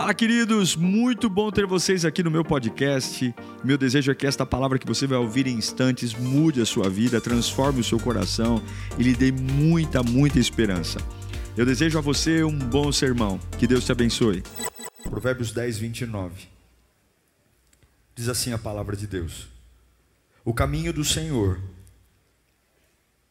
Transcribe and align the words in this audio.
Fala, 0.00 0.14
queridos! 0.14 0.76
Muito 0.76 1.28
bom 1.28 1.50
ter 1.50 1.66
vocês 1.66 2.06
aqui 2.06 2.22
no 2.22 2.30
meu 2.30 2.42
podcast. 2.42 3.34
Meu 3.62 3.76
desejo 3.76 4.10
é 4.10 4.14
que 4.14 4.26
esta 4.26 4.46
palavra 4.46 4.78
que 4.78 4.86
você 4.86 5.06
vai 5.06 5.18
ouvir 5.18 5.46
em 5.46 5.58
instantes 5.58 6.14
mude 6.14 6.58
a 6.58 6.64
sua 6.64 6.88
vida, 6.88 7.20
transforme 7.20 7.80
o 7.80 7.84
seu 7.84 8.00
coração 8.00 8.62
e 8.98 9.02
lhe 9.02 9.14
dê 9.14 9.30
muita, 9.30 10.02
muita 10.02 10.38
esperança. 10.38 10.98
Eu 11.54 11.66
desejo 11.66 11.98
a 11.98 12.00
você 12.00 12.42
um 12.42 12.58
bom 12.58 12.90
sermão. 12.90 13.38
Que 13.58 13.66
Deus 13.66 13.84
te 13.84 13.92
abençoe. 13.92 14.42
Provérbios 15.02 15.52
10, 15.52 15.76
29. 15.76 16.48
Diz 18.14 18.30
assim 18.30 18.54
a 18.54 18.58
palavra 18.58 18.96
de 18.96 19.06
Deus: 19.06 19.48
O 20.42 20.54
caminho 20.54 20.94
do 20.94 21.04
Senhor 21.04 21.60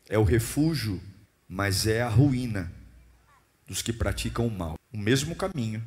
é 0.08 0.20
o 0.20 0.24
refúgio, 0.24 1.02
mas 1.48 1.88
é 1.88 2.04
a 2.04 2.10
ruína 2.10 2.72
dos 3.68 3.82
que 3.82 3.92
praticam 3.92 4.46
o 4.46 4.52
mal. 4.52 4.76
O 4.94 4.98
mesmo 5.00 5.36
caminho 5.36 5.82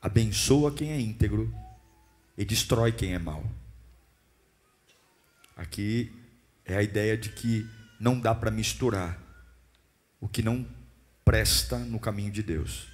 abençoa 0.00 0.72
quem 0.72 0.92
é 0.92 1.00
íntegro 1.00 1.54
e 2.36 2.44
destrói 2.44 2.92
quem 2.92 3.14
é 3.14 3.18
mau. 3.18 3.44
Aqui 5.56 6.10
é 6.64 6.76
a 6.76 6.82
ideia 6.82 7.16
de 7.16 7.30
que 7.30 7.68
não 7.98 8.18
dá 8.18 8.34
para 8.34 8.50
misturar 8.50 9.20
o 10.18 10.28
que 10.28 10.42
não 10.42 10.66
presta 11.24 11.78
no 11.78 12.00
caminho 12.00 12.32
de 12.32 12.42
Deus. 12.42 12.88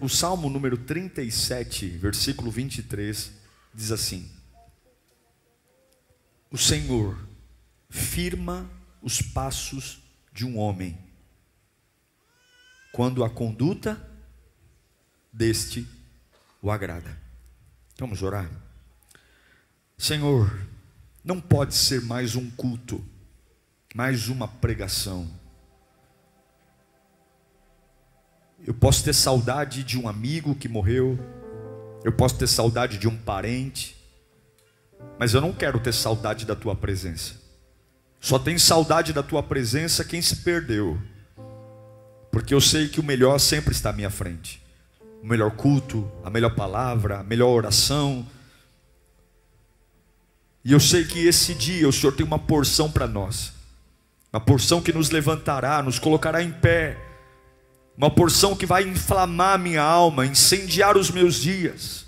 O, 0.00 0.08
Salmo 0.08 0.48
número 0.48 0.78
37, 0.78 1.88
versículo 1.88 2.50
23, 2.50 3.32
diz 3.74 3.92
assim: 3.92 4.30
O 6.50 6.56
Senhor 6.56 7.18
firma 7.90 8.70
os 9.02 9.20
passos 9.20 10.02
de 10.32 10.46
um 10.46 10.58
homem, 10.58 10.98
quando 12.92 13.22
a 13.22 13.28
conduta 13.28 14.08
deste 15.32 15.86
o 16.60 16.70
agrada. 16.70 17.16
Vamos 17.98 18.22
orar? 18.22 18.50
Senhor, 19.96 20.56
não 21.24 21.40
pode 21.40 21.74
ser 21.74 22.00
mais 22.02 22.36
um 22.36 22.50
culto, 22.50 23.04
mais 23.94 24.28
uma 24.28 24.46
pregação. 24.46 25.28
Eu 28.66 28.74
posso 28.74 29.04
ter 29.04 29.14
saudade 29.14 29.82
de 29.82 29.98
um 29.98 30.08
amigo 30.08 30.54
que 30.54 30.68
morreu, 30.68 31.18
eu 32.04 32.12
posso 32.12 32.36
ter 32.36 32.46
saudade 32.46 32.98
de 32.98 33.08
um 33.08 33.16
parente, 33.16 33.96
mas 35.18 35.34
eu 35.34 35.40
não 35.40 35.52
quero 35.52 35.80
ter 35.80 35.92
saudade 35.92 36.44
da 36.44 36.54
tua 36.54 36.74
presença. 36.74 37.34
Só 38.20 38.38
tem 38.38 38.58
saudade 38.58 39.12
da 39.12 39.22
tua 39.22 39.42
presença 39.42 40.04
quem 40.04 40.20
se 40.20 40.36
perdeu, 40.36 41.00
porque 42.30 42.52
eu 42.52 42.60
sei 42.60 42.88
que 42.88 43.00
o 43.00 43.04
melhor 43.04 43.38
sempre 43.38 43.72
está 43.72 43.90
à 43.90 43.92
minha 43.92 44.10
frente 44.10 44.67
o 45.22 45.26
melhor 45.26 45.50
culto, 45.52 46.10
a 46.24 46.30
melhor 46.30 46.54
palavra, 46.54 47.18
a 47.18 47.22
melhor 47.22 47.48
oração. 47.48 48.26
E 50.64 50.72
eu 50.72 50.80
sei 50.80 51.04
que 51.04 51.26
esse 51.26 51.54
dia 51.54 51.88
o 51.88 51.92
Senhor 51.92 52.12
tem 52.12 52.24
uma 52.24 52.38
porção 52.38 52.90
para 52.90 53.06
nós, 53.06 53.52
uma 54.32 54.40
porção 54.40 54.80
que 54.80 54.92
nos 54.92 55.10
levantará, 55.10 55.82
nos 55.82 55.98
colocará 55.98 56.42
em 56.42 56.52
pé, 56.52 56.96
uma 57.96 58.10
porção 58.10 58.54
que 58.54 58.66
vai 58.66 58.84
inflamar 58.84 59.58
minha 59.58 59.82
alma, 59.82 60.24
incendiar 60.24 60.96
os 60.96 61.10
meus 61.10 61.36
dias, 61.36 62.06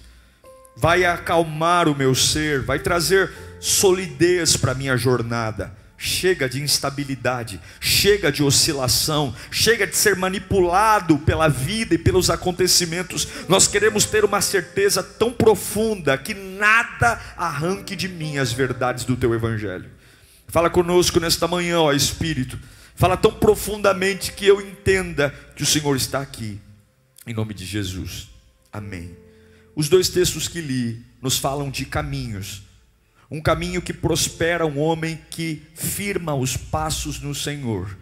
vai 0.76 1.04
acalmar 1.04 1.88
o 1.88 1.94
meu 1.96 2.14
ser, 2.14 2.62
vai 2.62 2.78
trazer 2.78 3.32
solidez 3.58 4.56
para 4.56 4.74
minha 4.74 4.96
jornada. 4.96 5.79
Chega 6.02 6.48
de 6.48 6.62
instabilidade, 6.62 7.60
chega 7.78 8.32
de 8.32 8.42
oscilação, 8.42 9.36
chega 9.50 9.86
de 9.86 9.94
ser 9.94 10.16
manipulado 10.16 11.18
pela 11.18 11.46
vida 11.46 11.94
e 11.94 11.98
pelos 11.98 12.30
acontecimentos. 12.30 13.28
Nós 13.50 13.68
queremos 13.68 14.06
ter 14.06 14.24
uma 14.24 14.40
certeza 14.40 15.02
tão 15.02 15.30
profunda 15.30 16.16
que 16.16 16.32
nada 16.32 17.20
arranque 17.36 17.94
de 17.94 18.08
mim 18.08 18.38
as 18.38 18.50
verdades 18.50 19.04
do 19.04 19.14
teu 19.14 19.34
evangelho. 19.34 19.90
Fala 20.48 20.70
conosco 20.70 21.20
nesta 21.20 21.46
manhã, 21.46 21.80
ó 21.80 21.92
Espírito. 21.92 22.58
Fala 22.94 23.14
tão 23.14 23.34
profundamente 23.34 24.32
que 24.32 24.46
eu 24.46 24.58
entenda 24.58 25.28
que 25.54 25.62
o 25.62 25.66
Senhor 25.66 25.94
está 25.96 26.22
aqui. 26.22 26.58
Em 27.26 27.34
nome 27.34 27.52
de 27.52 27.66
Jesus. 27.66 28.30
Amém. 28.72 29.14
Os 29.76 29.90
dois 29.90 30.08
textos 30.08 30.48
que 30.48 30.62
li 30.62 31.04
nos 31.20 31.36
falam 31.36 31.68
de 31.68 31.84
caminhos 31.84 32.62
um 33.30 33.40
caminho 33.40 33.80
que 33.80 33.92
prospera 33.92 34.66
um 34.66 34.78
homem 34.78 35.18
que 35.30 35.62
firma 35.74 36.34
os 36.34 36.56
passos 36.56 37.20
no 37.20 37.34
Senhor, 37.34 37.96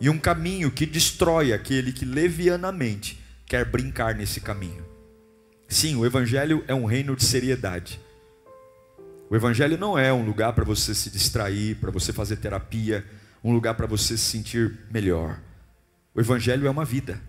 e 0.00 0.08
um 0.08 0.18
caminho 0.18 0.70
que 0.70 0.86
destrói 0.86 1.52
aquele 1.52 1.92
que 1.92 2.04
levianamente 2.04 3.20
quer 3.44 3.64
brincar 3.64 4.14
nesse 4.14 4.40
caminho. 4.40 4.86
Sim, 5.66 5.96
o 5.96 6.06
Evangelho 6.06 6.64
é 6.68 6.74
um 6.74 6.84
reino 6.84 7.16
de 7.16 7.24
seriedade. 7.24 8.00
O 9.28 9.34
Evangelho 9.34 9.76
não 9.76 9.98
é 9.98 10.12
um 10.12 10.24
lugar 10.24 10.52
para 10.52 10.64
você 10.64 10.94
se 10.94 11.10
distrair, 11.10 11.76
para 11.76 11.90
você 11.90 12.12
fazer 12.12 12.36
terapia, 12.36 13.04
um 13.42 13.52
lugar 13.52 13.74
para 13.74 13.86
você 13.86 14.16
se 14.16 14.24
sentir 14.24 14.78
melhor. 14.90 15.40
O 16.14 16.20
Evangelho 16.20 16.66
é 16.66 16.70
uma 16.70 16.84
vida. 16.84 17.20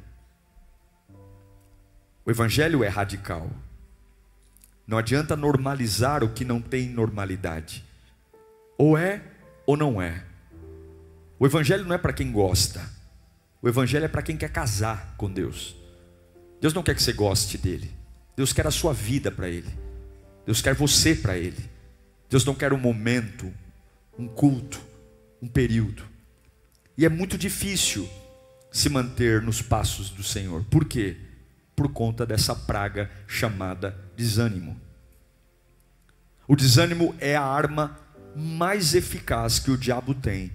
O 2.23 2.31
Evangelho 2.31 2.83
é 2.83 2.87
radical. 2.87 3.49
Não 4.89 4.97
adianta 4.97 5.35
normalizar 5.35 6.23
o 6.23 6.29
que 6.29 6.43
não 6.43 6.59
tem 6.59 6.89
normalidade. 6.89 7.85
Ou 8.75 8.97
é 8.97 9.21
ou 9.63 9.77
não 9.77 10.01
é. 10.01 10.23
O 11.37 11.45
evangelho 11.45 11.85
não 11.85 11.93
é 11.93 11.97
para 11.99 12.11
quem 12.11 12.31
gosta. 12.31 12.81
O 13.61 13.69
evangelho 13.69 14.05
é 14.05 14.07
para 14.07 14.23
quem 14.23 14.35
quer 14.35 14.51
casar 14.51 15.13
com 15.15 15.31
Deus. 15.31 15.75
Deus 16.59 16.73
não 16.73 16.81
quer 16.81 16.95
que 16.95 17.03
você 17.03 17.13
goste 17.13 17.55
dele. 17.55 17.93
Deus 18.35 18.51
quer 18.51 18.65
a 18.65 18.71
sua 18.71 18.91
vida 18.91 19.29
para 19.29 19.47
ele. 19.47 19.69
Deus 20.43 20.59
quer 20.59 20.73
você 20.73 21.13
para 21.13 21.37
ele. 21.37 21.69
Deus 22.27 22.43
não 22.43 22.55
quer 22.55 22.73
um 22.73 22.79
momento, 22.79 23.53
um 24.17 24.27
culto, 24.27 24.81
um 25.39 25.47
período. 25.47 26.01
E 26.97 27.05
é 27.05 27.09
muito 27.09 27.37
difícil 27.37 28.09
se 28.71 28.89
manter 28.89 29.39
nos 29.43 29.61
passos 29.61 30.09
do 30.09 30.23
Senhor. 30.23 30.63
Por 30.63 30.83
quê? 30.83 31.15
por 31.79 31.93
conta 31.93 32.25
dessa 32.25 32.53
praga 32.53 33.09
chamada 33.25 33.97
desânimo. 34.19 34.75
O 36.45 36.53
desânimo 36.53 37.15
é 37.19 37.37
a 37.37 37.41
arma 37.41 37.97
mais 38.35 38.93
eficaz 38.93 39.59
que 39.59 39.71
o 39.71 39.77
diabo 39.77 40.13
tem 40.13 40.51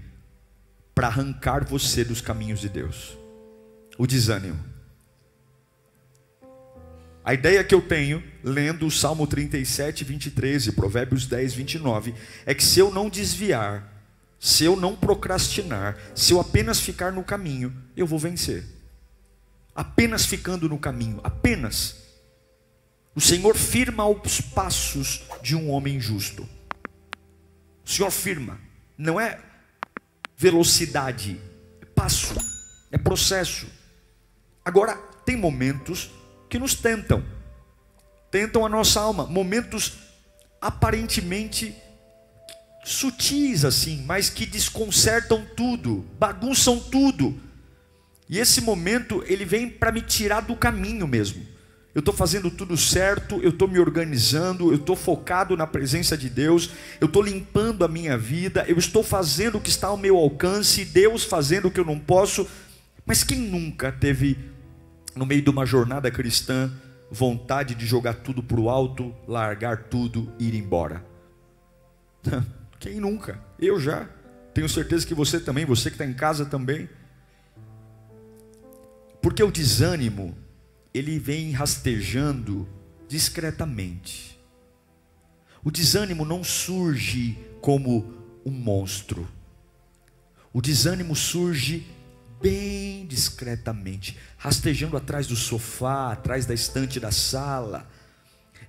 para 0.95 1.07
arrancar 1.07 1.65
você 1.65 2.05
dos 2.05 2.21
caminhos 2.21 2.61
de 2.61 2.69
Deus. 2.69 3.17
O 3.97 4.07
desânimo. 4.07 4.63
A 7.25 7.33
ideia 7.33 7.65
que 7.65 7.75
eu 7.75 7.81
tenho, 7.81 8.23
lendo 8.43 8.87
o 8.87 8.91
Salmo 8.91 9.27
37, 9.27 10.05
23 10.05 10.67
e 10.67 10.73
Provérbios 10.73 11.27
10, 11.27 11.55
29, 11.55 12.15
é 12.45 12.55
que 12.55 12.63
se 12.63 12.79
eu 12.81 12.93
não 12.93 13.09
desviar, 13.09 13.91
se 14.39 14.63
eu 14.63 14.77
não 14.77 14.95
procrastinar, 14.95 15.97
se 16.15 16.35
eu 16.35 16.41
apenas 16.41 16.81
ficar 16.81 17.13
no 17.13 17.25
caminho, 17.25 17.75
eu 17.97 18.07
vou 18.07 18.19
vencer 18.19 18.75
apenas 19.75 20.25
ficando 20.25 20.69
no 20.69 20.79
caminho, 20.79 21.21
apenas. 21.25 22.04
O 23.15 23.21
Senhor 23.21 23.57
firma 23.57 24.07
os 24.09 24.41
passos 24.41 25.23
de 25.41 25.55
um 25.55 25.71
homem 25.71 26.01
justo. 26.01 26.49
O 27.85 27.89
Senhor 27.89 28.11
firma, 28.11 28.59
não 28.99 29.21
é 29.21 29.39
velocidade, 30.37 31.41
é 31.81 31.85
passo, 31.85 32.35
é 32.91 32.99
processo. 32.99 33.69
Agora, 34.65 34.97
tem 35.25 35.37
momentos 35.37 36.11
que 36.49 36.59
nos 36.59 36.75
tentam, 36.75 37.25
tentam 38.31 38.67
a 38.67 38.69
nossa 38.69 39.01
alma, 39.01 39.27
momentos 39.27 39.93
aparentemente 40.61 41.75
sutis 42.85 43.65
assim, 43.65 44.03
mas 44.05 44.29
que 44.29 44.45
desconcertam 44.45 45.47
tudo, 45.57 46.05
bagunçam 46.19 46.81
tudo. 46.81 47.41
E 48.29 48.39
esse 48.39 48.61
momento 48.61 49.23
ele 49.27 49.45
vem 49.45 49.69
para 49.71 49.93
me 49.93 50.01
tirar 50.01 50.41
do 50.41 50.57
caminho 50.57 51.07
mesmo. 51.07 51.54
Eu 51.95 52.01
estou 52.01 52.13
fazendo 52.13 52.51
tudo 52.51 52.77
certo, 52.77 53.41
eu 53.41 53.51
estou 53.51 53.69
me 53.69 53.79
organizando, 53.79 54.73
eu 54.73 54.77
estou 54.77 54.97
focado 54.97 55.57
na 55.57 55.67
presença 55.67 56.17
de 56.17 56.29
Deus, 56.29 56.71
eu 57.01 57.07
estou 57.07 57.23
limpando 57.23 57.85
a 57.85 57.89
minha 57.89 58.19
vida, 58.19 58.65
eu 58.67 58.77
estou 58.77 59.05
fazendo 59.05 59.59
o 59.59 59.61
que 59.61 59.71
está 59.71 59.87
ao 59.87 59.97
meu 59.97 60.17
alcance, 60.17 60.85
Deus 60.85 61.23
fazendo 61.23 61.69
o 61.69 61.71
que 61.71 61.79
eu 61.79 61.85
não 61.85 61.99
posso. 61.99 62.49
Mas 63.07 63.23
quem 63.23 63.39
nunca 63.39 63.93
teve, 63.93 64.37
no 65.15 65.25
meio 65.25 65.41
de 65.41 65.51
uma 65.51 65.65
jornada 65.65 66.11
cristã, 66.11 66.73
vontade 67.13 67.77
de 67.77 67.87
jogar 67.87 68.15
tudo 68.15 68.43
para 68.43 68.59
o 68.59 68.69
alto, 68.69 69.15
largar 69.29 69.85
tudo 69.85 70.33
e 70.37 70.49
ir 70.49 70.57
embora? 70.57 71.05
Quem 72.81 73.01
nunca? 73.01 73.41
Eu 73.59 73.79
já. 73.79 74.09
Tenho 74.53 74.69
certeza 74.69 75.07
que 75.07 75.15
você 75.15 75.41
também, 75.41 75.65
você 75.65 75.91
que 75.91 75.95
está 75.95 76.05
em 76.05 76.13
casa 76.13 76.45
também. 76.45 76.89
Porque 79.23 79.43
o 79.43 79.51
desânimo, 79.51 80.37
ele 80.95 81.19
vem 81.19 81.51
rastejando 81.51 82.69
discretamente. 83.09 84.39
O 85.65 85.71
desânimo 85.71 86.25
não 86.25 86.45
surge 86.45 87.37
como 87.61 88.15
um 88.47 88.53
monstro. 88.53 89.29
O 90.53 90.63
desânimo 90.63 91.17
surge 91.17 91.85
bem 92.41 93.07
discretamente, 93.07 94.17
rastejando 94.37 94.97
atrás 94.97 95.27
do 95.27 95.35
sofá, 95.35 96.13
atrás 96.13 96.47
da 96.47 96.55
estante 96.55 97.01
da 97.01 97.11
sala. 97.11 97.91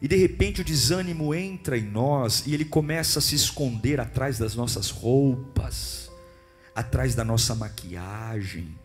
E 0.01 0.07
de 0.07 0.16
repente 0.16 0.62
o 0.62 0.66
desânimo 0.66 1.36
entra 1.36 1.77
em 1.77 1.83
nós 1.83 2.44
e 2.48 2.56
ele 2.56 2.66
começa 2.66 3.19
a 3.19 3.22
se 3.22 3.36
esconder 3.36 4.00
atrás 4.00 4.39
das 4.39 4.56
nossas 4.56 4.89
roupas, 4.89 6.10
atrás 6.74 7.13
da 7.13 7.24
nossa 7.24 7.54
maquiagem, 7.54 8.75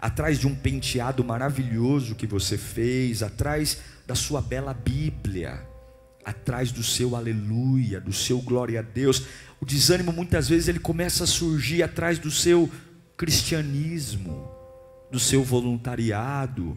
atrás 0.00 0.38
de 0.38 0.46
um 0.46 0.54
penteado 0.54 1.22
maravilhoso 1.22 2.14
que 2.14 2.26
você 2.26 2.56
fez, 2.56 3.22
atrás 3.22 3.78
da 4.06 4.14
sua 4.14 4.40
bela 4.40 4.72
Bíblia, 4.72 5.60
atrás 6.24 6.72
do 6.72 6.82
seu 6.82 7.14
aleluia, 7.14 8.00
do 8.00 8.12
seu 8.12 8.40
glória 8.40 8.80
a 8.80 8.82
Deus. 8.82 9.24
O 9.60 9.66
desânimo 9.66 10.12
muitas 10.12 10.48
vezes 10.48 10.68
ele 10.68 10.78
começa 10.78 11.24
a 11.24 11.26
surgir 11.26 11.82
atrás 11.82 12.18
do 12.18 12.30
seu 12.30 12.70
cristianismo, 13.16 14.50
do 15.10 15.18
seu 15.18 15.44
voluntariado. 15.44 16.76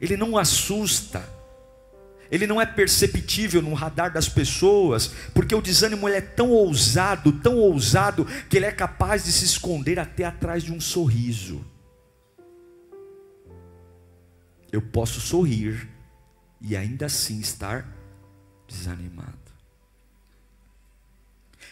Ele 0.00 0.16
não 0.16 0.38
assusta, 0.38 1.22
ele 2.30 2.46
não 2.46 2.58
é 2.58 2.64
perceptível 2.64 3.60
no 3.60 3.74
radar 3.74 4.10
das 4.10 4.28
pessoas, 4.28 5.08
porque 5.34 5.54
o 5.54 5.60
desânimo 5.60 6.08
ele 6.08 6.16
é 6.16 6.22
tão 6.22 6.48
ousado, 6.50 7.32
tão 7.32 7.56
ousado, 7.56 8.26
que 8.48 8.56
ele 8.56 8.66
é 8.66 8.72
capaz 8.72 9.24
de 9.24 9.32
se 9.32 9.44
esconder 9.44 9.98
até 9.98 10.24
atrás 10.24 10.62
de 10.62 10.72
um 10.72 10.80
sorriso. 10.80 11.62
Eu 14.72 14.80
posso 14.80 15.20
sorrir 15.20 15.88
e 16.60 16.76
ainda 16.76 17.06
assim 17.06 17.40
estar 17.40 17.86
desanimado. 18.68 19.38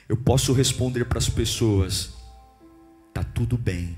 Eu 0.09 0.17
posso 0.17 0.53
responder 0.53 1.05
para 1.05 1.19
as 1.19 1.29
pessoas: 1.29 2.15
está 3.09 3.23
tudo 3.23 3.57
bem, 3.59 3.97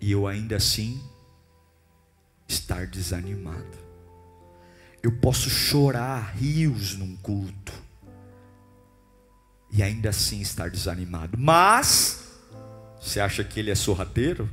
e 0.00 0.10
eu 0.10 0.26
ainda 0.26 0.56
assim 0.56 1.00
estar 2.48 2.86
desanimado. 2.86 3.78
Eu 5.02 5.12
posso 5.12 5.48
chorar 5.48 6.34
rios 6.36 6.94
num 6.94 7.16
culto 7.16 7.72
e 9.72 9.82
ainda 9.82 10.10
assim 10.10 10.40
estar 10.40 10.68
desanimado. 10.68 11.38
Mas, 11.38 12.24
você 13.00 13.20
acha 13.20 13.42
que 13.44 13.58
ele 13.60 13.70
é 13.70 13.74
sorrateiro? 13.74 14.50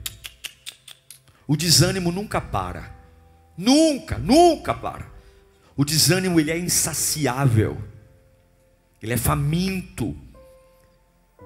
O 1.47 1.55
desânimo 1.55 2.11
nunca 2.11 2.41
para. 2.41 2.95
Nunca, 3.57 4.17
nunca 4.17 4.73
para. 4.73 5.07
O 5.75 5.85
desânimo 5.85 6.39
ele 6.39 6.51
é 6.51 6.57
insaciável. 6.57 7.77
Ele 9.01 9.13
é 9.13 9.17
faminto. 9.17 10.15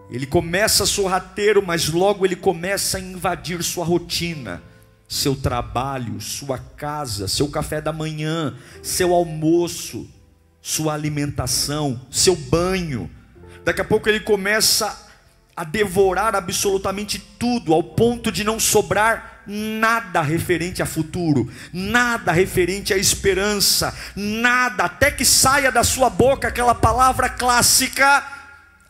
Ele 0.09 0.25
começa 0.25 0.85
sorrateiro, 0.85 1.65
mas 1.65 1.87
logo 1.89 2.25
ele 2.25 2.35
começa 2.35 2.97
a 2.97 3.01
invadir 3.01 3.61
sua 3.63 3.85
rotina 3.85 4.61
seu 5.11 5.35
trabalho, 5.35 6.21
sua 6.21 6.57
casa, 6.57 7.27
seu 7.27 7.49
café 7.49 7.81
da 7.81 7.91
manhã, 7.91 8.55
seu 8.81 9.13
almoço, 9.13 10.09
sua 10.61 10.93
alimentação, 10.93 11.99
seu 12.09 12.33
banho. 12.33 13.11
Daqui 13.65 13.81
a 13.81 13.83
pouco 13.83 14.07
ele 14.07 14.21
começa 14.21 15.09
a 15.53 15.65
devorar 15.65 16.33
absolutamente 16.33 17.19
tudo, 17.37 17.73
ao 17.73 17.83
ponto 17.83 18.31
de 18.31 18.45
não 18.45 18.57
sobrar 18.57 19.30
nada 19.45 20.21
referente 20.21 20.81
a 20.81 20.85
futuro, 20.85 21.51
nada 21.73 22.31
referente 22.31 22.93
à 22.93 22.97
esperança, 22.97 23.95
nada, 24.15 24.85
até 24.85 25.11
que 25.11 25.25
saia 25.25 25.71
da 25.71 25.83
sua 25.83 26.09
boca 26.09 26.47
aquela 26.47 26.75
palavra 26.75 27.29
clássica: 27.29 28.23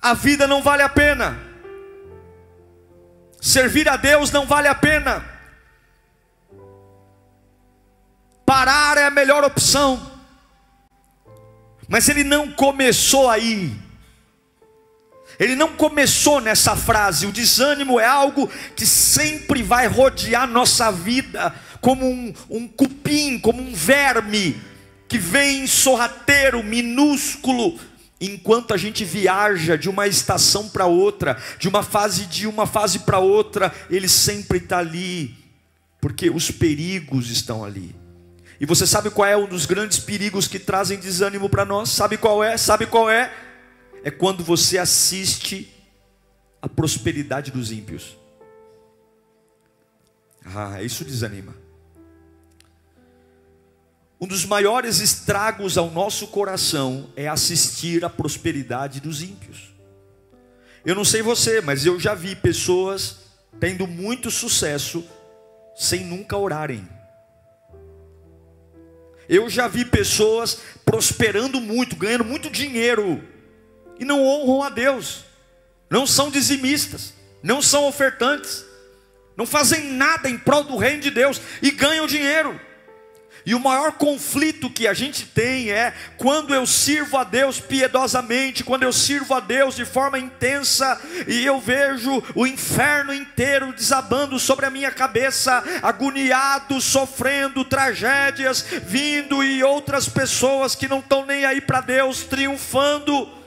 a 0.02 0.14
vida 0.14 0.48
não 0.48 0.62
vale 0.62 0.84
a 0.84 0.90
pena, 0.90 1.38
servir 3.42 3.88
a 3.90 3.98
Deus 3.98 4.32
não 4.32 4.46
vale 4.46 4.68
a 4.68 4.76
pena. 4.76 5.26
Parar 8.46 8.98
é 8.98 9.06
a 9.06 9.10
melhor 9.10 9.46
opção. 9.46 10.12
Mas 11.88 12.10
ele 12.10 12.24
não 12.24 12.52
começou 12.52 13.30
aí. 13.30 13.81
Ele 15.42 15.56
não 15.56 15.70
começou 15.70 16.40
nessa 16.40 16.76
frase. 16.76 17.26
O 17.26 17.32
desânimo 17.32 18.00
é 18.00 18.06
algo 18.06 18.48
que 18.76 18.86
sempre 18.86 19.64
vai 19.64 19.88
rodear 19.88 20.48
nossa 20.48 20.92
vida, 20.92 21.52
como 21.82 22.06
um, 22.06 22.32
um 22.48 22.68
cupim, 22.68 23.40
como 23.40 23.60
um 23.60 23.74
verme, 23.74 24.62
que 25.08 25.18
vem 25.18 25.66
sorrateiro, 25.66 26.64
minúsculo, 26.64 27.80
enquanto 28.22 28.72
a 28.72 28.78
gente 28.78 29.04
viaja 29.04 29.76
de 29.76 29.90
uma 29.90 30.06
estação 30.06 30.70
para 30.70 30.86
outra, 30.86 31.42
de 31.58 31.68
uma 31.68 31.82
fase 31.82 32.28
de 32.28 32.46
uma 32.46 32.68
fase 32.68 33.00
para 33.00 33.18
outra, 33.18 33.74
ele 33.90 34.08
sempre 34.08 34.60
está 34.60 34.78
ali, 34.78 35.36
porque 36.00 36.30
os 36.30 36.52
perigos 36.52 37.32
estão 37.32 37.66
ali. 37.66 37.96
E 38.60 38.66
você 38.68 38.86
sabe 38.86 39.10
qual 39.10 39.28
é 39.28 39.36
um 39.36 39.48
dos 39.48 39.66
grandes 39.66 39.98
perigos 39.98 40.48
que 40.48 40.60
trazem 40.60 41.00
desânimo 41.00 41.50
para 41.50 41.66
nós? 41.66 41.90
Sabe 41.90 42.16
qual 42.16 42.44
é? 42.44 42.58
Sabe 42.58 42.86
qual 42.86 43.10
é? 43.10 43.34
É 44.04 44.12
quando 44.12 44.44
você 44.44 44.78
assiste 44.78 45.72
a 46.62 46.68
prosperidade 46.68 47.52
dos 47.52 47.72
ímpios. 47.72 48.18
Ah, 50.46 50.82
isso 50.82 51.04
desanima. 51.06 51.56
Um 54.20 54.28
dos 54.28 54.46
maiores 54.46 55.00
estragos 55.00 55.78
ao 55.78 55.90
nosso 55.90 56.28
coração 56.28 57.10
é 57.16 57.28
assistir 57.28 58.06
a 58.06 58.10
prosperidade 58.10 59.00
dos 59.00 59.24
ímpios. 59.24 59.74
Eu 60.86 60.94
não 60.94 61.06
sei 61.06 61.22
você, 61.22 61.62
mas 61.62 61.86
eu 61.86 62.00
já 62.00 62.14
vi 62.14 62.36
pessoas 62.36 63.18
tendo 63.60 63.88
muito 63.88 64.30
sucesso 64.30 65.04
sem 65.76 66.06
nunca 66.06 66.38
orarem. 66.38 66.88
Eu 69.28 69.50
já 69.50 69.68
vi 69.68 69.86
pessoas 69.86 70.60
prosperando 70.84 71.62
muito, 71.62 71.96
ganhando 71.96 72.26
muito 72.26 72.50
dinheiro, 72.50 73.24
e 74.02 74.06
não 74.06 74.26
honram 74.26 74.64
a 74.64 74.70
Deus, 74.70 75.24
não 75.88 76.08
são 76.08 76.32
dizimistas, 76.32 77.14
não 77.44 77.62
são 77.62 77.86
ofertantes, 77.86 78.66
não 79.38 79.46
fazem 79.46 79.94
nada 79.94 80.28
em 80.28 80.40
prol 80.40 80.64
do 80.64 80.76
reino 80.76 81.04
de 81.04 81.12
Deus 81.12 81.40
e 81.62 81.70
ganham 81.70 82.08
dinheiro. 82.08 82.60
E 83.46 83.54
o 83.54 83.60
maior 83.60 83.94
conflito 83.94 84.72
que 84.72 84.88
a 84.88 84.94
gente 84.94 85.26
tem 85.28 85.72
é 85.72 85.94
quando 86.18 86.54
eu 86.54 86.66
sirvo 86.66 87.16
a 87.18 87.24
Deus 87.24 87.60
piedosamente, 87.60 88.64
quando 88.64 88.84
eu 88.84 88.94
sirvo 88.94 89.36
a 89.36 89.40
Deus 89.40 89.76
de 89.76 89.86
forma 89.86 90.18
intensa 90.18 91.00
e 91.28 91.46
eu 91.46 91.60
vejo 91.60 92.24
o 92.36 92.48
inferno 92.48 93.14
inteiro 93.14 93.72
desabando 93.72 94.40
sobre 94.40 94.66
a 94.66 94.72
minha 94.72 94.92
cabeça, 94.92 95.64
agoniado, 95.84 96.82
sofrendo 96.82 97.64
tragédias, 97.64 98.66
vindo 98.84 99.44
e 99.44 99.64
outras 99.64 100.10
pessoas 100.10 100.74
que 100.74 100.88
não 100.88 101.00
estão 101.00 101.26
nem 101.26 101.46
aí 101.46 101.62
para 101.62 101.82
Deus 101.82 102.24
triunfando. 102.24 103.41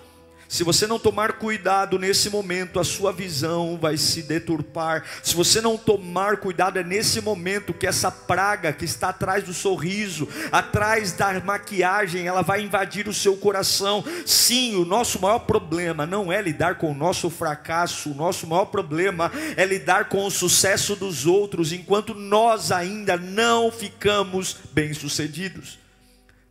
Se 0.55 0.63
você 0.63 0.87
não 0.87 1.01
tomar 1.01 1.33
cuidado 1.33 1.99
nesse 1.99 2.31
momento, 2.31 2.79
a 2.79 2.85
sua 2.85 3.13
visão 3.13 3.77
vai 3.77 3.97
se 3.97 4.23
deturpar. 4.23 5.05
Se 5.21 5.35
você 5.35 5.61
não 5.61 5.77
tomar 5.77 6.37
cuidado, 6.37 6.79
é 6.79 6.85
nesse 6.85 7.21
momento 7.21 7.75
que 7.75 7.89
essa 7.89 8.09
praga 8.09 8.73
que 8.73 8.85
está 8.85 9.09
atrás 9.09 9.43
do 9.43 9.53
sorriso, 9.53 10.29
atrás 10.53 11.11
da 11.11 11.41
maquiagem, 11.41 12.29
ela 12.29 12.41
vai 12.41 12.63
invadir 12.63 13.09
o 13.09 13.13
seu 13.13 13.37
coração. 13.37 14.05
Sim, 14.25 14.77
o 14.77 14.85
nosso 14.85 15.21
maior 15.21 15.41
problema 15.41 16.07
não 16.07 16.33
é 16.33 16.41
lidar 16.41 16.77
com 16.77 16.93
o 16.93 16.95
nosso 16.95 17.29
fracasso, 17.31 18.13
o 18.13 18.15
nosso 18.15 18.47
maior 18.47 18.67
problema 18.67 19.33
é 19.57 19.67
lidar 19.67 20.09
com 20.09 20.25
o 20.25 20.31
sucesso 20.31 20.95
dos 20.95 21.27
outros, 21.27 21.73
enquanto 21.73 22.15
nós 22.15 22.71
ainda 22.71 23.17
não 23.17 23.73
ficamos 23.73 24.59
bem-sucedidos. 24.73 25.81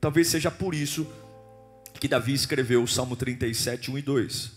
Talvez 0.01 0.27
seja 0.27 0.51
por 0.51 0.75
isso 0.75 1.05
que 1.05 1.23
Davi 2.07 2.33
escreveu 2.33 2.83
o 2.83 2.88
Salmo 2.88 3.15
37, 3.15 3.91
1 3.91 3.98
e 3.98 4.01
2. 4.01 4.51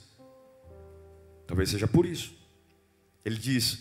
Talvez 1.47 1.71
seja 1.71 1.87
por 1.87 2.05
isso. 2.05 2.35
Ele 3.25 3.37
diz: 3.37 3.79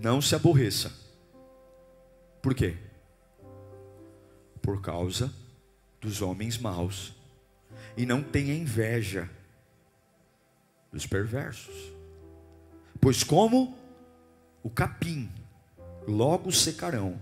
Não 0.00 0.20
se 0.20 0.34
aborreça. 0.34 0.92
Por 2.40 2.54
quê? 2.54 2.76
Por 4.62 4.80
causa 4.80 5.32
dos 6.00 6.22
homens 6.22 6.58
maus. 6.58 7.12
E 7.96 8.06
não 8.06 8.22
tenha 8.22 8.54
inveja 8.54 9.28
dos 10.92 11.06
perversos. 11.06 11.74
Pois 13.00 13.24
como 13.24 13.76
o 14.62 14.70
capim 14.70 15.30
logo 16.06 16.50
secarão, 16.52 17.20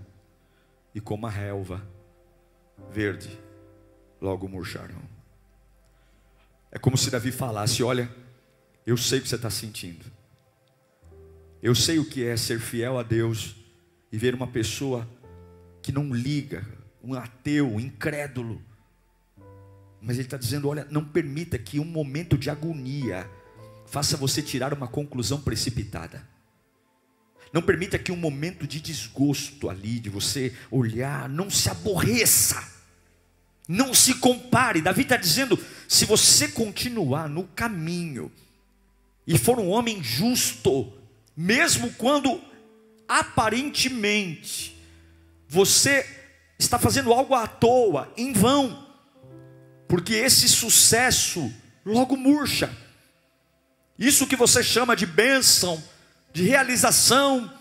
e 0.95 1.01
como 1.01 1.27
a 1.27 1.31
relva 1.31 1.87
verde 2.91 3.44
logo 4.21 4.49
murcharão. 4.49 5.03
É 6.71 6.79
como 6.79 6.97
se 6.97 7.11
Davi 7.11 7.31
falasse: 7.31 7.83
Olha, 7.83 8.11
eu 8.87 8.97
sei 8.97 9.19
o 9.19 9.23
que 9.23 9.29
você 9.29 9.37
está 9.37 9.51
sentindo. 9.51 10.05
Eu 11.63 11.75
sei 11.75 11.99
o 11.99 12.05
que 12.05 12.25
é 12.25 12.37
ser 12.37 12.61
fiel 12.61 12.99
a 12.99 13.03
Deus 13.03 13.57
e 14.13 14.19
ver 14.19 14.35
uma 14.35 14.47
pessoa 14.47 15.09
que 15.81 15.91
não 15.91 16.15
liga, 16.15 16.67
um 17.03 17.15
ateu, 17.15 17.67
um 17.67 17.81
incrédulo. 17.81 18.61
Mas 20.01 20.17
ele 20.17 20.27
está 20.27 20.37
dizendo: 20.37 20.69
olha, 20.69 20.87
não 20.91 21.05
permita 21.05 21.59
que 21.59 21.81
um 21.81 21.85
momento 21.85 22.37
de 22.37 22.51
agonia 22.51 23.29
faça 23.87 24.17
você 24.17 24.43
tirar 24.43 24.75
uma 24.75 24.89
conclusão 24.89 25.41
precipitada. 25.41 26.27
Não 27.53 27.63
permita 27.63 27.99
que 27.99 28.13
um 28.13 28.17
momento 28.17 28.67
de 28.67 28.81
desgosto 28.81 29.71
ali, 29.71 30.01
de 30.01 30.11
você 30.11 30.55
olhar, 30.71 31.29
não 31.29 31.49
se 31.49 31.71
aborreça. 31.71 32.74
Não 33.69 33.95
se 33.95 34.15
compare. 34.15 34.83
Davi 34.83 35.03
está 35.03 35.17
dizendo: 35.17 35.59
se 35.89 36.05
você 36.05 36.49
continuar 36.49 37.29
no 37.29 37.45
caminho 37.45 38.31
e 39.27 39.39
for 39.39 39.59
um 39.59 39.69
homem 39.69 40.03
justo, 40.03 40.93
mesmo 41.37 41.93
quando 41.95 42.41
aparentemente 43.09 44.77
você 45.49 46.07
está 46.59 46.79
fazendo 46.79 47.13
algo 47.13 47.35
à 47.35 47.47
toa, 47.47 48.13
em 48.17 48.33
vão, 48.33 48.87
porque 49.89 50.15
esse 50.15 50.49
sucesso 50.49 51.53
logo 51.85 52.17
murcha. 52.17 52.75
Isso 53.99 54.27
que 54.27 54.37
você 54.37 54.63
chama 54.63 54.97
de 54.97 55.07
bênção, 55.07 55.83
de 56.33 56.43
realização, 56.43 57.53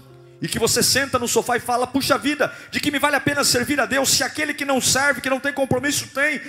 e 0.44 0.48
que 0.50 0.60
você 0.60 0.84
senta 0.84 1.18
no 1.18 1.26
sofá 1.26 1.56
e 1.56 1.62
fala: 1.62 1.88
puxa 1.88 2.18
vida, 2.18 2.54
de 2.70 2.82
que 2.82 2.92
me 2.92 3.00
vale 3.00 3.16
a 3.16 3.22
pena 3.22 3.46
servir 3.46 3.80
a 3.80 3.86
Deus, 3.86 4.10
se 4.10 4.24
aquele 4.24 4.54
que 4.54 4.66
não 4.66 4.82
serve, 4.82 5.22
que 5.22 5.30
não 5.30 5.40
tem 5.40 5.54
compromisso, 5.54 6.10
tem. 6.10 6.42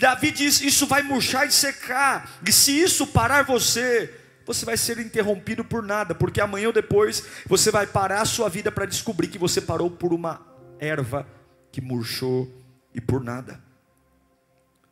Davi 0.00 0.32
diz: 0.32 0.60
isso 0.60 0.84
vai 0.84 1.02
murchar 1.02 1.46
e 1.46 1.52
secar, 1.52 2.28
e 2.44 2.50
se 2.50 2.76
isso 2.76 3.06
parar 3.06 3.44
você, 3.44 4.12
você 4.44 4.64
vai 4.64 4.76
ser 4.76 4.98
interrompido 4.98 5.64
por 5.64 5.80
nada, 5.80 6.12
porque 6.12 6.40
amanhã 6.40 6.66
ou 6.66 6.72
depois 6.72 7.22
você 7.46 7.70
vai 7.70 7.86
parar 7.86 8.22
a 8.22 8.24
sua 8.24 8.48
vida 8.48 8.72
para 8.72 8.84
descobrir 8.84 9.28
que 9.28 9.38
você 9.38 9.60
parou 9.60 9.92
por 9.92 10.12
uma 10.12 10.44
erva 10.80 11.24
que 11.70 11.80
murchou 11.80 12.52
e 12.92 13.00
por 13.00 13.22
nada. 13.22 13.62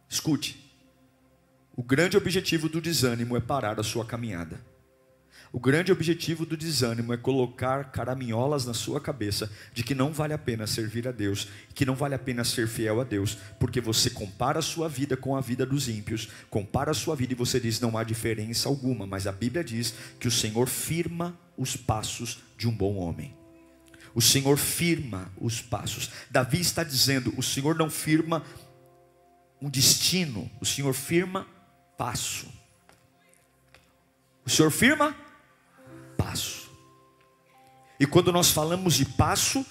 Escute, 0.08 0.64
o 1.75 1.82
grande 1.82 2.16
objetivo 2.16 2.68
do 2.68 2.80
desânimo 2.80 3.37
é 3.37 3.40
parar 3.40 3.80
a 3.80 3.82
sua 3.82 4.04
caminhada. 4.04 4.74
O 5.54 5.61
grande 5.61 5.92
objetivo 5.92 6.44
do 6.44 6.56
desânimo 6.56 7.14
é 7.14 7.16
colocar 7.16 7.92
caraminholas 7.92 8.66
na 8.66 8.75
sua 8.75 9.00
cabeça 9.00 9.49
de 9.73 9.84
que 9.84 9.94
não 9.94 10.12
vale 10.12 10.32
a 10.32 10.38
pena 10.38 10.66
servir 10.66 11.06
a 11.06 11.12
Deus, 11.12 11.46
que 11.73 11.87
não 11.87 11.94
vale 11.94 12.16
a 12.16 12.18
pena 12.18 12.42
ser 12.42 12.66
fiel 12.66 13.00
a 13.00 13.04
Deus, 13.04 13.38
porque 13.61 13.80
você 13.80 14.11
compara 14.11 14.58
a 14.58 14.62
sua 14.62 14.88
vida 14.88 15.16
com 15.16 15.37
a 15.37 15.40
vida 15.40 15.64
dos 15.64 15.88
ímpios, 15.88 16.28
compara 16.50 16.90
a 16.90 16.94
sua 16.94 17.14
vida 17.14 17.34
e 17.34 17.37
você 17.37 17.61
diz 17.61 17.78
não 17.78 17.96
há 17.96 18.02
diferença 18.02 18.68
alguma, 18.68 19.06
mas 19.06 19.28
a 19.28 19.32
Bíblia 19.32 19.62
diz 19.62 19.94
que 20.18 20.26
o 20.26 20.30
Senhor 20.30 20.66
firma 20.66 21.38
os 21.56 21.76
passos 21.76 22.40
de 22.58 22.66
um 22.66 22.76
bom 22.76 22.96
homem. 22.96 23.32
O 24.12 24.20
Senhor 24.20 24.58
firma 24.58 25.30
os 25.40 25.61
passos. 25.61 26.11
Davi 26.32 26.61
está 26.61 26.82
dizendo: 26.82 27.32
o 27.37 27.42
Senhor 27.44 27.76
não 27.76 27.88
firma 27.88 28.42
um 29.62 29.70
destino, 29.70 30.50
o 30.61 30.66
Senhor 30.66 30.94
firma 30.94 31.46
passo. 31.96 32.49
O 34.44 34.50
Senhor 34.50 34.73
firma 34.73 35.16
passo. 36.16 36.71
E 37.99 38.06
quando 38.06 38.33
nós 38.33 38.50
falamos 38.50 38.94
de 38.94 39.04
passo, 39.04 39.64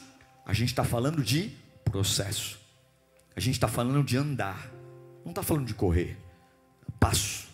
a 0.46 0.54
gente 0.54 0.70
está 0.70 0.84
falando 0.84 1.24
de 1.24 1.52
processo. 1.84 2.60
A 3.36 3.40
gente 3.40 3.56
está 3.56 3.68
falando 3.68 4.04
de 4.04 4.18
andar. 4.18 4.72
Não 5.24 5.32
está 5.32 5.44
falando 5.44 5.66
de 5.66 5.74
correr. 5.74 6.18
Passo. 7.00 7.48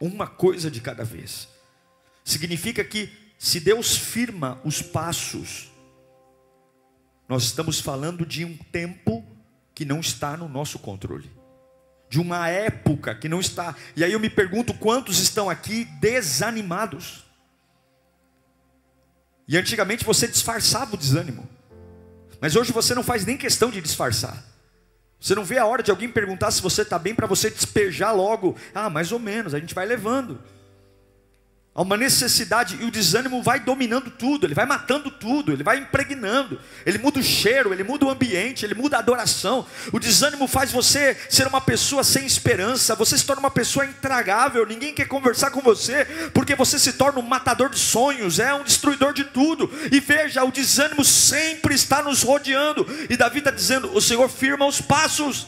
Uma 0.00 0.26
coisa 0.26 0.70
de 0.70 0.80
cada 0.80 1.04
vez. 1.04 1.48
Significa 2.24 2.84
que 2.84 3.10
se 3.38 3.58
Deus 3.60 3.96
firma 3.96 4.60
os 4.64 4.80
passos, 4.80 5.70
nós 7.28 7.44
estamos 7.44 7.80
falando 7.80 8.24
de 8.24 8.44
um 8.44 8.56
tempo 8.56 9.24
que 9.74 9.84
não 9.84 10.00
está 10.00 10.36
no 10.36 10.48
nosso 10.48 10.78
controle. 10.78 11.30
De 12.08 12.20
uma 12.20 12.48
época 12.48 13.14
que 13.14 13.28
não 13.28 13.40
está. 13.40 13.74
E 13.96 14.04
aí 14.04 14.12
eu 14.12 14.20
me 14.20 14.28
pergunto 14.28 14.74
quantos 14.74 15.18
estão 15.18 15.48
aqui 15.48 15.84
desanimados. 16.00 17.24
E 19.46 19.56
antigamente 19.56 20.04
você 20.04 20.26
disfarçava 20.26 20.94
o 20.94 20.98
desânimo. 20.98 21.48
Mas 22.40 22.56
hoje 22.56 22.72
você 22.72 22.94
não 22.94 23.02
faz 23.02 23.24
nem 23.24 23.36
questão 23.36 23.70
de 23.70 23.80
disfarçar. 23.80 24.42
Você 25.20 25.34
não 25.34 25.44
vê 25.44 25.58
a 25.58 25.66
hora 25.66 25.82
de 25.82 25.90
alguém 25.90 26.08
perguntar 26.08 26.50
se 26.50 26.60
você 26.60 26.82
está 26.82 26.98
bem 26.98 27.14
para 27.14 27.26
você 27.26 27.48
despejar 27.48 28.14
logo. 28.14 28.56
Ah, 28.74 28.90
mais 28.90 29.12
ou 29.12 29.18
menos, 29.20 29.54
a 29.54 29.60
gente 29.60 29.74
vai 29.74 29.86
levando. 29.86 30.40
Há 31.74 31.80
uma 31.80 31.96
necessidade 31.96 32.76
e 32.82 32.84
o 32.84 32.90
desânimo 32.90 33.42
vai 33.42 33.58
dominando 33.58 34.10
tudo, 34.10 34.46
ele 34.46 34.52
vai 34.52 34.66
matando 34.66 35.10
tudo, 35.10 35.52
ele 35.52 35.62
vai 35.62 35.78
impregnando, 35.78 36.60
ele 36.84 36.98
muda 36.98 37.18
o 37.18 37.22
cheiro, 37.22 37.72
ele 37.72 37.82
muda 37.82 38.04
o 38.04 38.10
ambiente, 38.10 38.62
ele 38.62 38.74
muda 38.74 38.96
a 38.96 39.00
adoração. 39.00 39.66
O 39.90 39.98
desânimo 39.98 40.46
faz 40.46 40.70
você 40.70 41.16
ser 41.30 41.46
uma 41.46 41.62
pessoa 41.62 42.04
sem 42.04 42.26
esperança, 42.26 42.94
você 42.94 43.16
se 43.16 43.24
torna 43.24 43.40
uma 43.40 43.50
pessoa 43.50 43.86
intragável, 43.86 44.66
ninguém 44.66 44.92
quer 44.92 45.08
conversar 45.08 45.50
com 45.50 45.62
você, 45.62 46.04
porque 46.34 46.54
você 46.54 46.78
se 46.78 46.92
torna 46.92 47.18
um 47.18 47.22
matador 47.22 47.70
de 47.70 47.78
sonhos, 47.78 48.38
é 48.38 48.52
um 48.52 48.64
destruidor 48.64 49.14
de 49.14 49.24
tudo. 49.24 49.70
E 49.90 49.98
veja, 49.98 50.44
o 50.44 50.52
desânimo 50.52 51.02
sempre 51.02 51.74
está 51.74 52.02
nos 52.02 52.22
rodeando, 52.22 52.86
e 53.08 53.16
Davi 53.16 53.38
está 53.38 53.50
dizendo: 53.50 53.96
o 53.96 54.00
Senhor 54.02 54.28
firma 54.28 54.66
os 54.66 54.82
passos. 54.82 55.46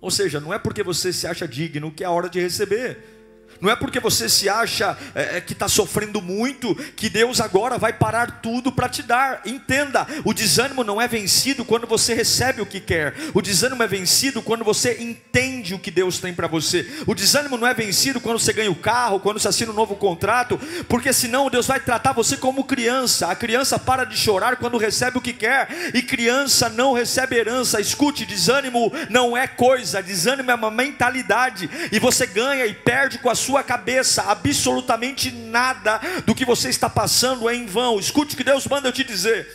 Ou 0.00 0.10
seja, 0.10 0.40
não 0.40 0.54
é 0.54 0.58
porque 0.58 0.82
você 0.82 1.12
se 1.12 1.26
acha 1.26 1.46
digno 1.46 1.92
que 1.92 2.04
é 2.04 2.06
a 2.06 2.10
hora 2.10 2.30
de 2.30 2.40
receber. 2.40 3.17
Não 3.60 3.70
é 3.70 3.76
porque 3.76 3.98
você 3.98 4.28
se 4.28 4.48
acha 4.48 4.96
é, 5.14 5.38
é 5.38 5.40
que 5.40 5.52
está 5.52 5.68
sofrendo 5.68 6.22
muito 6.22 6.74
que 6.96 7.08
Deus 7.08 7.40
agora 7.40 7.76
vai 7.76 7.92
parar 7.92 8.40
tudo 8.40 8.70
para 8.70 8.88
te 8.88 9.02
dar. 9.02 9.42
Entenda, 9.44 10.06
o 10.24 10.32
desânimo 10.32 10.84
não 10.84 11.00
é 11.00 11.08
vencido 11.08 11.64
quando 11.64 11.86
você 11.86 12.14
recebe 12.14 12.60
o 12.60 12.66
que 12.66 12.80
quer. 12.80 13.14
O 13.34 13.42
desânimo 13.42 13.82
é 13.82 13.86
vencido 13.86 14.42
quando 14.42 14.64
você 14.64 14.98
entende 15.00 15.74
o 15.74 15.78
que 15.78 15.90
Deus 15.90 16.18
tem 16.18 16.32
para 16.32 16.46
você. 16.46 16.88
O 17.06 17.14
desânimo 17.14 17.56
não 17.56 17.66
é 17.66 17.74
vencido 17.74 18.20
quando 18.20 18.38
você 18.38 18.52
ganha 18.52 18.70
o 18.70 18.76
carro, 18.76 19.20
quando 19.20 19.40
você 19.40 19.48
assina 19.48 19.72
um 19.72 19.74
novo 19.74 19.96
contrato, 19.96 20.58
porque 20.88 21.12
senão 21.12 21.50
Deus 21.50 21.66
vai 21.66 21.80
tratar 21.80 22.12
você 22.12 22.36
como 22.36 22.64
criança. 22.64 23.26
A 23.26 23.34
criança 23.34 23.78
para 23.78 24.04
de 24.04 24.16
chorar 24.16 24.56
quando 24.56 24.78
recebe 24.78 25.18
o 25.18 25.22
que 25.22 25.32
quer 25.32 25.68
e 25.94 26.02
criança 26.02 26.68
não 26.68 26.92
recebe 26.92 27.36
herança. 27.36 27.80
Escute, 27.80 28.24
desânimo 28.24 28.92
não 29.10 29.36
é 29.36 29.48
coisa, 29.48 30.02
desânimo 30.02 30.50
é 30.50 30.54
uma 30.54 30.70
mentalidade 30.70 31.68
e 31.90 31.98
você 31.98 32.26
ganha 32.26 32.66
e 32.66 32.74
perde 32.74 33.18
com 33.18 33.30
a 33.30 33.34
sua 33.38 33.62
cabeça, 33.62 34.22
absolutamente 34.24 35.30
nada 35.30 36.00
do 36.26 36.34
que 36.34 36.44
você 36.44 36.68
está 36.68 36.90
passando 36.90 37.48
é 37.48 37.54
em 37.54 37.66
vão. 37.66 37.98
Escute 37.98 38.34
o 38.34 38.36
que 38.36 38.44
Deus 38.44 38.66
manda 38.66 38.88
eu 38.88 38.92
te 38.92 39.04
dizer. 39.04 39.48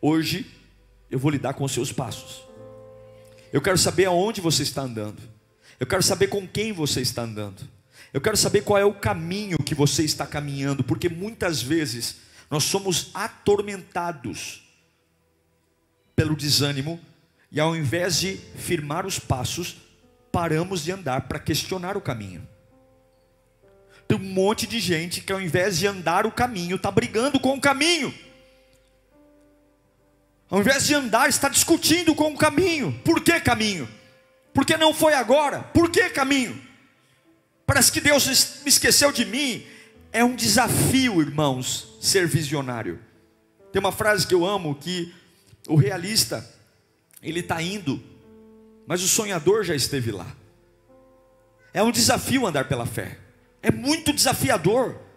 Hoje 0.00 0.46
eu 1.10 1.18
vou 1.18 1.30
lidar 1.30 1.54
com 1.54 1.64
os 1.64 1.72
seus 1.72 1.92
passos. 1.92 2.42
Eu 3.52 3.60
quero 3.60 3.78
saber 3.78 4.06
aonde 4.06 4.40
você 4.40 4.62
está 4.62 4.82
andando. 4.82 5.22
Eu 5.78 5.86
quero 5.86 6.02
saber 6.02 6.28
com 6.28 6.46
quem 6.46 6.72
você 6.72 7.00
está 7.00 7.22
andando. 7.22 7.68
Eu 8.12 8.20
quero 8.20 8.36
saber 8.36 8.62
qual 8.62 8.78
é 8.78 8.84
o 8.84 8.94
caminho 8.94 9.58
que 9.58 9.74
você 9.74 10.02
está 10.02 10.26
caminhando, 10.26 10.82
porque 10.82 11.08
muitas 11.08 11.62
vezes 11.62 12.16
nós 12.50 12.64
somos 12.64 13.10
atormentados 13.14 14.62
pelo 16.16 16.34
desânimo 16.34 16.98
e 17.52 17.60
ao 17.60 17.76
invés 17.76 18.18
de 18.18 18.36
firmar 18.56 19.06
os 19.06 19.18
passos, 19.18 19.76
paramos 20.32 20.84
de 20.84 20.92
andar 20.92 21.28
para 21.28 21.38
questionar 21.38 21.96
o 21.96 22.00
caminho. 22.00 22.46
Tem 24.08 24.16
um 24.16 24.22
monte 24.22 24.66
de 24.66 24.80
gente 24.80 25.20
que 25.20 25.30
ao 25.30 25.40
invés 25.40 25.78
de 25.78 25.86
andar 25.86 26.24
o 26.24 26.32
caminho, 26.32 26.76
está 26.76 26.90
brigando 26.90 27.38
com 27.38 27.54
o 27.54 27.60
caminho. 27.60 28.12
Ao 30.48 30.58
invés 30.58 30.86
de 30.86 30.94
andar, 30.94 31.28
está 31.28 31.50
discutindo 31.50 32.14
com 32.14 32.32
o 32.32 32.36
caminho. 32.36 32.98
Por 33.04 33.20
que 33.20 33.38
caminho? 33.38 33.86
Porque 34.54 34.78
não 34.78 34.94
foi 34.94 35.12
agora? 35.12 35.60
Por 35.60 35.90
que 35.90 36.08
caminho? 36.08 36.58
Parece 37.66 37.92
que 37.92 38.00
Deus 38.00 38.26
me 38.62 38.70
esqueceu 38.70 39.12
de 39.12 39.26
mim. 39.26 39.66
É 40.10 40.24
um 40.24 40.34
desafio, 40.34 41.20
irmãos, 41.20 41.98
ser 42.00 42.26
visionário. 42.26 42.98
Tem 43.70 43.78
uma 43.78 43.92
frase 43.92 44.26
que 44.26 44.34
eu 44.34 44.46
amo 44.46 44.74
que 44.74 45.14
o 45.68 45.76
realista 45.76 46.48
ele 47.22 47.40
está 47.40 47.60
indo, 47.60 48.02
mas 48.86 49.02
o 49.02 49.08
sonhador 49.08 49.64
já 49.64 49.74
esteve 49.74 50.10
lá. 50.10 50.34
É 51.74 51.82
um 51.82 51.92
desafio 51.92 52.46
andar 52.46 52.66
pela 52.66 52.86
fé. 52.86 53.18
É 53.62 53.70
muito 53.70 54.12
desafiador. 54.12 55.08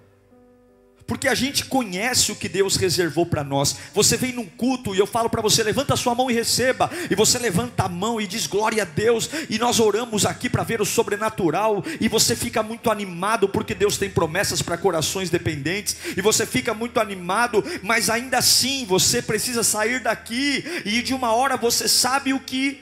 Porque 1.11 1.27
a 1.27 1.35
gente 1.35 1.65
conhece 1.65 2.31
o 2.31 2.35
que 2.37 2.47
Deus 2.47 2.77
reservou 2.77 3.25
para 3.25 3.43
nós. 3.43 3.75
Você 3.93 4.15
vem 4.15 4.31
num 4.31 4.45
culto 4.45 4.95
e 4.95 4.99
eu 4.99 5.05
falo 5.05 5.29
para 5.29 5.41
você: 5.41 5.61
levanta 5.61 5.93
a 5.93 5.97
sua 5.97 6.15
mão 6.15 6.31
e 6.31 6.33
receba. 6.33 6.89
E 7.09 7.15
você 7.15 7.37
levanta 7.37 7.83
a 7.83 7.89
mão 7.89 8.21
e 8.21 8.25
diz 8.25 8.47
glória 8.47 8.83
a 8.83 8.85
Deus. 8.85 9.29
E 9.49 9.59
nós 9.59 9.81
oramos 9.81 10.25
aqui 10.25 10.49
para 10.49 10.63
ver 10.63 10.79
o 10.79 10.85
sobrenatural. 10.85 11.83
E 11.99 12.07
você 12.07 12.33
fica 12.33 12.63
muito 12.63 12.89
animado 12.89 13.49
porque 13.49 13.75
Deus 13.75 13.97
tem 13.97 14.09
promessas 14.09 14.61
para 14.61 14.77
corações 14.77 15.29
dependentes. 15.29 15.97
E 16.15 16.21
você 16.21 16.45
fica 16.45 16.73
muito 16.73 16.97
animado, 16.97 17.61
mas 17.83 18.09
ainda 18.09 18.37
assim 18.37 18.85
você 18.85 19.21
precisa 19.21 19.63
sair 19.63 19.99
daqui. 19.99 20.63
E 20.85 21.01
de 21.01 21.13
uma 21.13 21.33
hora 21.33 21.57
você 21.57 21.89
sabe 21.89 22.33
o 22.33 22.39
que 22.39 22.79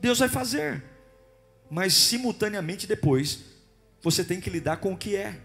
Deus 0.00 0.18
vai 0.18 0.28
fazer. 0.28 0.82
Mas 1.70 1.94
simultaneamente 1.94 2.84
depois 2.84 3.47
você 4.02 4.24
tem 4.24 4.40
que 4.40 4.50
lidar 4.50 4.78
com 4.78 4.92
o 4.92 4.96
que 4.96 5.16
é. 5.16 5.40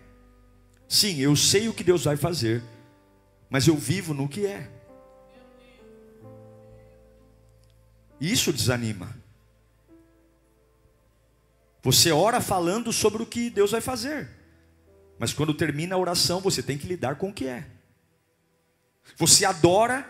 Sim, 0.88 1.19
eu 1.19 1.36
sei 1.36 1.67
o 1.67 1.74
que 1.74 1.83
Deus 1.83 2.03
vai 2.03 2.17
fazer, 2.17 2.63
mas 3.50 3.67
eu 3.67 3.75
vivo 3.75 4.13
no 4.13 4.27
que 4.27 4.45
é. 4.45 4.69
Isso 8.19 8.53
desanima. 8.53 9.15
Você 11.81 12.12
ora 12.12 12.39
falando 12.39 12.93
sobre 12.93 13.22
o 13.22 13.25
que 13.25 13.50
Deus 13.50 13.72
vai 13.72 13.81
fazer, 13.81 14.29
mas 15.19 15.33
quando 15.33 15.53
termina 15.53 15.95
a 15.95 15.98
oração, 15.98 16.39
você 16.39 16.63
tem 16.63 16.77
que 16.77 16.88
lidar 16.88 17.15
com 17.15 17.29
o 17.29 17.33
que 17.33 17.45
é. 17.45 17.67
Você 19.17 19.43
adora, 19.43 20.07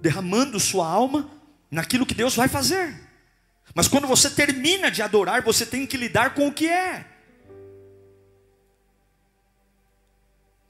derramando 0.00 0.60
sua 0.60 0.86
alma 0.86 1.30
naquilo 1.70 2.04
que 2.04 2.14
Deus 2.14 2.34
vai 2.36 2.48
fazer. 2.48 2.94
Mas 3.74 3.88
quando 3.88 4.06
você 4.06 4.30
termina 4.30 4.90
de 4.90 5.02
adorar, 5.02 5.42
você 5.42 5.64
tem 5.64 5.86
que 5.86 5.96
lidar 5.96 6.34
com 6.34 6.48
o 6.48 6.52
que 6.52 6.68
é. 6.68 7.06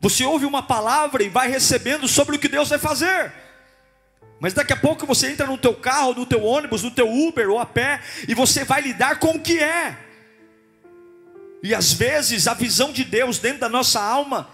Você 0.00 0.24
ouve 0.24 0.46
uma 0.46 0.62
palavra 0.62 1.22
e 1.22 1.28
vai 1.28 1.48
recebendo 1.48 2.06
sobre 2.06 2.36
o 2.36 2.38
que 2.38 2.48
Deus 2.48 2.68
vai 2.68 2.78
fazer. 2.78 3.32
Mas 4.40 4.54
daqui 4.54 4.72
a 4.72 4.76
pouco 4.76 5.04
você 5.06 5.30
entra 5.30 5.46
no 5.46 5.58
teu 5.58 5.74
carro, 5.74 6.14
no 6.14 6.24
teu 6.24 6.44
ônibus, 6.44 6.82
no 6.82 6.90
teu 6.90 7.10
Uber 7.10 7.50
ou 7.50 7.58
a 7.58 7.66
pé 7.66 8.00
e 8.28 8.34
você 8.34 8.64
vai 8.64 8.80
lidar 8.80 9.18
com 9.18 9.32
o 9.32 9.40
que 9.40 9.58
é. 9.58 9.98
E 11.62 11.74
às 11.74 11.92
vezes 11.92 12.46
a 12.46 12.54
visão 12.54 12.92
de 12.92 13.02
Deus 13.02 13.38
dentro 13.38 13.60
da 13.60 13.68
nossa 13.68 14.00
alma 14.00 14.48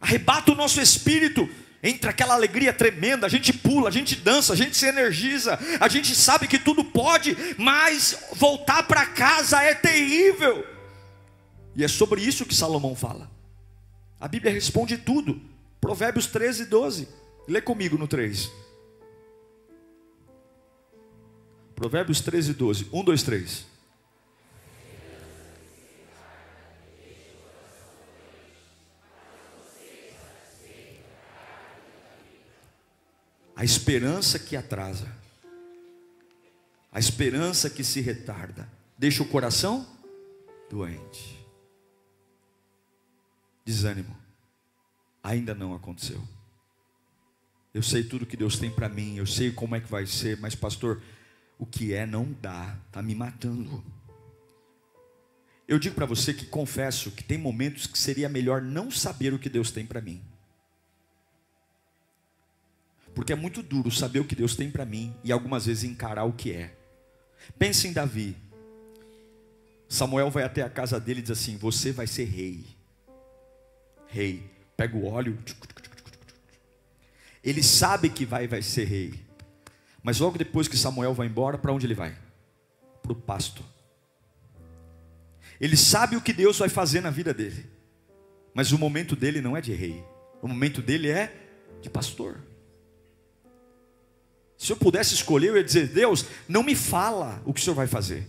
arrebata 0.00 0.50
o 0.50 0.56
nosso 0.56 0.80
espírito, 0.80 1.48
entra 1.82 2.10
aquela 2.10 2.34
alegria 2.34 2.72
tremenda, 2.72 3.26
a 3.26 3.30
gente 3.30 3.52
pula, 3.52 3.88
a 3.88 3.92
gente 3.92 4.16
dança, 4.16 4.52
a 4.52 4.56
gente 4.56 4.76
se 4.76 4.86
energiza, 4.86 5.58
a 5.78 5.88
gente 5.88 6.14
sabe 6.14 6.48
que 6.48 6.58
tudo 6.58 6.82
pode, 6.82 7.36
mas 7.58 8.18
voltar 8.32 8.82
para 8.84 9.06
casa 9.06 9.62
é 9.62 9.74
terrível. 9.74 10.66
E 11.76 11.84
é 11.84 11.88
sobre 11.88 12.22
isso 12.22 12.46
que 12.46 12.54
Salomão 12.54 12.96
fala. 12.96 13.30
A 14.20 14.28
Bíblia 14.28 14.52
responde 14.52 14.98
tudo. 14.98 15.40
Provérbios 15.80 16.26
13, 16.26 16.66
12. 16.66 17.08
Lê 17.48 17.62
comigo 17.62 17.96
no 17.96 18.06
3. 18.06 18.52
Provérbios 21.74 22.20
13, 22.20 22.52
12. 22.52 22.88
1, 22.92 23.04
2, 23.04 23.22
3. 23.22 23.66
A 33.56 33.64
esperança 33.64 34.38
que 34.38 34.56
atrasa, 34.56 35.06
a 36.90 36.98
esperança 36.98 37.68
que 37.68 37.84
se 37.84 38.00
retarda, 38.00 38.66
deixa 38.96 39.22
o 39.22 39.28
coração 39.28 39.86
doente. 40.70 41.39
Desânimo, 43.70 44.16
ainda 45.22 45.54
não 45.54 45.72
aconteceu. 45.74 46.20
Eu 47.72 47.84
sei 47.84 48.02
tudo 48.02 48.26
que 48.26 48.36
Deus 48.36 48.58
tem 48.58 48.68
para 48.68 48.88
mim, 48.88 49.16
eu 49.16 49.26
sei 49.26 49.52
como 49.52 49.76
é 49.76 49.80
que 49.80 49.88
vai 49.88 50.06
ser, 50.06 50.36
mas 50.40 50.56
pastor, 50.56 51.00
o 51.56 51.64
que 51.64 51.94
é 51.94 52.04
não 52.04 52.36
dá, 52.42 52.76
está 52.88 53.00
me 53.00 53.14
matando. 53.14 53.84
Eu 55.68 55.78
digo 55.78 55.94
para 55.94 56.04
você 56.04 56.34
que 56.34 56.46
confesso 56.46 57.12
que 57.12 57.22
tem 57.22 57.38
momentos 57.38 57.86
que 57.86 57.96
seria 57.96 58.28
melhor 58.28 58.60
não 58.60 58.90
saber 58.90 59.32
o 59.32 59.38
que 59.38 59.48
Deus 59.48 59.70
tem 59.70 59.86
para 59.86 60.00
mim. 60.00 60.20
Porque 63.14 63.32
é 63.32 63.36
muito 63.36 63.62
duro 63.62 63.88
saber 63.88 64.18
o 64.18 64.24
que 64.24 64.34
Deus 64.34 64.56
tem 64.56 64.68
para 64.68 64.84
mim 64.84 65.14
e 65.22 65.30
algumas 65.30 65.66
vezes 65.66 65.84
encarar 65.84 66.24
o 66.24 66.32
que 66.32 66.50
é. 66.50 66.76
Pense 67.56 67.86
em 67.86 67.92
Davi. 67.92 68.36
Samuel 69.88 70.28
vai 70.28 70.42
até 70.42 70.62
a 70.62 70.70
casa 70.70 70.98
dele 70.98 71.20
e 71.20 71.22
diz 71.22 71.30
assim: 71.30 71.56
Você 71.56 71.92
vai 71.92 72.08
ser 72.08 72.24
rei. 72.24 72.79
Rei. 74.10 74.50
Pega 74.76 74.96
o 74.96 75.06
óleo. 75.06 75.38
Ele 77.42 77.62
sabe 77.62 78.10
que 78.10 78.24
vai, 78.24 78.46
vai 78.46 78.62
ser 78.62 78.84
rei. 78.84 79.14
Mas 80.02 80.18
logo 80.18 80.38
depois 80.38 80.68
que 80.68 80.76
Samuel 80.76 81.14
vai 81.14 81.26
embora, 81.26 81.58
para 81.58 81.72
onde 81.72 81.86
ele 81.86 81.94
vai? 81.94 82.16
Para 83.02 83.12
o 83.12 83.14
pasto. 83.14 83.64
Ele 85.60 85.76
sabe 85.76 86.16
o 86.16 86.20
que 86.20 86.32
Deus 86.32 86.58
vai 86.58 86.68
fazer 86.68 87.00
na 87.00 87.10
vida 87.10 87.34
dele. 87.34 87.66
Mas 88.54 88.72
o 88.72 88.78
momento 88.78 89.14
dele 89.14 89.40
não 89.40 89.56
é 89.56 89.60
de 89.60 89.72
rei. 89.72 90.02
O 90.42 90.48
momento 90.48 90.80
dele 90.80 91.10
é 91.10 91.32
de 91.80 91.90
pastor. 91.90 92.38
Se 94.56 94.72
eu 94.72 94.76
pudesse 94.76 95.14
escolher, 95.14 95.48
eu 95.48 95.56
ia 95.56 95.64
dizer: 95.64 95.88
Deus, 95.88 96.26
não 96.48 96.62
me 96.62 96.74
fala 96.74 97.42
o 97.44 97.52
que 97.52 97.60
o 97.60 97.62
Senhor 97.62 97.76
vai 97.76 97.86
fazer. 97.86 98.26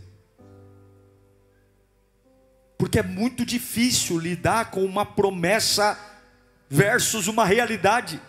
Porque 2.82 2.98
é 2.98 3.04
muito 3.04 3.46
difícil 3.46 4.18
lidar 4.18 4.72
com 4.72 4.84
uma 4.84 5.06
promessa 5.06 5.96
versus 6.68 7.28
uma 7.28 7.46
realidade. 7.46 8.20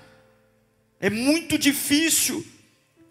É 1.01 1.09
muito 1.09 1.57
difícil. 1.57 2.47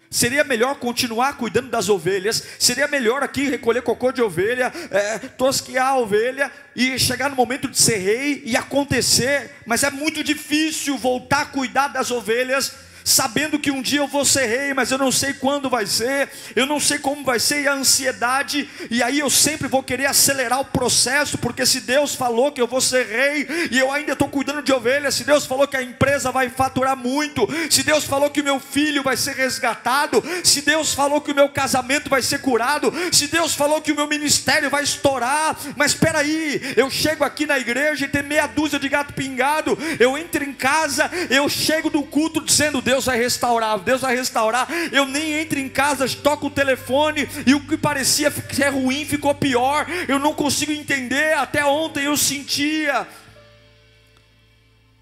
Seria 0.08 0.44
melhor 0.44 0.76
continuar 0.76 1.38
cuidando 1.38 1.68
das 1.68 1.90
ovelhas, 1.90 2.44
seria 2.60 2.88
melhor 2.88 3.24
aqui 3.24 3.50
recolher 3.50 3.82
cocô 3.82 4.12
de 4.12 4.22
ovelha, 4.22 4.72
é, 4.92 5.18
tosquear 5.18 5.88
a 5.88 5.98
ovelha 5.98 6.52
e 6.76 7.00
chegar 7.00 7.28
no 7.28 7.36
momento 7.36 7.68
de 7.68 7.80
ser 7.80 7.98
rei 7.98 8.44
e 8.46 8.56
acontecer, 8.56 9.50
mas 9.66 9.82
é 9.82 9.90
muito 9.90 10.24
difícil 10.24 10.96
voltar 10.96 11.42
a 11.42 11.46
cuidar 11.46 11.88
das 11.88 12.12
ovelhas 12.12 12.72
sabendo 13.04 13.60
que 13.60 13.72
um 13.72 13.82
dia 13.82 14.00
eu 14.00 14.08
vou 14.08 14.26
ser 14.26 14.46
rei, 14.46 14.74
mas 14.74 14.92
eu 14.92 14.98
não 14.98 15.12
sei 15.12 15.34
quando 15.34 15.70
vai 15.70 15.86
ser, 15.86 16.30
eu 16.56 16.66
não 16.66 16.80
sei 16.80 17.00
como 17.00 17.24
vai 17.24 17.40
ser, 17.40 17.62
e 17.64 17.68
a 17.68 17.74
ansiedade, 17.74 18.70
e 18.90 19.02
aí 19.02 19.20
eu 19.20 19.30
sempre 19.30 19.68
vou 19.68 19.84
querer 19.84 20.06
acelerar 20.06 20.60
o 20.60 20.66
processo, 20.66 21.38
porque 21.38 21.66
se 21.66 21.82
Deus 21.82 22.16
falou 22.16 22.52
que 22.52 22.62
eu 22.62 22.68
vou 22.68 22.82
ser 22.82 23.06
rei, 23.06 23.48
e 23.72 23.80
eu 23.80 23.92
ainda 23.92 24.14
estou 24.14 24.28
cuidando 24.30 24.62
de 24.62 24.72
ovelhas, 24.72 25.16
se 25.16 25.24
Deus 25.24 25.46
falou 25.46 25.68
que 25.68 25.78
a 25.78 25.84
empresa 25.84 26.32
vai 26.32 26.50
faturar 26.50 26.96
muito, 26.96 27.48
se 27.70 27.84
Deus 27.84 28.04
falou 28.04 28.30
que 28.30 28.42
o 28.42 28.44
meu 28.44 28.60
filho 28.60 29.04
vai 29.04 29.18
ser 29.18 29.36
resgatado, 29.36 30.24
se 30.44 30.62
Deus 30.62 30.94
falou 30.94 31.22
que 31.22 31.32
o 31.32 31.36
meu 31.36 31.50
casamento 31.50 32.10
vai 32.10 32.22
ser 32.22 32.40
curado, 32.40 32.92
se 33.12 33.28
Deus 33.28 33.54
falou 33.54 33.82
que 33.82 33.92
o 33.92 33.96
meu 33.96 34.08
ministério 34.08 34.70
vai 34.70 34.84
estourar, 34.84 35.58
mas 35.76 35.92
espera 35.92 36.20
aí, 36.20 36.74
eu 36.76 36.90
chego 36.90 37.24
aqui 37.24 37.46
na 37.46 37.60
igreja 37.60 38.06
e 38.06 38.10
tem 38.10 38.24
meia 38.24 38.48
dúzia 38.48 38.80
de 38.80 38.90
gato 38.90 39.14
pingado, 39.14 39.78
eu 40.00 40.18
entro 40.18 40.44
em 40.44 40.54
casa, 40.54 41.10
eu 41.30 41.48
chego 41.50 41.90
do 41.90 42.04
culto 42.04 42.42
dizendo, 42.42 42.82
Deus 42.92 43.06
vai 43.06 43.18
restaurar, 43.18 43.80
Deus 43.80 44.02
vai 44.02 44.14
restaurar. 44.14 44.68
Eu 44.92 45.06
nem 45.06 45.40
entro 45.40 45.58
em 45.58 45.70
casa, 45.70 46.06
toco 46.10 46.48
o 46.48 46.52
telefone 46.52 47.22
e 47.48 47.56
o 47.56 47.66
que 47.66 47.78
parecia 47.78 48.30
ser 48.30 48.68
ruim 48.68 49.06
ficou 49.06 49.34
pior. 49.34 49.88
Eu 50.10 50.20
não 50.20 50.34
consigo 50.34 50.74
entender. 50.74 51.34
Até 51.38 51.66
ontem 51.66 52.04
eu 52.04 52.18
sentia. 52.18 53.08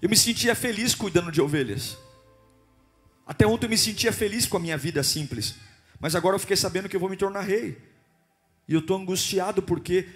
Eu 0.00 0.08
me 0.08 0.16
sentia 0.16 0.54
feliz 0.54 0.94
cuidando 0.94 1.32
de 1.32 1.42
ovelhas. 1.42 1.98
Até 3.26 3.44
ontem 3.44 3.66
eu 3.66 3.70
me 3.70 3.78
sentia 3.78 4.12
feliz 4.12 4.46
com 4.46 4.56
a 4.56 4.60
minha 4.60 4.78
vida 4.78 5.02
simples. 5.02 5.56
Mas 5.98 6.14
agora 6.14 6.36
eu 6.36 6.40
fiquei 6.40 6.56
sabendo 6.56 6.88
que 6.88 6.94
eu 6.94 7.00
vou 7.00 7.10
me 7.10 7.16
tornar 7.16 7.40
rei. 7.40 7.76
E 8.68 8.74
eu 8.74 8.78
estou 8.78 8.96
angustiado 8.96 9.64
porque 9.64 10.08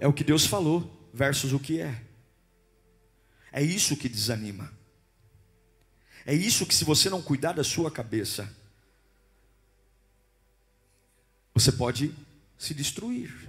é 0.00 0.08
o 0.08 0.14
que 0.14 0.24
Deus 0.24 0.46
falou 0.46 1.10
versus 1.12 1.52
o 1.52 1.60
que 1.60 1.78
é. 1.78 2.00
É 3.52 3.62
isso 3.62 3.98
que 3.98 4.08
desanima. 4.08 4.75
É 6.26 6.34
isso 6.34 6.66
que, 6.66 6.74
se 6.74 6.84
você 6.84 7.08
não 7.08 7.22
cuidar 7.22 7.52
da 7.52 7.62
sua 7.62 7.88
cabeça, 7.88 8.52
você 11.54 11.70
pode 11.70 12.12
se 12.58 12.74
destruir. 12.74 13.48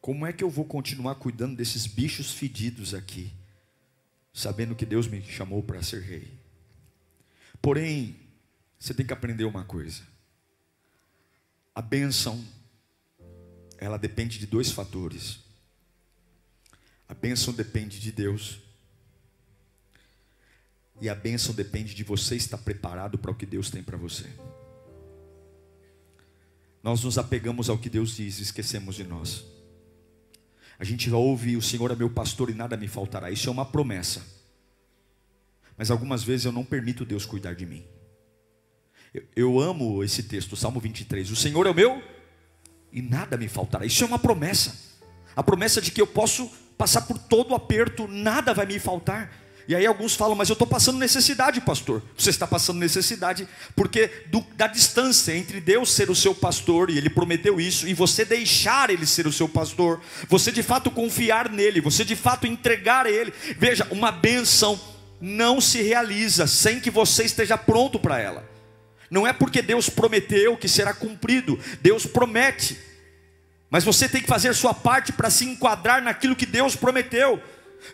Como 0.00 0.24
é 0.24 0.32
que 0.32 0.42
eu 0.42 0.48
vou 0.48 0.64
continuar 0.64 1.16
cuidando 1.16 1.54
desses 1.54 1.86
bichos 1.86 2.32
fedidos 2.32 2.94
aqui, 2.94 3.30
sabendo 4.32 4.74
que 4.74 4.86
Deus 4.86 5.06
me 5.06 5.22
chamou 5.22 5.62
para 5.62 5.82
ser 5.82 6.00
rei? 6.00 6.32
Porém, 7.60 8.16
você 8.78 8.94
tem 8.94 9.04
que 9.04 9.12
aprender 9.12 9.44
uma 9.44 9.64
coisa: 9.64 10.02
a 11.74 11.82
bênção, 11.82 12.42
ela 13.76 13.98
depende 13.98 14.38
de 14.38 14.46
dois 14.46 14.70
fatores. 14.70 15.40
A 17.06 17.12
bênção 17.12 17.52
depende 17.52 18.00
de 18.00 18.10
Deus 18.10 18.65
e 21.00 21.08
a 21.08 21.14
bênção 21.14 21.54
depende 21.54 21.94
de 21.94 22.02
você 22.02 22.36
estar 22.36 22.58
preparado 22.58 23.18
para 23.18 23.30
o 23.30 23.34
que 23.34 23.46
Deus 23.46 23.70
tem 23.70 23.82
para 23.82 23.96
você. 23.96 24.26
Nós 26.82 27.02
nos 27.02 27.18
apegamos 27.18 27.68
ao 27.68 27.78
que 27.78 27.90
Deus 27.90 28.16
diz 28.16 28.38
e 28.38 28.42
esquecemos 28.42 28.94
de 28.94 29.04
nós. 29.04 29.44
A 30.78 30.84
gente 30.84 31.10
ouve: 31.10 31.56
O 31.56 31.62
Senhor 31.62 31.90
é 31.90 31.96
meu 31.96 32.08
pastor 32.08 32.48
e 32.50 32.54
nada 32.54 32.76
me 32.76 32.86
faltará. 32.86 33.30
Isso 33.30 33.48
é 33.48 33.52
uma 33.52 33.64
promessa. 33.64 34.24
Mas 35.76 35.90
algumas 35.90 36.22
vezes 36.22 36.46
eu 36.46 36.52
não 36.52 36.64
permito 36.64 37.04
Deus 37.04 37.26
cuidar 37.26 37.54
de 37.54 37.66
mim. 37.66 37.84
Eu, 39.12 39.24
eu 39.34 39.60
amo 39.60 40.02
esse 40.02 40.22
texto, 40.22 40.56
Salmo 40.56 40.80
23. 40.80 41.30
O 41.30 41.36
Senhor 41.36 41.66
é 41.66 41.70
o 41.70 41.74
meu 41.74 42.02
e 42.92 43.02
nada 43.02 43.36
me 43.36 43.48
faltará. 43.48 43.84
Isso 43.84 44.04
é 44.04 44.06
uma 44.06 44.18
promessa. 44.18 44.96
A 45.34 45.42
promessa 45.42 45.82
de 45.82 45.90
que 45.90 46.00
eu 46.00 46.06
posso 46.06 46.48
passar 46.78 47.02
por 47.02 47.18
todo 47.18 47.50
o 47.50 47.54
aperto, 47.54 48.06
nada 48.08 48.54
vai 48.54 48.64
me 48.64 48.78
faltar. 48.78 49.45
E 49.68 49.74
aí 49.74 49.84
alguns 49.84 50.14
falam, 50.14 50.36
mas 50.36 50.48
eu 50.48 50.52
estou 50.52 50.66
passando 50.66 50.98
necessidade, 50.98 51.60
pastor. 51.60 52.00
Você 52.16 52.30
está 52.30 52.46
passando 52.46 52.78
necessidade 52.78 53.48
porque 53.74 54.10
do, 54.26 54.44
da 54.54 54.68
distância 54.68 55.36
entre 55.36 55.60
Deus 55.60 55.92
ser 55.92 56.08
o 56.08 56.14
seu 56.14 56.34
pastor, 56.34 56.88
e 56.88 56.96
Ele 56.96 57.10
prometeu 57.10 57.60
isso, 57.60 57.88
e 57.88 57.92
você 57.92 58.24
deixar 58.24 58.90
Ele 58.90 59.04
ser 59.04 59.26
o 59.26 59.32
seu 59.32 59.48
pastor, 59.48 60.00
você 60.28 60.52
de 60.52 60.62
fato 60.62 60.90
confiar 60.90 61.50
nele, 61.50 61.80
você 61.80 62.04
de 62.04 62.14
fato 62.14 62.46
entregar 62.46 63.06
a 63.06 63.10
Ele. 63.10 63.32
Veja, 63.58 63.86
uma 63.90 64.12
benção 64.12 64.78
não 65.20 65.60
se 65.60 65.82
realiza 65.82 66.46
sem 66.46 66.78
que 66.78 66.90
você 66.90 67.24
esteja 67.24 67.58
pronto 67.58 67.98
para 67.98 68.20
ela. 68.20 68.48
Não 69.10 69.26
é 69.26 69.32
porque 69.32 69.62
Deus 69.62 69.88
prometeu 69.88 70.56
que 70.56 70.68
será 70.68 70.92
cumprido, 70.92 71.58
Deus 71.80 72.06
promete. 72.06 72.78
Mas 73.70 73.84
você 73.84 74.08
tem 74.08 74.20
que 74.20 74.28
fazer 74.28 74.54
sua 74.54 74.72
parte 74.72 75.12
para 75.12 75.30
se 75.30 75.44
enquadrar 75.44 76.02
naquilo 76.02 76.36
que 76.36 76.46
Deus 76.46 76.76
prometeu. 76.76 77.42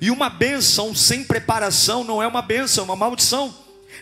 E 0.00 0.10
uma 0.10 0.28
bênção 0.28 0.94
sem 0.94 1.24
preparação 1.24 2.04
não 2.04 2.22
é 2.22 2.26
uma 2.26 2.42
bênção, 2.42 2.82
é 2.82 2.84
uma 2.84 2.96
maldição. 2.96 3.54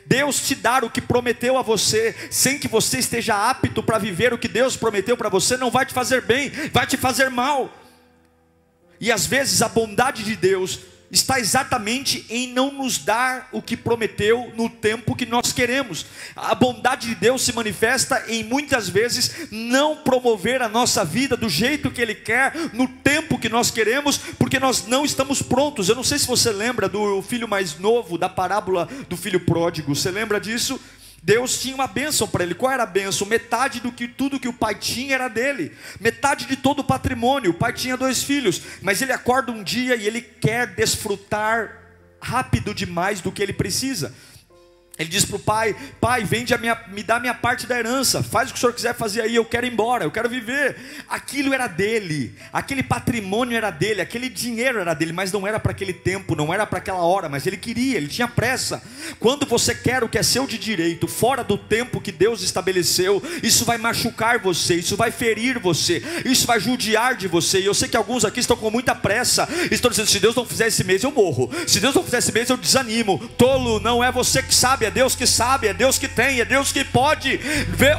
Deus 0.07 0.41
te 0.41 0.55
dar 0.55 0.85
o 0.85 0.91
que 0.91 1.01
prometeu 1.01 1.59
a 1.59 1.63
você, 1.63 2.15
sem 2.31 2.59
que 2.59 2.69
você 2.69 2.99
esteja 2.99 3.51
apto 3.51 3.83
para 3.83 3.99
viver 3.99 4.33
o 4.33 4.39
que 4.39 4.49
Deus 4.49 4.77
prometeu 4.77 5.17
para 5.17 5.29
você, 5.29 5.57
não 5.57 5.71
vai 5.71 5.85
te 5.85 5.93
fazer 5.93 6.23
bem, 6.23 6.51
vai 6.73 6.87
te 6.87 6.97
fazer 6.97 7.31
mal. 7.31 7.73
E 9.01 9.11
às 9.11 9.27
vezes 9.27 9.63
a 9.63 9.69
bondade 9.69 10.23
de 10.23 10.37
Deus 10.37 10.81
está 11.11 11.41
exatamente 11.41 12.25
em 12.31 12.53
não 12.53 12.73
nos 12.73 12.99
dar 12.99 13.49
o 13.53 13.61
que 13.61 13.77
prometeu 13.77 14.53
no 14.57 14.69
tempo 14.69 15.17
que 15.17 15.27
nós 15.27 15.53
queremos. 15.53 16.07
A 16.37 16.55
bondade 16.55 17.09
de 17.09 17.15
Deus 17.17 17.43
se 17.43 17.53
manifesta 17.53 18.25
em 18.29 18.45
muitas 18.45 18.89
vezes 18.89 19.49
não 19.51 19.97
promover 19.97 20.63
a 20.63 20.69
nossa 20.69 21.05
vida 21.05 21.37
do 21.37 21.49
jeito 21.49 21.91
que 21.91 22.01
Ele 22.01 22.15
quer, 22.15 22.55
no 22.73 22.87
tempo 22.87 23.39
que 23.39 23.49
nós 23.49 23.71
queremos, 23.71 24.19
porque 24.39 24.61
nós 24.61 24.87
não 24.87 25.05
estamos 25.05 25.43
prontos. 25.43 25.89
Eu 25.89 25.97
não 25.97 26.05
sei 26.05 26.19
se 26.19 26.27
você 26.27 26.53
lembra 26.53 26.89
do 26.89 27.21
filho 27.23 27.49
mais 27.49 27.79
novo, 27.79 28.17
da 28.17 28.29
parábola 28.29 28.89
do 29.09 29.17
filho 29.17 29.41
pródigo, 29.41 29.95
você 29.95 30.11
lembra 30.11 30.41
disso? 30.41 30.81
Deus 31.23 31.61
tinha 31.61 31.75
uma 31.75 31.87
bênção 31.87 32.27
para 32.27 32.45
ele. 32.45 32.55
Qual 32.55 32.73
era 32.73 32.83
a 32.83 32.87
bênção? 32.87 33.27
Metade 33.27 33.81
do 33.81 33.93
que 33.93 34.09
tudo 34.09 34.41
que 34.41 34.49
o 34.49 34.53
pai 34.53 34.75
tinha 34.75 35.15
era 35.15 35.29
dele. 35.29 35.73
Metade 36.01 36.47
de 36.47 36.57
todo 36.57 36.81
o 36.81 36.85
patrimônio. 36.85 37.51
O 37.51 37.55
pai 37.55 37.73
tinha 37.73 37.97
dois 37.97 38.23
filhos, 38.23 38.63
mas 38.81 39.03
ele 39.03 39.13
acorda 39.13 39.53
um 39.53 39.63
dia 39.63 39.97
e 39.97 40.07
ele 40.07 40.23
quer 40.23 40.75
desfrutar 40.75 41.77
rápido 42.21 42.75
demais 42.75 43.21
do 43.21 43.33
que 43.33 43.43
ele 43.43 43.53
precisa. 43.53 44.15
Ele 45.01 45.09
diz 45.09 45.25
para 45.25 45.37
o 45.37 45.39
pai: 45.39 45.75
Pai, 45.99 46.25
vende 46.25 46.53
a 46.53 46.59
minha, 46.59 46.79
me 46.89 47.03
dá 47.03 47.17
a 47.17 47.21
minha 47.21 47.33
parte 47.33 47.67
da 47.67 47.79
herança, 47.79 48.23
faz 48.23 48.51
o 48.51 48.53
que 48.53 48.59
o 48.59 48.61
senhor 48.61 48.75
quiser 48.75 48.95
fazer 48.95 49.23
aí, 49.23 49.35
eu 49.35 49.47
quero 49.47 49.67
ir 49.67 49.73
embora, 49.73 50.05
eu 50.05 50.11
quero 50.11 50.29
viver. 50.29 50.77
Aquilo 51.09 51.55
era 51.55 51.67
dele, 51.67 52.35
aquele 52.53 52.83
patrimônio 52.83 53.57
era 53.57 53.71
dele, 53.71 54.03
aquele 54.03 54.29
dinheiro 54.29 54.79
era 54.79 54.93
dele, 54.93 55.15
mas 55.15 55.33
não 55.33 55.47
era 55.47 55.59
para 55.59 55.73
aquele 55.73 55.95
tempo, 55.95 56.37
não 56.37 56.53
era 56.53 56.67
para 56.67 56.81
aquela 56.81 56.99
hora, 56.99 57.31
mas 57.31 57.47
ele 57.47 57.57
queria, 57.57 57.97
ele 57.97 58.09
tinha 58.09 58.29
pressa. 58.29 58.83
Quando 59.19 59.47
você 59.47 59.75
quer 59.75 60.05
o 60.05 60.09
que 60.09 60.19
é 60.19 60.23
seu 60.23 60.47
de 60.47 60.59
direito, 60.59 61.09
fora 61.09 61.43
do 61.43 61.57
tempo 61.57 61.99
que 61.99 62.13
Deus 62.13 62.43
estabeleceu, 62.43 63.23
isso 63.43 63.65
vai 63.65 63.79
machucar 63.79 64.39
você, 64.39 64.75
isso 64.75 64.99
vai 64.99 65.11
ferir 65.11 65.59
você, 65.59 66.03
isso 66.27 66.47
vai 66.47 66.61
judiar 66.61 67.15
de 67.15 67.27
você. 67.27 67.59
E 67.61 67.65
eu 67.65 67.73
sei 67.73 67.89
que 67.89 67.97
alguns 67.97 68.23
aqui 68.23 68.41
estão 68.41 68.57
com 68.57 68.71
muita 68.71 68.95
pressa, 68.95 69.49
estão 69.71 69.91
dizendo: 69.91 70.11
se 70.11 70.21
Deus 70.21 70.35
não 70.37 70.45
fizer 70.45 70.67
esse 70.67 70.85
mês, 70.85 71.03
eu 71.03 71.11
morro, 71.11 71.51
se 71.67 71.81
Deus 71.81 71.95
não 71.95 72.05
fizer 72.05 72.19
esse 72.19 72.33
mês, 72.33 72.51
eu 72.51 72.59
desanimo. 72.59 73.19
Tolo, 73.39 73.81
não 73.81 74.05
é 74.05 74.13
você 74.13 74.43
que 74.43 74.55
sabe, 74.55 74.90
é 74.91 74.93
Deus 74.93 75.15
que 75.15 75.27
sabe, 75.27 75.69
é 75.69 75.73
Deus 75.73 75.99
que 75.99 76.09
tem, 76.09 76.41
é 76.41 76.45
Deus 76.45 76.73
que 76.73 76.85
pode. 76.85 77.41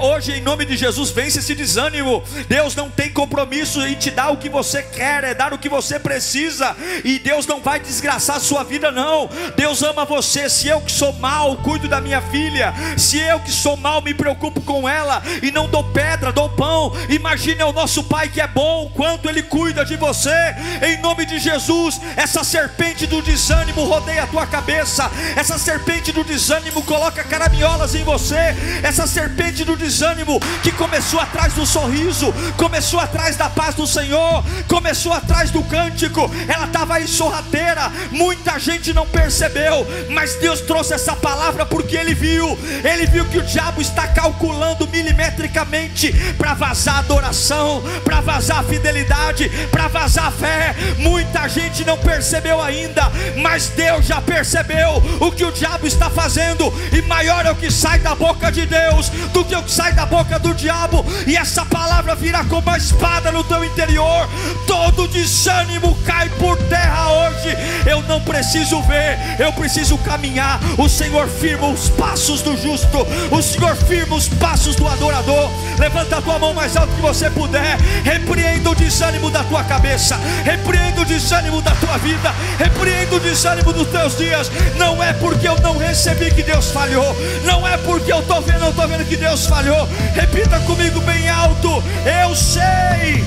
Hoje, 0.02 0.34
em 0.34 0.42
nome 0.42 0.66
de 0.66 0.76
Jesus, 0.76 1.10
vence 1.10 1.40
esse 1.40 1.56
desânimo. 1.56 2.22
Deus 2.50 2.76
não 2.76 2.90
tem 2.90 3.10
compromisso 3.10 3.82
em 3.86 3.96
te 3.96 4.12
dar 4.12 4.30
o 4.30 4.38
que 4.38 4.50
você 4.50 4.84
quer, 4.84 5.24
é 5.24 5.34
dar 5.34 5.54
o 5.54 5.58
que 5.58 5.70
você 5.70 5.98
precisa. 5.98 6.76
E 7.06 7.18
Deus 7.18 7.48
não 7.48 7.62
vai 7.62 7.80
desgraçar 7.80 8.36
a 8.36 8.40
sua 8.42 8.64
vida, 8.64 8.92
não. 8.92 9.30
Deus 9.56 9.82
ama 9.82 10.04
você. 10.04 10.50
Se 10.50 10.68
eu 10.68 10.82
que 10.82 10.92
sou 10.92 11.14
mal, 11.14 11.56
cuido 11.58 11.88
da 11.88 12.02
minha 12.02 12.22
filha. 12.22 12.74
Se 12.98 13.18
eu 13.18 13.40
que 13.40 13.52
sou 13.52 13.78
mal, 13.78 14.02
me 14.02 14.14
preocupo 14.14 14.60
com 14.62 14.88
ela 14.88 15.24
e 15.42 15.50
não 15.50 15.70
dou 15.70 15.86
pedra, 15.86 16.34
dou 16.34 16.50
pão. 16.50 16.92
Imagine 17.10 17.64
o 17.64 17.72
nosso 17.72 18.04
Pai 18.04 18.28
que 18.28 18.42
é 18.42 18.48
bom, 18.48 18.92
quanto 18.94 19.30
Ele 19.30 19.44
cuida 19.44 19.86
de 19.86 19.96
você. 19.96 20.36
Em 20.82 20.98
nome 21.02 21.26
de 21.26 21.40
Jesus, 21.40 22.02
essa 22.18 22.44
serpente 22.44 23.08
do 23.08 23.22
desânimo 23.22 23.86
rodeia 23.86 24.24
a 24.24 24.28
tua 24.28 24.46
cabeça. 24.46 25.10
Essa 25.38 25.58
serpente 25.58 26.12
do 26.12 26.24
desânimo 26.24 26.81
coloca 26.84 27.24
caraminholas 27.24 27.96
em 27.96 28.04
você. 28.04 28.56
Essa 28.84 29.08
serpente 29.08 29.64
do 29.64 29.76
desânimo 29.76 30.40
que 30.64 30.72
começou 30.72 31.20
atrás 31.20 31.54
do 31.54 31.66
sorriso, 31.66 32.34
começou 32.58 33.00
atrás 33.00 33.36
da 33.36 33.50
paz 33.50 33.76
do 33.76 33.88
Senhor, 33.88 34.44
começou 34.68 35.14
atrás 35.14 35.52
do 35.52 35.64
cântico. 35.64 36.30
Ela 36.48 36.66
estava 36.66 36.96
aí 36.96 37.08
sorrateira. 37.08 37.92
Muita 38.12 38.60
gente 38.60 38.94
não 38.94 39.08
percebeu, 39.08 39.86
mas 40.10 40.36
Deus 40.36 40.62
trouxe 40.62 40.94
essa 40.94 41.16
palavra 41.16 41.66
porque 41.66 41.96
Ele 41.96 42.14
viu. 42.14 42.58
Ele 42.84 43.06
viu 43.06 43.26
que 43.26 43.38
o 43.38 43.44
diabo 43.44 43.82
está 43.82 44.08
calculando 44.08 44.88
milimetricamente 44.88 46.12
para 46.38 46.54
vazar 46.54 47.00
adoração, 47.00 47.82
para 48.04 48.22
vazar 48.22 48.60
a 48.60 48.64
fidelidade, 48.64 49.50
para 49.72 49.88
vazar 49.88 50.26
a 50.26 50.32
fé. 50.32 50.76
Muita 50.98 51.48
gente 51.48 51.84
não 51.86 51.98
percebeu 51.98 52.62
ainda, 52.62 53.12
mas 53.38 53.70
Deus 53.70 54.06
já 54.06 54.22
percebeu 54.22 55.02
o 55.20 55.32
que 55.32 55.46
o 55.46 55.52
diabo 55.52 55.88
está 55.88 56.10
fazendo 56.10 56.61
e 56.92 57.02
maior 57.04 57.46
é 57.46 57.52
o 57.52 57.56
que 57.56 57.72
sai 57.72 58.00
da 58.00 58.14
boca 58.14 58.52
de 58.52 58.66
Deus 58.66 59.10
do 59.34 59.46
que 59.46 59.56
o 59.56 59.64
que 59.64 59.72
sai 59.72 59.94
da 59.94 60.06
boca 60.06 60.38
do 60.38 60.54
diabo, 60.54 61.06
e 61.26 61.36
essa 61.36 61.66
palavra 61.66 62.16
virá 62.16 62.44
como 62.44 62.62
uma 62.62 62.78
espada 62.78 63.32
no 63.32 63.44
teu 63.44 63.64
interior. 63.64 64.28
Todo 64.68 65.08
desânimo 65.08 65.98
cai 66.06 66.30
por 66.30 66.58
terra 66.64 67.12
hoje. 67.12 67.56
Eu 67.86 68.02
não 68.04 68.22
preciso 68.22 68.82
ver, 68.84 69.18
eu 69.40 69.52
preciso 69.54 69.98
caminhar. 70.00 70.60
O 70.78 70.90
Senhor 70.90 71.28
firma 71.28 71.68
os 71.68 71.90
passos 71.90 72.42
do 72.42 72.56
justo, 72.58 73.06
o 73.32 73.42
Senhor 73.42 73.76
firma 73.76 74.16
os 74.16 74.28
passos 74.28 74.76
do 74.76 74.88
adorador. 74.88 75.50
Levanta 75.80 76.18
a 76.18 76.22
tua 76.22 76.38
mão 76.40 76.54
mais 76.54 76.76
alto 76.76 76.94
que 76.94 77.02
você 77.02 77.30
puder. 77.30 77.78
Repreenda 78.04 78.70
o 78.70 78.76
desânimo 78.76 79.30
da 79.30 79.44
tua 79.44 79.64
cabeça, 79.64 80.20
repreenda 80.44 81.02
o 81.02 81.06
desânimo 81.06 81.62
da 81.62 81.72
tua 81.76 81.98
vida, 81.98 82.34
repreenda 82.58 83.16
o 83.16 83.20
desânimo 83.20 83.74
dos 83.74 83.88
teus 83.88 84.18
dias. 84.18 84.52
Não 84.78 85.02
é 85.02 85.14
porque 85.14 85.48
eu 85.48 85.60
não 85.62 85.78
recebi 85.78 86.32
que 86.32 86.44
Deus 86.44 86.51
Deus 86.52 86.72
falhou. 86.72 87.16
Não 87.46 87.66
é 87.66 87.78
porque 87.78 88.12
eu 88.12 88.20
estou 88.20 88.42
vendo, 88.42 88.66
eu 88.66 88.70
estou 88.72 88.88
vendo 88.88 89.08
que 89.08 89.16
Deus 89.16 89.46
falhou. 89.46 89.88
Repita 90.14 90.60
comigo 90.62 91.00
bem 91.02 91.30
alto. 91.30 91.70
Eu 92.06 92.36
sei 92.36 93.24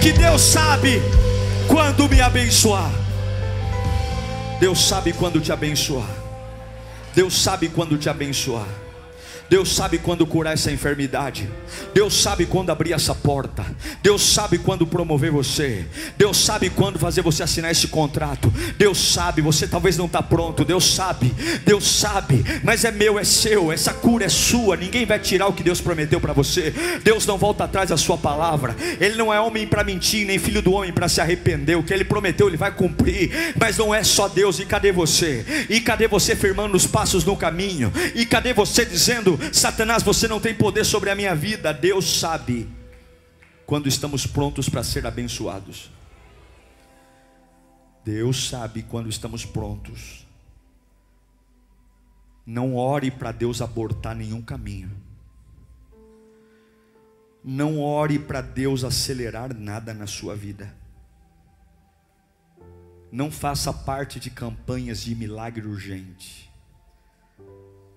que 0.00 0.12
Deus 0.12 0.40
sabe 0.40 1.02
quando 1.68 2.08
me 2.08 2.20
abençoar. 2.20 2.90
Deus 4.58 4.88
sabe 4.88 5.12
quando 5.12 5.40
te 5.40 5.52
abençoar. 5.52 6.08
Deus 7.14 7.42
sabe 7.42 7.68
quando 7.68 7.98
te 7.98 8.08
abençoar. 8.08 8.66
Deus 9.52 9.70
sabe 9.70 9.98
quando 9.98 10.26
curar 10.26 10.54
essa 10.54 10.72
enfermidade. 10.72 11.46
Deus 11.92 12.14
sabe 12.14 12.46
quando 12.46 12.70
abrir 12.70 12.94
essa 12.94 13.14
porta. 13.14 13.62
Deus 14.02 14.22
sabe 14.22 14.56
quando 14.56 14.86
promover 14.86 15.30
você. 15.30 15.84
Deus 16.16 16.38
sabe 16.38 16.70
quando 16.70 16.98
fazer 16.98 17.20
você 17.20 17.42
assinar 17.42 17.70
esse 17.70 17.88
contrato. 17.88 18.50
Deus 18.78 19.12
sabe, 19.12 19.42
você 19.42 19.68
talvez 19.68 19.98
não 19.98 20.06
está 20.06 20.22
pronto. 20.22 20.64
Deus 20.64 20.94
sabe, 20.94 21.34
Deus 21.66 21.86
sabe, 21.86 22.42
mas 22.64 22.86
é 22.86 22.90
meu, 22.90 23.18
é 23.18 23.24
seu. 23.24 23.70
Essa 23.70 23.92
cura 23.92 24.24
é 24.24 24.28
sua. 24.30 24.74
Ninguém 24.74 25.04
vai 25.04 25.18
tirar 25.18 25.48
o 25.48 25.52
que 25.52 25.62
Deus 25.62 25.82
prometeu 25.82 26.18
para 26.18 26.32
você. 26.32 26.72
Deus 27.04 27.26
não 27.26 27.36
volta 27.36 27.64
atrás 27.64 27.90
da 27.90 27.98
sua 27.98 28.16
palavra. 28.16 28.74
Ele 28.98 29.16
não 29.16 29.30
é 29.30 29.38
homem 29.38 29.66
para 29.66 29.84
mentir, 29.84 30.26
nem 30.26 30.38
filho 30.38 30.62
do 30.62 30.72
homem 30.72 30.94
para 30.94 31.10
se 31.10 31.20
arrepender. 31.20 31.76
O 31.76 31.82
que 31.82 31.92
ele 31.92 32.06
prometeu, 32.06 32.48
ele 32.48 32.56
vai 32.56 32.72
cumprir. 32.72 33.52
Mas 33.60 33.76
não 33.76 33.94
é 33.94 34.02
só 34.02 34.28
Deus. 34.28 34.58
E 34.60 34.64
cadê 34.64 34.92
você? 34.92 35.44
E 35.68 35.78
cadê 35.78 36.08
você 36.08 36.34
firmando 36.34 36.74
os 36.74 36.86
passos 36.86 37.22
no 37.22 37.36
caminho? 37.36 37.92
E 38.14 38.24
cadê 38.24 38.54
você 38.54 38.86
dizendo: 38.86 39.41
Satanás, 39.52 40.02
você 40.02 40.28
não 40.28 40.40
tem 40.40 40.54
poder 40.54 40.84
sobre 40.84 41.10
a 41.10 41.14
minha 41.14 41.34
vida. 41.34 41.72
Deus 41.72 42.20
sabe 42.20 42.68
quando 43.66 43.88
estamos 43.88 44.26
prontos 44.26 44.68
para 44.68 44.84
ser 44.84 45.06
abençoados. 45.06 45.90
Deus 48.04 48.48
sabe 48.48 48.82
quando 48.82 49.08
estamos 49.08 49.44
prontos. 49.44 50.26
Não 52.44 52.76
ore 52.76 53.10
para 53.10 53.32
Deus 53.32 53.62
abortar 53.62 54.14
nenhum 54.14 54.42
caminho. 54.42 54.90
Não 57.44 57.80
ore 57.80 58.18
para 58.18 58.40
Deus 58.40 58.84
acelerar 58.84 59.54
nada 59.54 59.94
na 59.94 60.06
sua 60.06 60.36
vida. 60.36 60.74
Não 63.10 63.30
faça 63.30 63.72
parte 63.72 64.20
de 64.20 64.30
campanhas 64.30 65.02
de 65.02 65.14
milagre 65.14 65.66
urgente. 65.66 66.51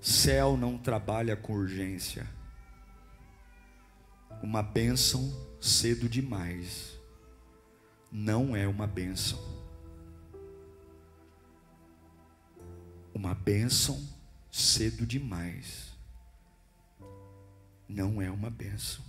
Céu 0.06 0.56
não 0.56 0.78
trabalha 0.78 1.36
com 1.36 1.54
urgência. 1.54 2.30
Uma 4.40 4.62
bênção 4.62 5.34
cedo 5.60 6.08
demais 6.08 7.00
não 8.12 8.56
é 8.56 8.68
uma 8.68 8.86
bênção. 8.86 9.40
Uma 13.16 13.34
bênção 13.34 14.00
cedo 14.52 15.08
demais 15.08 15.92
não 17.90 18.22
é 18.22 18.30
uma 18.30 18.52
bênção. 18.52 19.04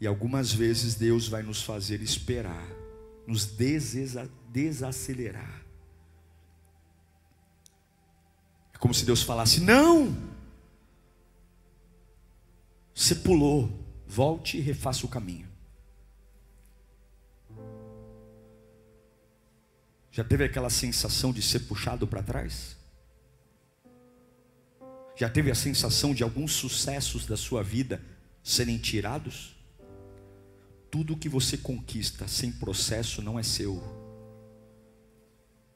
E 0.00 0.06
algumas 0.08 0.52
vezes 0.52 0.96
Deus 0.96 1.28
vai 1.28 1.44
nos 1.44 1.62
fazer 1.62 2.02
esperar, 2.02 2.66
nos 3.24 3.46
desacelerar 4.52 5.63
Como 8.78 8.94
se 8.94 9.04
Deus 9.04 9.22
falasse: 9.22 9.60
Não! 9.60 10.16
Você 12.94 13.14
pulou, 13.14 13.70
volte 14.06 14.56
e 14.56 14.60
refaça 14.60 15.04
o 15.04 15.08
caminho. 15.08 15.48
Já 20.10 20.22
teve 20.22 20.44
aquela 20.44 20.70
sensação 20.70 21.32
de 21.32 21.42
ser 21.42 21.60
puxado 21.60 22.06
para 22.06 22.22
trás? 22.22 22.76
Já 25.16 25.28
teve 25.28 25.50
a 25.50 25.54
sensação 25.56 26.14
de 26.14 26.22
alguns 26.22 26.52
sucessos 26.52 27.26
da 27.26 27.36
sua 27.36 27.64
vida 27.64 28.00
serem 28.42 28.78
tirados? 28.78 29.56
Tudo 30.88 31.16
que 31.16 31.28
você 31.28 31.58
conquista 31.58 32.28
sem 32.28 32.52
processo 32.52 33.20
não 33.22 33.38
é 33.38 33.42
seu. 33.42 33.82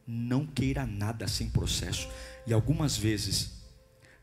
Não 0.06 0.46
queira 0.46 0.86
nada 0.86 1.26
sem 1.26 1.50
processo. 1.50 2.08
E 2.48 2.52
algumas 2.54 2.96
vezes 2.96 3.58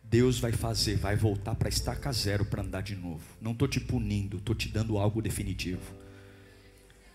Deus 0.04 0.40
vai 0.40 0.52
fazer, 0.52 0.96
vai 0.96 1.16
voltar 1.16 1.54
para 1.54 1.70
estaca 1.70 2.12
zero 2.12 2.44
para 2.44 2.64
andar 2.64 2.82
de 2.82 2.96
novo. 2.96 3.22
Não 3.40 3.52
estou 3.52 3.68
te 3.68 3.80
punindo, 3.80 4.38
estou 4.38 4.56
te 4.56 4.68
dando 4.68 4.98
algo 4.98 5.22
definitivo. 5.22 5.94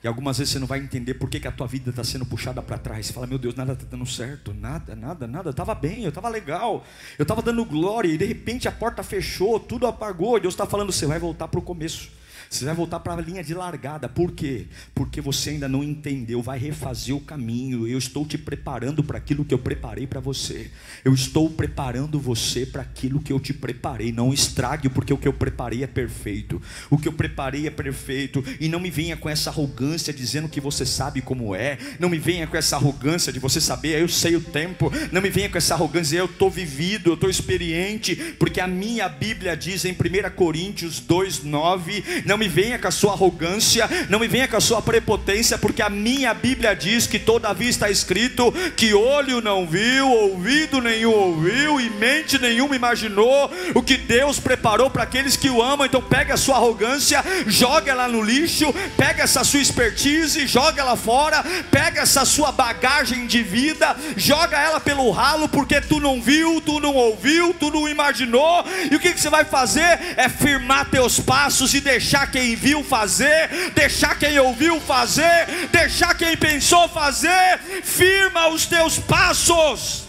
E 0.05 0.07
algumas 0.07 0.38
vezes 0.38 0.53
você 0.53 0.61
não 0.61 0.68
vai 0.68 0.79
entender 0.79 1.14
por 1.14 1.29
que, 1.29 1.40
que 1.40 1.49
a 1.49 1.53
tua 1.53 1.66
vida 1.66 1.90
está 1.90 2.05
sendo 2.05 2.25
puxada 2.25 2.62
para 2.62 2.79
trás. 2.79 3.07
Você 3.07 3.12
fala, 3.12 3.27
meu 3.27 3.38
Deus, 3.38 3.57
nada 3.57 3.73
está 3.73 3.85
dando 3.87 4.07
certo, 4.07 4.55
nada, 4.55 4.94
nada, 4.94 5.27
nada. 5.27 5.49
Eu 5.49 5.51
estava 5.51 5.75
bem, 5.75 6.05
eu 6.05 6.11
estava 6.11 6.29
legal, 6.29 6.87
eu 7.18 7.25
estava 7.25 7.42
dando 7.42 7.64
glória, 7.64 8.09
e 8.09 8.16
de 8.16 8.25
repente 8.25 8.68
a 8.68 8.73
porta 8.73 9.03
fechou, 9.03 9.59
tudo 9.59 9.88
apagou. 9.88 10.38
Deus 10.38 10.55
está 10.55 10.64
falando, 10.64 10.92
você 10.92 11.07
vai 11.07 11.18
voltar 11.18 11.49
para 11.49 11.59
o 11.59 11.62
começo. 11.62 12.09
Você 12.48 12.64
vai 12.64 12.74
voltar 12.74 13.00
para 13.00 13.14
a 13.14 13.20
linha 13.20 13.42
de 13.42 13.55
largada. 13.55 14.09
Por 14.09 14.33
quê? 14.33 14.66
Porque 14.94 15.20
você 15.20 15.50
ainda 15.50 15.68
não 15.68 15.83
entendeu, 15.83 16.42
vai 16.42 16.59
refazer 16.59 17.14
o 17.14 17.20
caminho. 17.20 17.87
Eu 17.87 17.98
estou 17.98 18.26
te 18.26 18.38
preparando 18.38 19.03
para 19.03 19.18
aquilo 19.18 19.44
que 19.44 19.55
eu 19.55 19.59
preparei 19.59 20.07
para 20.07 20.20
você. 20.20 20.70
Eu 21.05 21.14
estou 21.14 21.50
preparando 21.50 22.18
você 22.18 22.64
para 22.64 22.83
aquilo 22.83 23.20
que 23.20 23.33
eu 23.33 23.40
te 23.40 23.53
preparei. 23.53 24.12
Não 24.12 24.33
estrague, 24.33 24.88
porque 24.88 25.12
o 25.12 25.18
que 25.18 25.29
eu 25.29 25.33
preparei 25.33 25.83
é 25.83 25.87
perfeito. 25.87 26.61
O 26.88 26.98
que 26.98 27.09
eu 27.09 27.12
preparei 27.12 27.66
é 27.66 27.70
perfeito. 27.70 28.44
E 28.61 28.68
não 28.68 28.81
me 28.81 28.90
venha 28.90 29.16
com 29.16 29.29
essa 29.29 29.50
arrogância 29.50 30.12
dizendo 30.12 30.48
que 30.48 30.61
você 30.61 30.87
sabe 30.87 31.20
como 31.20 31.55
é. 31.55 31.79
Não 31.98 32.09
me 32.09 32.18
venha 32.18 32.46
com 32.46 32.57
essa 32.57 32.76
arrogância 32.76 33.33
de 33.33 33.38
você 33.38 33.61
saber, 33.61 34.00
eu 34.00 34.09
sei 34.09 34.37
o 34.37 34.40
tempo. 34.40 34.92
Não 35.12 35.20
me 35.20 35.31
venha 35.31 35.48
com 35.48 35.59
essa 35.59 35.74
arrogância, 35.74 36.16
eu 36.16 36.26
estou 36.26 36.50
vivido, 36.50 37.11
eu 37.11 37.14
estou 37.14 37.31
experiente. 37.31 38.16
Porque 38.38 38.61
a 38.61 38.66
minha 38.66 39.09
Bíblia 39.09 39.57
diz 39.57 39.85
em 39.85 39.92
1 39.92 39.96
Coríntios 40.35 41.00
2,9: 41.00 42.24
Não 42.31 42.38
me 42.38 42.47
venha 42.47 42.79
com 42.79 42.87
a 42.87 42.93
sua 42.93 43.14
arrogância, 43.14 43.90
não 44.09 44.21
me 44.21 44.29
venha 44.29 44.47
com 44.47 44.57
a 44.57 44.61
sua 44.61 44.81
prepotência, 44.81 45.59
porque 45.59 45.83
a 45.83 45.90
minha 45.90 46.33
Bíblia 46.33 46.77
diz 46.77 47.05
que 47.05 47.19
todavia 47.19 47.69
está 47.69 47.90
escrito 47.90 48.53
que 48.77 48.95
olho 48.95 49.40
não 49.40 49.66
viu, 49.66 50.09
ouvido 50.09 50.81
nenhum 50.81 51.11
ouviu 51.11 51.81
e 51.81 51.90
mente 51.90 52.38
nenhuma 52.38 52.77
imaginou 52.77 53.51
o 53.75 53.83
que 53.83 53.97
Deus 53.97 54.38
preparou 54.38 54.88
para 54.88 55.03
aqueles 55.03 55.37
que 55.37 55.51
o 55.51 55.61
amam. 55.61 55.85
Então 55.85 56.01
pega 56.01 56.35
a 56.35 56.37
sua 56.37 56.55
arrogância, 56.55 57.25
joga 57.49 57.90
ela 57.90 58.07
no 58.07 58.23
lixo, 58.23 58.73
pega 58.97 59.25
essa 59.25 59.43
sua 59.43 59.59
expertise, 59.59 60.47
joga 60.47 60.83
ela 60.83 60.95
fora, 60.95 61.45
pega 61.69 62.03
essa 62.03 62.25
sua 62.25 62.53
bagagem 62.53 63.27
de 63.27 63.43
vida, 63.43 63.97
joga 64.16 64.57
ela 64.57 64.79
pelo 64.79 65.11
ralo, 65.11 65.49
porque 65.49 65.81
tu 65.81 65.99
não 65.99 66.23
viu, 66.23 66.61
tu 66.61 66.79
não 66.79 66.95
ouviu, 66.95 67.53
tu 67.53 67.73
não 67.73 67.88
imaginou. 67.88 68.64
E 68.88 68.95
o 68.95 69.01
que, 69.01 69.12
que 69.12 69.21
você 69.21 69.31
vai 69.31 69.45
fazer? 69.45 69.99
É 70.16 70.29
firmar 70.29 70.88
teus 70.90 71.19
passos 71.19 71.75
e 71.75 71.81
deixar 71.81 72.19
quem 72.26 72.56
viu 72.56 72.83
fazer, 72.83 73.70
deixar 73.74 74.18
quem 74.18 74.38
ouviu 74.38 74.80
fazer, 74.80 75.68
deixar 75.70 76.14
quem 76.16 76.37
pensou 76.37 76.88
fazer, 76.88 77.59
firma 77.83 78.48
os 78.48 78.66
teus 78.66 78.98
passos. 78.98 80.04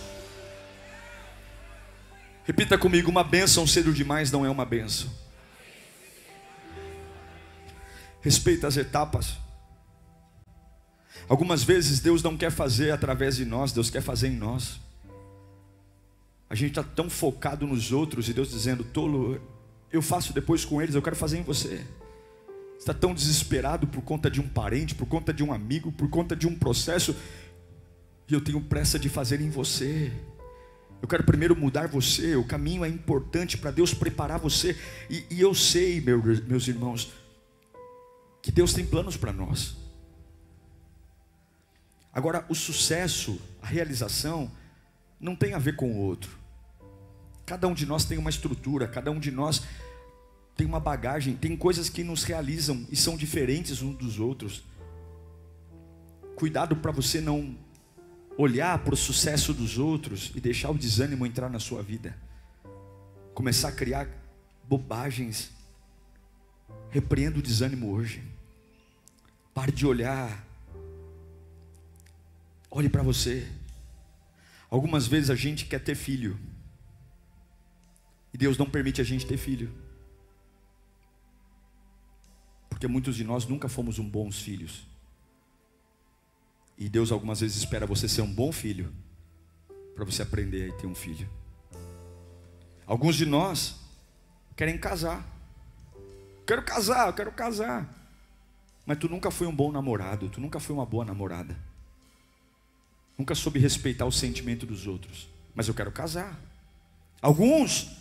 Repita 2.43 2.77
comigo: 2.77 3.09
uma 3.09 3.23
bênção 3.23 3.67
cedo 3.67 3.93
demais 3.93 4.31
não 4.31 4.45
é 4.45 4.49
uma 4.49 4.65
bênção. 4.65 5.09
Respeita 8.21 8.67
as 8.67 8.77
etapas. 8.77 9.37
Algumas 11.27 11.63
vezes 11.63 11.99
Deus 11.99 12.21
não 12.21 12.35
quer 12.35 12.51
fazer 12.51 12.91
através 12.91 13.37
de 13.37 13.45
nós, 13.45 13.71
Deus 13.71 13.89
quer 13.89 14.01
fazer 14.01 14.27
em 14.27 14.35
nós. 14.35 14.79
A 16.49 16.55
gente 16.55 16.71
está 16.71 16.83
tão 16.83 17.09
focado 17.09 17.65
nos 17.65 17.93
outros 17.93 18.27
e 18.27 18.33
Deus 18.33 18.49
dizendo, 18.49 18.83
tolo, 18.83 19.41
eu 19.89 20.01
faço 20.01 20.33
depois 20.33 20.65
com 20.65 20.81
eles, 20.81 20.93
eu 20.93 21.01
quero 21.01 21.15
fazer 21.15 21.37
em 21.37 21.43
você 21.43 21.85
está 22.81 22.95
tão 22.95 23.13
desesperado 23.13 23.85
por 23.85 24.01
conta 24.01 24.27
de 24.27 24.41
um 24.41 24.47
parente, 24.47 24.95
por 24.95 25.07
conta 25.07 25.31
de 25.31 25.43
um 25.43 25.53
amigo, 25.53 25.91
por 25.91 26.09
conta 26.09 26.35
de 26.35 26.47
um 26.47 26.55
processo, 26.55 27.15
e 28.27 28.33
eu 28.33 28.41
tenho 28.41 28.59
pressa 28.59 28.97
de 28.97 29.07
fazer 29.07 29.39
em 29.39 29.51
você. 29.51 30.11
Eu 30.99 31.07
quero 31.07 31.23
primeiro 31.23 31.55
mudar 31.55 31.87
você, 31.87 32.35
o 32.35 32.43
caminho 32.43 32.83
é 32.83 32.89
importante 32.89 33.55
para 33.55 33.69
Deus 33.69 33.93
preparar 33.93 34.39
você, 34.39 34.75
e, 35.11 35.23
e 35.29 35.39
eu 35.39 35.53
sei, 35.53 36.01
meu, 36.01 36.23
meus 36.47 36.67
irmãos, 36.67 37.13
que 38.41 38.51
Deus 38.51 38.73
tem 38.73 38.83
planos 38.83 39.15
para 39.15 39.31
nós. 39.31 39.77
Agora, 42.11 42.43
o 42.49 42.55
sucesso, 42.55 43.39
a 43.61 43.67
realização, 43.67 44.51
não 45.19 45.35
tem 45.35 45.53
a 45.53 45.59
ver 45.59 45.75
com 45.75 45.91
o 45.91 45.97
outro. 45.97 46.35
Cada 47.45 47.67
um 47.67 47.75
de 47.75 47.85
nós 47.85 48.05
tem 48.05 48.17
uma 48.17 48.31
estrutura, 48.31 48.87
cada 48.87 49.11
um 49.11 49.19
de 49.19 49.29
nós 49.29 49.61
tem 50.55 50.67
uma 50.67 50.79
bagagem, 50.79 51.35
tem 51.35 51.55
coisas 51.57 51.89
que 51.89 52.03
nos 52.03 52.23
realizam 52.23 52.85
e 52.89 52.95
são 52.95 53.17
diferentes 53.17 53.81
uns 53.81 53.95
dos 53.95 54.19
outros. 54.19 54.63
Cuidado 56.35 56.75
para 56.75 56.91
você 56.91 57.21
não 57.21 57.57
olhar 58.37 58.79
para 58.79 58.93
o 58.93 58.97
sucesso 58.97 59.53
dos 59.53 59.77
outros 59.77 60.31
e 60.35 60.39
deixar 60.39 60.69
o 60.69 60.77
desânimo 60.77 61.25
entrar 61.25 61.49
na 61.49 61.59
sua 61.59 61.81
vida. 61.81 62.17
Começar 63.33 63.69
a 63.69 63.71
criar 63.71 64.07
bobagens. 64.67 65.51
Repreenda 66.89 67.39
o 67.39 67.41
desânimo 67.41 67.91
hoje. 67.91 68.23
Pare 69.53 69.71
de 69.71 69.85
olhar. 69.85 70.45
Olhe 72.69 72.89
para 72.89 73.03
você. 73.03 73.47
Algumas 74.69 75.07
vezes 75.07 75.29
a 75.29 75.35
gente 75.35 75.65
quer 75.65 75.79
ter 75.79 75.95
filho. 75.95 76.39
E 78.33 78.37
Deus 78.37 78.57
não 78.57 78.69
permite 78.69 79.01
a 79.01 79.03
gente 79.03 79.25
ter 79.25 79.37
filho. 79.37 79.71
Porque 82.81 82.91
muitos 82.91 83.15
de 83.15 83.23
nós 83.23 83.45
nunca 83.45 83.69
fomos 83.69 83.99
um 83.99 84.09
bons 84.09 84.41
filhos. 84.41 84.87
E 86.75 86.89
Deus 86.89 87.11
algumas 87.11 87.39
vezes 87.39 87.57
espera 87.57 87.85
você 87.85 88.09
ser 88.09 88.23
um 88.23 88.33
bom 88.33 88.51
filho 88.51 88.91
para 89.93 90.03
você 90.03 90.23
aprender 90.23 90.71
a 90.71 90.77
ter 90.77 90.87
um 90.87 90.95
filho. 90.95 91.29
Alguns 92.87 93.15
de 93.15 93.27
nós 93.27 93.75
querem 94.55 94.79
casar. 94.79 95.23
Quero 96.43 96.63
casar, 96.63 97.13
quero 97.13 97.31
casar. 97.31 97.87
Mas 98.83 98.97
tu 98.97 99.07
nunca 99.07 99.29
foi 99.29 99.45
um 99.45 99.55
bom 99.55 99.71
namorado, 99.71 100.27
tu 100.27 100.41
nunca 100.41 100.59
foi 100.59 100.75
uma 100.75 100.85
boa 100.85 101.05
namorada. 101.05 101.55
Nunca 103.15 103.35
soube 103.35 103.59
respeitar 103.59 104.07
o 104.07 104.11
sentimento 104.11 104.65
dos 104.65 104.87
outros. 104.87 105.29
Mas 105.53 105.67
eu 105.67 105.75
quero 105.75 105.91
casar. 105.91 106.35
Alguns 107.21 107.95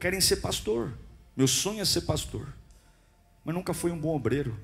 querem 0.00 0.22
ser 0.22 0.36
pastor. 0.36 0.96
Meu 1.36 1.46
sonho 1.46 1.82
é 1.82 1.84
ser 1.84 2.00
pastor 2.00 2.59
mas 3.44 3.54
nunca 3.54 3.72
foi 3.72 3.90
um 3.90 3.98
bom 3.98 4.14
obreiro, 4.14 4.58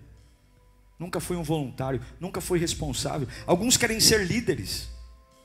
nunca 0.99 1.21
foi 1.21 1.37
um 1.37 1.43
voluntário, 1.43 2.01
nunca 2.21 2.41
foi 2.41 2.59
responsável. 2.59 3.29
Alguns 3.47 3.77
querem 3.77 4.01
ser 4.01 4.27
líderes, 4.27 4.89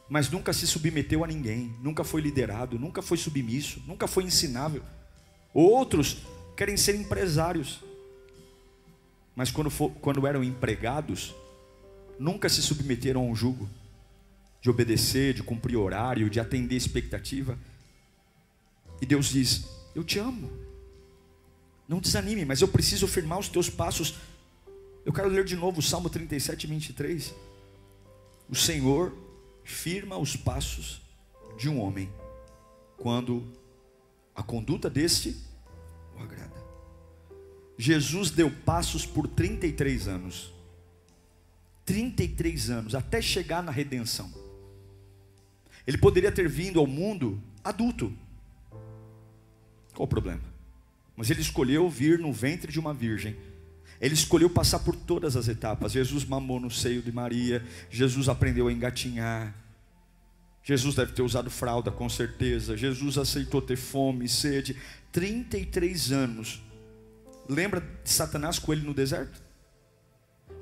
mas 0.10 0.30
nunca 0.30 0.52
se 0.54 0.68
submeteu 0.68 1.24
a 1.24 1.28
ninguém, 1.28 1.76
nunca 1.82 2.04
foi 2.04 2.22
liderado, 2.22 2.78
nunca 2.78 3.02
foi 3.02 3.18
submisso, 3.18 3.82
nunca 3.88 4.08
foi 4.08 4.24
ensinável. 4.24 4.84
Outros 5.54 6.18
querem 6.56 6.78
ser 6.78 6.96
empresários, 6.96 7.82
mas 9.36 9.52
quando, 9.52 9.70
for, 9.70 9.92
quando 10.02 10.28
eram 10.28 10.44
empregados, 10.44 11.34
nunca 12.20 12.50
se 12.50 12.62
submeteram 12.62 13.22
a 13.22 13.24
um 13.24 13.36
jugo 13.36 13.70
de 14.62 14.70
obedecer, 14.70 15.34
de 15.34 15.42
cumprir 15.42 15.76
horário, 15.76 16.30
de 16.30 16.40
atender 16.40 16.76
expectativa. 16.76 17.58
E 19.02 19.06
Deus 19.06 19.30
diz: 19.30 19.66
Eu 19.96 20.04
te 20.04 20.20
amo. 20.20 20.71
Não 21.92 22.00
desanime, 22.00 22.46
mas 22.46 22.62
eu 22.62 22.70
preciso 22.70 23.06
firmar 23.06 23.38
os 23.38 23.50
teus 23.50 23.70
passos. 23.70 24.16
Eu 25.04 25.12
quero 25.12 25.28
ler 25.28 25.44
de 25.44 25.58
novo 25.58 25.82
o 25.82 25.84
Salmo 25.84 26.10
37, 26.10 26.66
23. 26.66 27.36
O 28.48 28.56
Senhor 28.56 29.14
firma 29.66 30.18
os 30.18 30.38
passos 30.38 31.02
de 31.58 31.68
um 31.68 31.82
homem 31.82 32.10
quando 32.96 33.46
a 34.34 34.42
conduta 34.42 34.90
deste 34.90 35.36
o 36.18 36.24
agrada. 36.24 36.56
Jesus 37.78 38.32
deu 38.32 38.50
passos 38.50 39.06
por 39.06 39.28
33 39.28 40.08
anos. 40.08 40.54
33 41.84 42.70
anos, 42.70 42.96
até 42.96 43.22
chegar 43.22 43.62
na 43.62 43.72
redenção. 43.72 44.32
Ele 45.86 45.98
poderia 45.98 46.32
ter 46.32 46.48
vindo 46.48 46.80
ao 46.80 46.88
mundo 46.88 47.44
adulto. 47.62 48.14
Qual 49.94 50.06
o 50.06 50.08
problema? 50.08 50.51
Mas 51.22 51.30
ele 51.30 51.42
escolheu 51.42 51.88
vir 51.88 52.18
no 52.18 52.34
ventre 52.34 52.72
de 52.72 52.80
uma 52.80 52.96
virgem. 52.96 53.38
Ele 54.02 54.16
escolheu 54.16 54.50
passar 54.50 54.80
por 54.80 54.96
todas 54.96 55.38
as 55.38 55.48
etapas. 55.48 55.92
Jesus 55.92 56.26
mamou 56.26 56.60
no 56.60 56.72
seio 56.72 57.00
de 57.00 57.12
Maria. 57.12 57.64
Jesus 57.92 58.28
aprendeu 58.28 58.68
a 58.68 58.74
engatinhar. 58.74 59.54
Jesus 60.64 60.96
deve 60.96 61.12
ter 61.12 61.22
usado 61.22 61.52
fralda, 61.52 61.92
com 61.92 62.10
certeza. 62.10 62.76
Jesus 62.76 63.20
aceitou 63.20 63.62
ter 63.62 63.76
fome, 63.76 64.28
sede. 64.28 64.76
33 65.12 66.12
anos. 66.12 66.60
Lembra 67.48 67.82
de 67.82 68.10
Satanás 68.10 68.58
com 68.58 68.74
ele 68.74 68.82
no 68.82 68.92
deserto? 68.96 69.44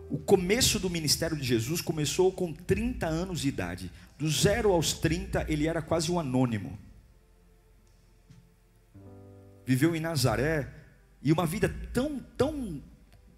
O 0.10 0.18
começo 0.18 0.78
do 0.78 0.90
ministério 0.90 1.38
de 1.38 1.44
Jesus 1.46 1.80
começou 1.80 2.34
com 2.34 2.52
30 2.52 3.08
anos 3.08 3.40
de 3.40 3.48
idade. 3.48 3.90
Do 4.18 4.30
zero 4.30 4.74
aos 4.74 4.92
30, 4.92 5.46
ele 5.48 5.68
era 5.68 5.82
quase 5.82 6.12
um 6.12 6.20
anônimo 6.20 6.78
viveu 9.70 9.96
em 9.96 10.00
Nazaré, 10.00 10.68
e 11.22 11.32
uma 11.32 11.46
vida 11.46 11.70
tão, 11.94 12.18
tão 12.36 12.82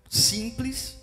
simples, 0.10 0.98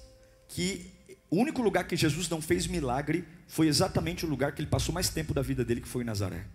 que 0.48 0.90
o 1.30 1.36
único 1.36 1.60
lugar 1.60 1.86
que 1.86 1.94
Jesus 1.94 2.30
não 2.30 2.40
fez 2.40 2.66
milagre 2.66 3.28
foi 3.46 3.68
exatamente 3.68 4.24
o 4.24 4.28
lugar 4.28 4.52
que 4.52 4.62
ele 4.62 4.70
passou 4.70 4.94
mais 4.94 5.10
tempo 5.10 5.34
da 5.34 5.42
vida 5.42 5.62
dele, 5.62 5.82
que 5.82 5.88
foi 5.88 6.02
em 6.02 6.06
Nazaré. 6.06 6.46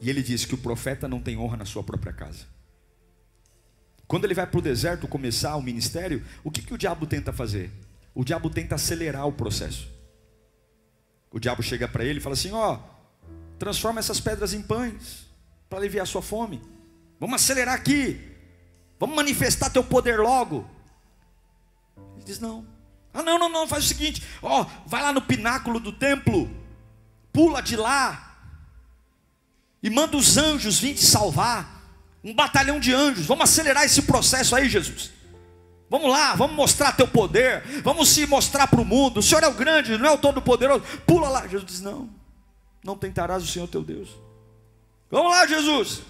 E 0.00 0.10
ele 0.10 0.20
disse 0.20 0.48
que 0.48 0.56
o 0.56 0.58
profeta 0.58 1.06
não 1.06 1.20
tem 1.20 1.36
honra 1.38 1.56
na 1.56 1.64
sua 1.64 1.84
própria 1.84 2.12
casa. 2.12 2.44
Quando 4.08 4.24
ele 4.24 4.34
vai 4.34 4.46
para 4.46 4.58
o 4.58 4.62
deserto 4.62 5.06
começar 5.06 5.54
o 5.54 5.62
ministério, 5.62 6.24
o 6.42 6.50
que, 6.50 6.60
que 6.60 6.74
o 6.74 6.78
diabo 6.78 7.06
tenta 7.06 7.32
fazer? 7.32 7.70
O 8.16 8.24
diabo 8.24 8.50
tenta 8.50 8.74
acelerar 8.74 9.28
o 9.28 9.32
processo. 9.32 9.88
O 11.30 11.38
diabo 11.38 11.62
chega 11.62 11.86
para 11.86 12.04
ele 12.04 12.18
e 12.18 12.22
fala 12.22 12.34
assim: 12.34 12.50
Ó, 12.50 12.80
transforma 13.60 14.00
essas 14.00 14.18
pedras 14.18 14.52
em 14.52 14.60
pães 14.60 15.24
para 15.68 15.78
aliviar 15.78 16.04
sua 16.04 16.20
fome. 16.20 16.60
Vamos 17.18 17.42
acelerar 17.42 17.74
aqui. 17.74 18.20
Vamos 18.98 19.16
manifestar 19.16 19.70
teu 19.70 19.84
poder 19.84 20.18
logo. 20.18 20.68
Ele 22.14 22.24
diz: 22.24 22.38
Não. 22.38 22.66
Ah, 23.12 23.22
não, 23.22 23.38
não, 23.38 23.48
não, 23.48 23.66
faz 23.66 23.84
o 23.84 23.88
seguinte: 23.88 24.22
Ó, 24.42 24.66
vai 24.86 25.02
lá 25.02 25.12
no 25.12 25.22
pináculo 25.22 25.80
do 25.80 25.92
templo, 25.92 26.50
pula 27.32 27.62
de 27.62 27.76
lá 27.76 28.26
e 29.82 29.90
manda 29.90 30.16
os 30.16 30.36
anjos 30.36 30.80
vir 30.80 30.94
te 30.94 31.04
salvar 31.04 31.76
um 32.24 32.34
batalhão 32.34 32.80
de 32.80 32.92
anjos. 32.92 33.24
Vamos 33.26 33.44
acelerar 33.44 33.84
esse 33.84 34.02
processo 34.02 34.56
aí, 34.56 34.68
Jesus. 34.68 35.12
Vamos 35.88 36.10
lá, 36.10 36.34
vamos 36.34 36.56
mostrar 36.56 36.90
teu 36.90 37.06
poder, 37.06 37.62
vamos 37.82 38.08
se 38.08 38.26
mostrar 38.26 38.66
para 38.66 38.80
o 38.80 38.84
mundo. 38.84 39.20
O 39.20 39.22
Senhor 39.22 39.44
é 39.44 39.46
o 39.46 39.54
grande, 39.54 39.96
não 39.96 40.06
é 40.06 40.10
o 40.10 40.18
todo-poderoso. 40.18 40.82
Pula 41.06 41.28
lá. 41.28 41.42
Jesus 41.46 41.64
diz: 41.64 41.80
Não, 41.80 42.10
não 42.82 42.98
tentarás 42.98 43.42
o 43.42 43.46
Senhor 43.46 43.68
teu 43.68 43.82
Deus. 43.82 44.08
Vamos 45.08 45.30
lá, 45.30 45.46
Jesus. 45.46 46.02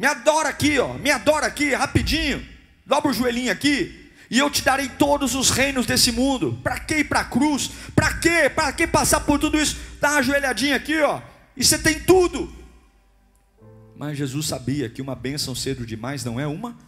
Me 0.00 0.06
adora 0.06 0.48
aqui, 0.48 0.78
ó. 0.78 0.94
Me 0.94 1.10
adora 1.10 1.46
aqui, 1.46 1.74
rapidinho. 1.74 2.42
Dobra 2.86 3.10
o 3.10 3.12
joelhinho 3.12 3.52
aqui. 3.52 4.10
E 4.30 4.38
eu 4.38 4.48
te 4.48 4.62
darei 4.62 4.88
todos 4.88 5.34
os 5.34 5.50
reinos 5.50 5.84
desse 5.84 6.10
mundo. 6.10 6.58
Para 6.62 6.80
que 6.80 7.00
ir 7.00 7.04
para 7.04 7.20
a 7.20 7.24
cruz? 7.24 7.70
Para 7.94 8.14
quê? 8.14 8.48
Para 8.48 8.72
que 8.72 8.86
passar 8.86 9.20
por 9.20 9.38
tudo 9.38 9.60
isso? 9.60 9.76
Dá 10.00 10.12
uma 10.12 10.20
ajoelhadinha 10.20 10.74
aqui, 10.74 10.98
ó. 11.02 11.20
E 11.54 11.62
você 11.62 11.78
tem 11.78 12.00
tudo. 12.00 12.50
Mas 13.94 14.16
Jesus 14.16 14.46
sabia 14.46 14.88
que 14.88 15.02
uma 15.02 15.14
bênção 15.14 15.54
cedo 15.54 15.84
demais 15.84 16.24
não 16.24 16.40
é 16.40 16.46
uma. 16.46 16.78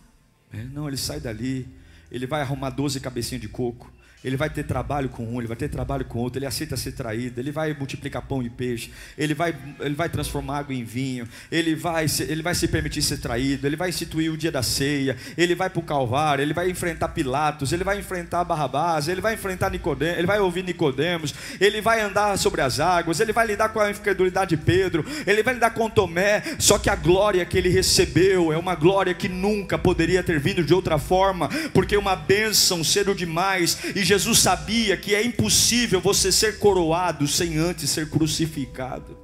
É, 0.50 0.64
não, 0.64 0.88
ele 0.88 0.96
sai 0.96 1.20
dali, 1.20 1.68
ele 2.10 2.26
vai 2.26 2.40
arrumar 2.40 2.70
12 2.70 2.98
cabecinhas 2.98 3.42
de 3.42 3.48
coco, 3.48 3.91
ele 4.24 4.36
vai 4.36 4.48
ter 4.48 4.64
trabalho 4.64 5.08
com 5.08 5.24
um, 5.24 5.38
ele 5.38 5.48
vai 5.48 5.56
ter 5.56 5.68
trabalho 5.68 6.04
com 6.04 6.18
outro, 6.18 6.38
ele 6.38 6.46
aceita 6.46 6.76
ser 6.76 6.92
traído, 6.92 7.40
ele 7.40 7.50
vai 7.50 7.74
multiplicar 7.74 8.22
pão 8.22 8.42
e 8.42 8.48
peixe, 8.48 8.90
ele 9.18 9.34
vai, 9.34 9.54
ele 9.80 9.94
vai 9.94 10.08
transformar 10.08 10.58
água 10.58 10.74
em 10.74 10.84
vinho, 10.84 11.26
ele 11.50 11.74
vai, 11.74 12.06
ele 12.20 12.42
vai 12.42 12.54
se 12.54 12.68
permitir 12.68 13.02
ser 13.02 13.18
traído, 13.18 13.66
ele 13.66 13.76
vai 13.76 13.88
instituir 13.88 14.32
o 14.32 14.36
dia 14.36 14.52
da 14.52 14.62
ceia, 14.62 15.16
ele 15.36 15.54
vai 15.54 15.68
para 15.68 15.80
o 15.80 15.82
Calvário, 15.82 16.42
ele 16.42 16.54
vai 16.54 16.70
enfrentar 16.70 17.08
Pilatos, 17.08 17.72
ele 17.72 17.84
vai 17.84 17.98
enfrentar 17.98 18.44
Barrabás, 18.44 19.08
ele 19.08 19.20
vai 19.20 19.34
enfrentar 19.34 19.70
Nicodemos, 19.70 20.18
ele 20.18 20.26
vai 20.26 20.40
ouvir 20.40 20.62
Nicodemos, 20.62 21.34
ele 21.60 21.80
vai 21.80 22.00
andar 22.00 22.38
sobre 22.38 22.60
as 22.60 22.80
águas, 22.80 23.20
ele 23.20 23.32
vai 23.32 23.46
lidar 23.46 23.70
com 23.70 23.80
a 23.80 23.90
incredulidade 23.90 24.56
de 24.56 24.62
Pedro, 24.62 25.04
ele 25.26 25.42
vai 25.42 25.54
lidar 25.54 25.70
com 25.70 25.90
Tomé, 25.90 26.42
só 26.58 26.78
que 26.78 26.88
a 26.88 26.96
glória 26.96 27.44
que 27.44 27.58
ele 27.58 27.68
recebeu 27.68 28.52
é 28.52 28.56
uma 28.56 28.74
glória 28.74 29.14
que 29.14 29.28
nunca 29.28 29.78
poderia 29.78 30.22
ter 30.22 30.38
vindo 30.38 30.62
de 30.62 30.72
outra 30.74 30.98
forma, 30.98 31.48
porque 31.72 31.96
uma 31.96 32.14
bênção 32.14 32.84
cedo 32.84 33.14
demais, 33.14 33.78
e 33.94 34.11
Jesus 34.12 34.40
sabia 34.40 34.94
que 34.94 35.14
é 35.14 35.24
impossível 35.24 35.98
você 35.98 36.30
ser 36.30 36.58
coroado 36.58 37.26
sem 37.26 37.56
antes 37.56 37.88
ser 37.88 38.10
crucificado. 38.10 39.16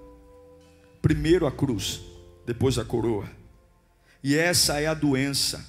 Primeiro 1.03 1.47
a 1.47 1.53
cruz, 1.53 2.01
depois 2.47 2.79
a 2.79 2.87
coroa. 2.87 3.29
E 4.25 4.35
essa 4.35 4.81
é 4.81 4.87
a 4.87 4.95
doença 4.95 5.63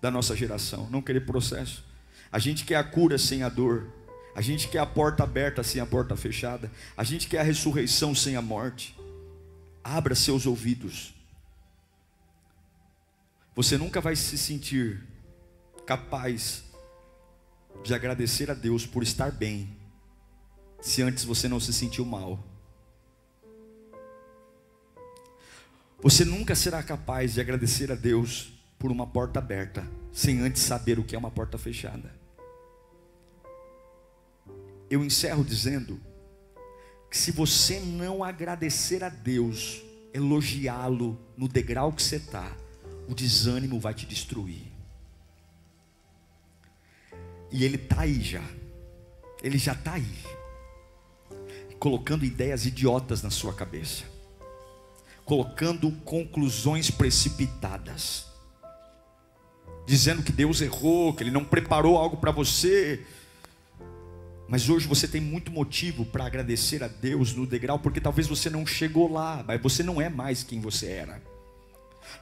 da 0.00 0.08
nossa 0.08 0.36
geração, 0.36 0.88
não 0.88 1.02
querer 1.02 1.26
processo. 1.26 1.84
A 2.30 2.38
gente 2.38 2.64
quer 2.64 2.76
a 2.76 2.84
cura 2.84 3.18
sem 3.18 3.42
a 3.42 3.48
dor. 3.48 3.92
A 4.36 4.40
gente 4.40 4.68
quer 4.68 4.78
a 4.78 4.86
porta 4.86 5.24
aberta 5.24 5.64
sem 5.64 5.80
a 5.80 5.86
porta 5.86 6.14
fechada. 6.14 6.70
A 6.96 7.02
gente 7.02 7.26
quer 7.26 7.40
a 7.40 7.42
ressurreição 7.42 8.14
sem 8.14 8.36
a 8.36 8.40
morte. 8.40 8.96
Abra 9.82 10.14
seus 10.14 10.46
ouvidos. 10.46 11.12
Você 13.56 13.76
nunca 13.76 14.00
vai 14.00 14.14
se 14.14 14.38
sentir 14.38 15.02
capaz 15.84 16.70
de 17.82 17.94
agradecer 17.94 18.50
a 18.50 18.54
Deus 18.54 18.86
por 18.86 19.02
estar 19.02 19.32
bem, 19.32 19.76
se 20.80 21.02
antes 21.02 21.24
você 21.24 21.48
não 21.48 21.60
se 21.60 21.72
sentiu 21.72 22.04
mal. 22.04 22.38
Você 26.00 26.24
nunca 26.24 26.54
será 26.54 26.82
capaz 26.82 27.34
de 27.34 27.40
agradecer 27.40 27.92
a 27.92 27.94
Deus 27.94 28.52
por 28.78 28.90
uma 28.90 29.06
porta 29.06 29.38
aberta, 29.38 29.86
sem 30.12 30.40
antes 30.40 30.62
saber 30.62 30.98
o 30.98 31.04
que 31.04 31.14
é 31.14 31.18
uma 31.18 31.30
porta 31.30 31.56
fechada. 31.56 32.12
Eu 34.90 35.04
encerro 35.04 35.44
dizendo 35.44 36.00
que 37.08 37.16
se 37.16 37.30
você 37.30 37.78
não 37.78 38.24
agradecer 38.24 39.04
a 39.04 39.08
Deus, 39.08 39.82
elogiá-lo 40.12 41.18
no 41.36 41.46
degrau 41.46 41.92
que 41.92 42.02
você 42.02 42.16
está, 42.16 42.56
o 43.08 43.14
desânimo 43.14 43.78
vai 43.78 43.94
te 43.94 44.04
destruir. 44.06 44.71
E 47.52 47.64
ele 47.64 47.76
está 47.76 48.00
aí 48.00 48.20
já. 48.22 48.42
Ele 49.42 49.58
já 49.58 49.72
está 49.72 49.92
aí. 49.92 50.16
Colocando 51.78 52.24
ideias 52.24 52.64
idiotas 52.64 53.22
na 53.22 53.30
sua 53.30 53.52
cabeça. 53.52 54.04
Colocando 55.24 55.92
conclusões 56.04 56.90
precipitadas. 56.90 58.26
Dizendo 59.86 60.22
que 60.22 60.32
Deus 60.32 60.60
errou, 60.62 61.12
que 61.12 61.22
Ele 61.22 61.30
não 61.30 61.44
preparou 61.44 61.98
algo 61.98 62.16
para 62.16 62.30
você. 62.30 63.04
Mas 64.48 64.68
hoje 64.68 64.86
você 64.86 65.06
tem 65.06 65.20
muito 65.20 65.50
motivo 65.50 66.04
para 66.04 66.24
agradecer 66.24 66.82
a 66.82 66.88
Deus 66.88 67.34
no 67.34 67.46
degrau, 67.46 67.78
porque 67.78 68.00
talvez 68.00 68.26
você 68.26 68.48
não 68.48 68.66
chegou 68.66 69.12
lá, 69.12 69.44
mas 69.46 69.60
você 69.60 69.82
não 69.82 70.00
é 70.00 70.08
mais 70.08 70.42
quem 70.42 70.60
você 70.60 70.86
era. 70.86 71.31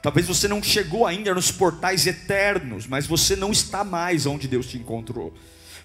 Talvez 0.01 0.27
você 0.27 0.47
não 0.47 0.61
chegou 0.61 1.05
ainda 1.05 1.33
nos 1.33 1.51
portais 1.51 2.07
eternos, 2.07 2.87
mas 2.87 3.05
você 3.05 3.35
não 3.35 3.51
está 3.51 3.83
mais 3.83 4.25
onde 4.25 4.47
Deus 4.47 4.67
te 4.67 4.77
encontrou. 4.77 5.33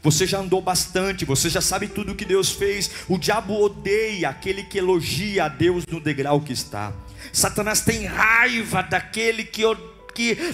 Você 0.02 0.26
já 0.26 0.38
andou 0.38 0.62
bastante, 0.62 1.24
você 1.24 1.50
já 1.50 1.60
sabe 1.60 1.88
tudo 1.88 2.12
o 2.12 2.14
que 2.14 2.24
Deus 2.24 2.50
fez. 2.50 2.90
O 3.08 3.18
diabo 3.18 3.60
odeia 3.60 4.28
aquele 4.28 4.62
que 4.62 4.78
elogia 4.78 5.44
a 5.44 5.48
Deus 5.48 5.84
no 5.86 6.00
degrau 6.00 6.40
que 6.40 6.52
está. 6.52 6.92
Satanás 7.32 7.80
tem 7.80 8.06
raiva 8.06 8.82
daquele 8.82 9.44
que 9.44 9.64
odeia 9.64 9.95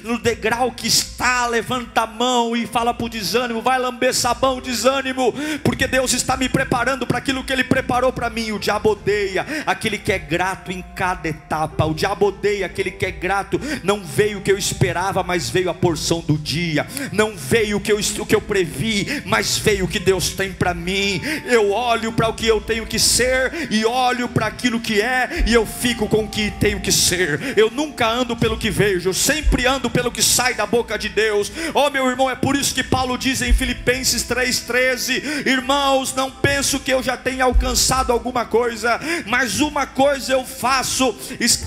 no 0.03 0.18
degrau 0.18 0.72
que 0.72 0.87
está, 0.87 1.46
levanta 1.46 2.03
a 2.03 2.07
mão 2.07 2.57
e 2.57 2.66
fala 2.66 2.92
para 2.92 3.07
o 3.07 3.09
desânimo: 3.09 3.62
vai 3.62 3.79
lamber 3.79 4.14
sabão, 4.14 4.61
desânimo, 4.61 5.35
porque 5.62 5.87
Deus 5.87 6.12
está 6.12 6.37
me 6.37 6.48
preparando 6.48 7.07
para 7.07 7.18
aquilo 7.18 7.44
que 7.44 7.53
Ele 7.53 7.64
preparou 7.64 8.12
para 8.12 8.31
mim. 8.31 8.53
O 8.53 8.59
diabo 8.59 8.90
odeia 8.90 9.46
aquele 9.66 9.98
que 9.98 10.12
é 10.12 10.18
grato 10.18 10.70
em 10.70 10.83
cada 10.94 11.29
etapa, 11.29 11.85
o 11.85 11.94
diabo 11.94 12.27
odeia 12.27 12.66
aquele 12.66 12.90
que 12.90 13.07
é 13.07 13.11
grato. 13.11 13.61
Não 13.83 14.03
veio 14.03 14.38
o 14.38 14.42
que 14.42 14.51
eu 14.51 14.59
esperava, 14.59 15.22
mas 15.22 15.51
veio 15.51 15.70
a 15.70 15.75
porção 15.75 16.20
do 16.20 16.37
dia, 16.37 16.87
não 17.12 17.37
veio 17.37 17.77
o 17.77 17.81
que 17.81 17.92
eu, 17.92 17.98
o 17.98 18.27
que 18.27 18.35
eu 18.35 18.40
previ, 18.40 19.22
mas 19.25 19.59
veio 19.59 19.85
o 19.85 19.88
que 19.88 19.98
Deus 19.98 20.31
tem 20.31 20.53
para 20.53 20.75
mim. 20.75 21.20
Eu 21.46 21.70
olho 21.70 22.12
para 22.12 22.29
o 22.29 22.35
que 22.35 22.46
eu 22.46 22.61
tenho 22.61 22.87
que 22.87 22.98
ser 22.98 23.68
e 23.70 23.85
olho 23.85 24.29
para 24.29 24.46
aquilo 24.46 24.81
que 24.81 25.01
é, 25.01 25.44
e 25.46 25.55
eu 25.55 25.66
fico 25.66 26.09
com 26.09 26.25
o 26.25 26.29
que 26.29 26.51
tenho 26.53 26.81
que 26.81 26.92
ser. 26.92 27.57
Eu 27.57 27.70
nunca 27.70 28.09
ando 28.09 28.37
pelo 28.37 28.59
que 28.59 28.70
vejo, 28.70 29.11
eu 29.11 29.14
sempre 29.14 29.52
sempre 29.53 29.67
ando 29.67 29.91
pelo 29.91 30.11
que 30.11 30.23
sai 30.23 30.55
da 30.55 30.65
boca 30.65 30.99
de 30.99 31.11
Deus. 31.11 31.53
Oh, 31.75 31.91
meu 31.91 32.09
irmão, 32.09 32.31
é 32.31 32.35
por 32.35 32.57
isso 32.57 32.75
que 32.75 32.83
Paulo 32.83 33.19
diz 33.19 33.43
em 33.43 33.53
Filipenses 33.53 34.25
3,13: 34.25 35.47
Irmãos, 35.47 36.15
não 36.15 36.31
penso 36.31 36.81
que 36.81 36.91
eu 36.91 37.03
já 37.03 37.19
tenha 37.19 37.45
alcançado 37.45 38.12
alguma 38.12 38.47
coisa, 38.47 38.99
mas 39.27 39.61
uma 39.61 39.87
coisa 39.87 40.33
eu 40.33 40.45
faço. 40.47 41.12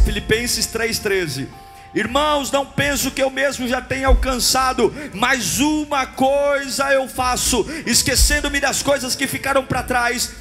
Filipenses 0.03 0.65
3,13. 0.65 1.47
Irmãos, 1.93 2.51
não 2.51 2.65
penso 2.65 3.11
que 3.11 3.21
eu 3.21 3.29
mesmo 3.29 3.67
já 3.67 3.81
tenha 3.81 4.07
alcançado, 4.07 4.93
mas 5.13 5.59
uma 5.59 6.07
coisa 6.07 6.91
eu 6.91 7.07
faço, 7.07 7.65
esquecendo-me 7.85 8.59
das 8.59 8.81
coisas 8.81 9.15
que 9.15 9.27
ficaram 9.27 9.63
para 9.63 9.83
trás, 9.83 10.31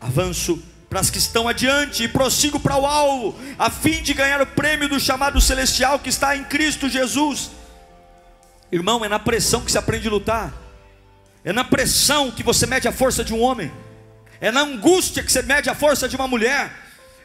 avanço 0.00 0.62
para 0.94 1.00
as 1.00 1.10
que 1.10 1.18
estão 1.18 1.48
adiante 1.48 2.04
e 2.04 2.08
prossigo 2.08 2.60
para 2.60 2.76
o 2.76 2.86
alvo, 2.86 3.36
a 3.58 3.68
fim 3.68 4.00
de 4.00 4.14
ganhar 4.14 4.40
o 4.40 4.46
prêmio 4.46 4.88
do 4.88 5.00
chamado 5.00 5.40
celestial 5.40 5.98
que 5.98 6.08
está 6.08 6.36
em 6.36 6.44
Cristo 6.44 6.88
Jesus. 6.88 7.50
Irmão, 8.70 9.04
é 9.04 9.08
na 9.08 9.18
pressão 9.18 9.62
que 9.62 9.72
se 9.72 9.76
aprende 9.76 10.06
a 10.06 10.10
lutar, 10.12 10.52
é 11.44 11.52
na 11.52 11.64
pressão 11.64 12.30
que 12.30 12.44
você 12.44 12.64
mede 12.64 12.86
a 12.86 12.92
força 12.92 13.24
de 13.24 13.34
um 13.34 13.40
homem, 13.42 13.72
é 14.40 14.52
na 14.52 14.60
angústia 14.60 15.24
que 15.24 15.32
você 15.32 15.42
mede 15.42 15.68
a 15.68 15.74
força 15.74 16.08
de 16.08 16.14
uma 16.14 16.28
mulher. 16.28 16.70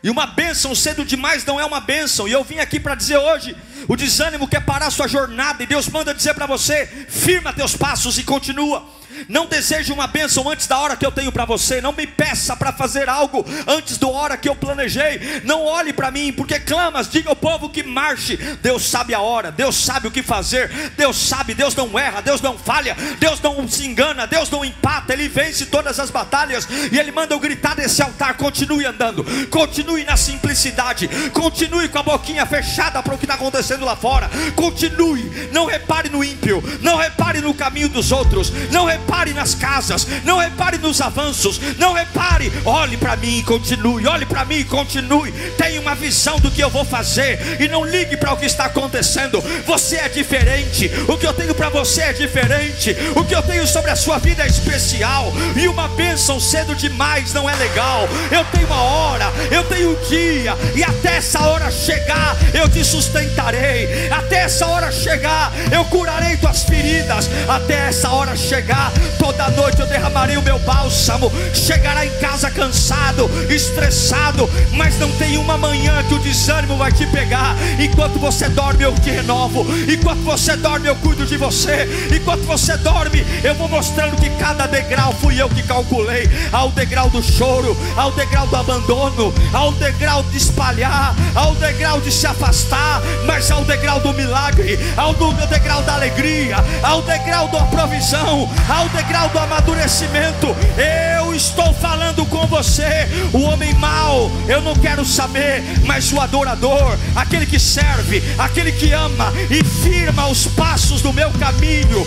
E 0.01 0.09
uma 0.09 0.26
bênção 0.26 0.74
cedo 0.74 1.05
demais 1.05 1.45
não 1.45 1.59
é 1.59 1.65
uma 1.65 1.80
bênção. 1.80 2.28
E 2.28 2.32
eu 2.32 2.43
vim 2.43 2.57
aqui 2.57 2.80
para 2.80 2.95
dizer 2.95 3.17
hoje: 3.17 3.55
o 3.88 3.95
desânimo 3.95 4.47
quer 4.47 4.65
parar 4.65 4.89
sua 4.89 5.07
jornada, 5.07 5.61
e 5.61 5.67
Deus 5.67 5.88
manda 5.89 6.11
dizer 6.11 6.34
para 6.34 6.47
você: 6.47 6.88
firma 6.88 7.53
teus 7.53 7.76
passos 7.76 8.17
e 8.17 8.24
continua. 8.24 8.97
Não 9.28 9.45
deseje 9.45 9.91
uma 9.91 10.07
bênção 10.07 10.47
antes 10.49 10.67
da 10.67 10.78
hora 10.78 10.95
que 10.95 11.05
eu 11.05 11.11
tenho 11.11 11.32
para 11.32 11.45
você. 11.45 11.82
Não 11.82 11.91
me 11.91 12.07
peça 12.07 12.55
para 12.55 12.72
fazer 12.72 13.09
algo 13.09 13.45
antes 13.67 13.97
da 13.97 14.07
hora 14.07 14.38
que 14.38 14.47
eu 14.47 14.55
planejei. 14.55 15.41
Não 15.43 15.65
olhe 15.65 15.91
para 15.91 16.11
mim, 16.11 16.32
porque 16.32 16.59
clamas, 16.59 17.09
diga 17.09 17.30
ao 17.30 17.36
povo 17.36 17.70
que 17.70 17.84
marche. 17.84 18.38
Deus 18.61 18.88
sabe 18.88 19.13
a 19.13 19.20
hora, 19.20 19.51
Deus 19.51 19.76
sabe 19.76 20.07
o 20.07 20.11
que 20.11 20.24
fazer. 20.24 20.70
Deus 20.95 21.17
sabe, 21.17 21.53
Deus 21.53 21.76
não 21.76 21.97
erra, 21.97 22.22
Deus 22.22 22.41
não 22.41 22.57
falha, 22.57 22.95
Deus 23.20 23.41
não 23.41 23.67
se 23.67 23.86
engana, 23.86 24.28
Deus 24.28 24.49
não 24.49 24.63
empata. 24.63 25.13
Ele 25.13 25.28
vence 25.28 25.65
todas 25.65 25.99
as 25.99 26.09
batalhas 26.09 26.67
e 26.91 26.97
ele 26.97 27.11
manda 27.11 27.34
eu 27.34 27.39
gritar 27.39 27.76
desse 27.76 28.01
altar. 28.01 28.36
Continue 28.38 28.86
andando, 28.86 29.26
continue 29.49 30.03
na 30.03 30.15
simplicidade, 30.15 31.09
continue 31.34 31.89
com 31.89 31.99
a 31.99 32.03
boquinha 32.03 32.45
fechada 32.45 33.01
para 33.03 33.15
o 33.15 33.17
que 33.17 33.26
está 33.26 33.36
acontecendo 33.36 33.86
lá 33.86 33.95
fora. 33.95 34.30
Continue, 34.55 35.49
não 35.51 35.65
repare 35.65 36.09
no 36.09 36.24
ímpio, 36.24 36.63
não 36.82 36.95
repare 36.95 37.41
no 37.41 37.53
caminho 37.53 37.89
dos 37.89 38.11
outros, 38.11 38.51
não 38.72 38.86
repare 38.86 39.09
nas 39.39 39.55
casas, 39.55 40.05
não 40.24 40.38
repare 40.38 40.78
nos 40.78 40.99
avanços, 40.99 41.60
não 41.78 41.93
repare, 41.93 42.51
olhe 42.66 42.97
para 42.97 43.16
mim 43.16 43.39
e 43.39 43.43
continue, 43.43 44.05
olhe 44.05 44.26
para 44.26 44.43
mim 44.45 44.57
e 44.57 44.64
continue. 44.64 45.32
Tenha 45.57 45.80
uma 45.80 45.95
visão 45.95 46.39
do 46.39 46.51
que 46.51 46.62
eu 46.62 46.70
vou 46.70 46.84
fazer 46.84 47.57
e 47.60 47.68
não 47.68 47.86
ligue 47.86 48.18
para 48.18 48.34
o 48.34 48.38
que 48.38 48.45
está 48.45 48.66
acontecendo. 48.66 49.41
Você 49.66 49.95
é 49.95 50.10
diferente, 50.10 50.91
o 51.07 51.18
que 51.18 51.26
eu 51.26 51.34
tenho 51.34 51.55
para 51.55 51.70
você 51.70 52.01
é 52.01 52.14
diferente, 52.14 52.95
o 53.16 53.24
que 53.24 53.36
eu 53.36 53.41
tenho 53.41 53.66
sobre 53.66 53.91
a 53.91 53.95
sua 53.95 54.18
vida 54.18 54.43
é 54.43 54.47
especial, 54.47 55.32
e 55.55 55.68
uma 55.68 55.88
bênção 55.89 56.39
cedo 56.39 56.76
demais 56.76 57.34
não 57.34 57.49
é 57.49 57.55
legal. 57.55 58.07
Eu 58.32 58.43
tenho 58.45 58.68
uma 58.68 58.82
hora, 58.82 59.32
eu 59.51 59.64
tenho 59.66 59.91
um 59.91 60.10
dia, 60.10 60.55
e 60.76 60.84
até 60.84 61.18
essa 61.18 61.39
hora 61.41 61.72
chegar, 61.72 62.36
eu 62.53 62.68
te 62.68 62.84
sustentarei, 62.84 64.10
até 64.12 64.43
essa 64.43 64.66
hora 64.68 64.91
chegar, 64.91 65.51
eu 65.72 65.86
curarei 65.86 66.36
tuas 66.38 66.64
feridas, 66.64 67.30
até 67.47 67.88
essa 67.88 68.10
hora 68.10 68.36
chegar, 68.36 68.91
toda 69.18 69.50
noite 69.52 69.80
eu 69.80 69.88
derramarei 69.88 70.38
o 70.38 70.41
meu 70.41 70.60
bálsamo. 70.60 71.32
Chegará 71.54 72.06
em 72.06 72.12
casa 72.20 72.50
cansado, 72.50 73.30
estressado, 73.50 74.50
mas 74.74 74.97
não 75.00 75.12
tem 75.14 75.38
uma 75.38 75.58
manhã 75.58 76.04
que 76.08 76.14
o 76.14 76.20
desânimo 76.20 76.78
vai 76.78 76.91
te 76.91 77.06
pegar. 77.08 77.56
Enquanto 77.80 78.20
você 78.20 78.50
dorme, 78.50 78.84
eu 78.84 78.93
te 78.95 79.10
renovo. 79.10 79.66
Enquanto 79.88 80.22
você 80.24 80.56
dorme, 80.58 80.88
eu 80.88 80.95
cuido 80.95 81.26
de 81.26 81.38
você. 81.38 81.88
Enquanto 82.14 82.43
você 82.45 82.76
dorme, 82.78 83.26
eu 83.43 83.56
vou 83.56 83.68
mostrando 83.70 84.16
que 84.18 84.30
cada 84.32 84.68
degrau 84.68 85.14
fui 85.14 85.41
eu 85.41 85.50
que 85.50 85.64
calculei. 85.64 86.30
Ao 86.52 86.72
degrau 86.72 87.10
do 87.10 87.22
choro, 87.22 87.78
ao 87.95 88.12
degrau 88.12 88.47
do 88.47 88.56
abandono, 88.56 89.34
ao 89.54 89.72
degrau 89.74 90.24
de 90.24 90.38
espalhar, 90.38 91.16
ao 91.36 91.56
degrau 91.56 92.02
de 92.02 92.12
se 92.12 92.28
afastar, 92.28 93.02
mas 93.26 93.50
ao 93.52 93.64
degrau 93.64 94.00
do 94.00 94.14
milagre, 94.14 94.80
ao 94.97 95.14
degrau 95.47 95.82
da 95.84 95.95
alegria, 95.95 96.58
ao 96.84 97.02
degrau 97.02 97.47
da 97.50 97.64
provisão, 97.66 98.50
ao 98.68 98.89
degrau 98.90 99.30
do 99.30 99.40
amadurecimento. 99.40 100.56
Eu 100.78 101.34
estou 101.34 101.74
falando 101.74 102.26
com 102.26 102.46
você, 102.48 103.08
o 103.34 103.42
homem 103.42 103.74
mau, 103.76 104.32
eu 104.48 104.62
não 104.62 104.76
quero 104.76 105.06
saber, 105.06 105.64
mas 105.86 106.12
o 106.12 106.20
adorador, 106.20 106.98
aquele 107.16 107.46
que 107.46 107.60
serve, 107.60 108.22
aquele 108.38 108.72
que 108.72 108.92
ama 108.92 109.32
e 109.50 109.64
firma 109.64 110.28
os 110.28 110.48
passos 110.48 111.02
do 111.02 111.14
meu 111.14 111.32
caminho. 111.32 112.06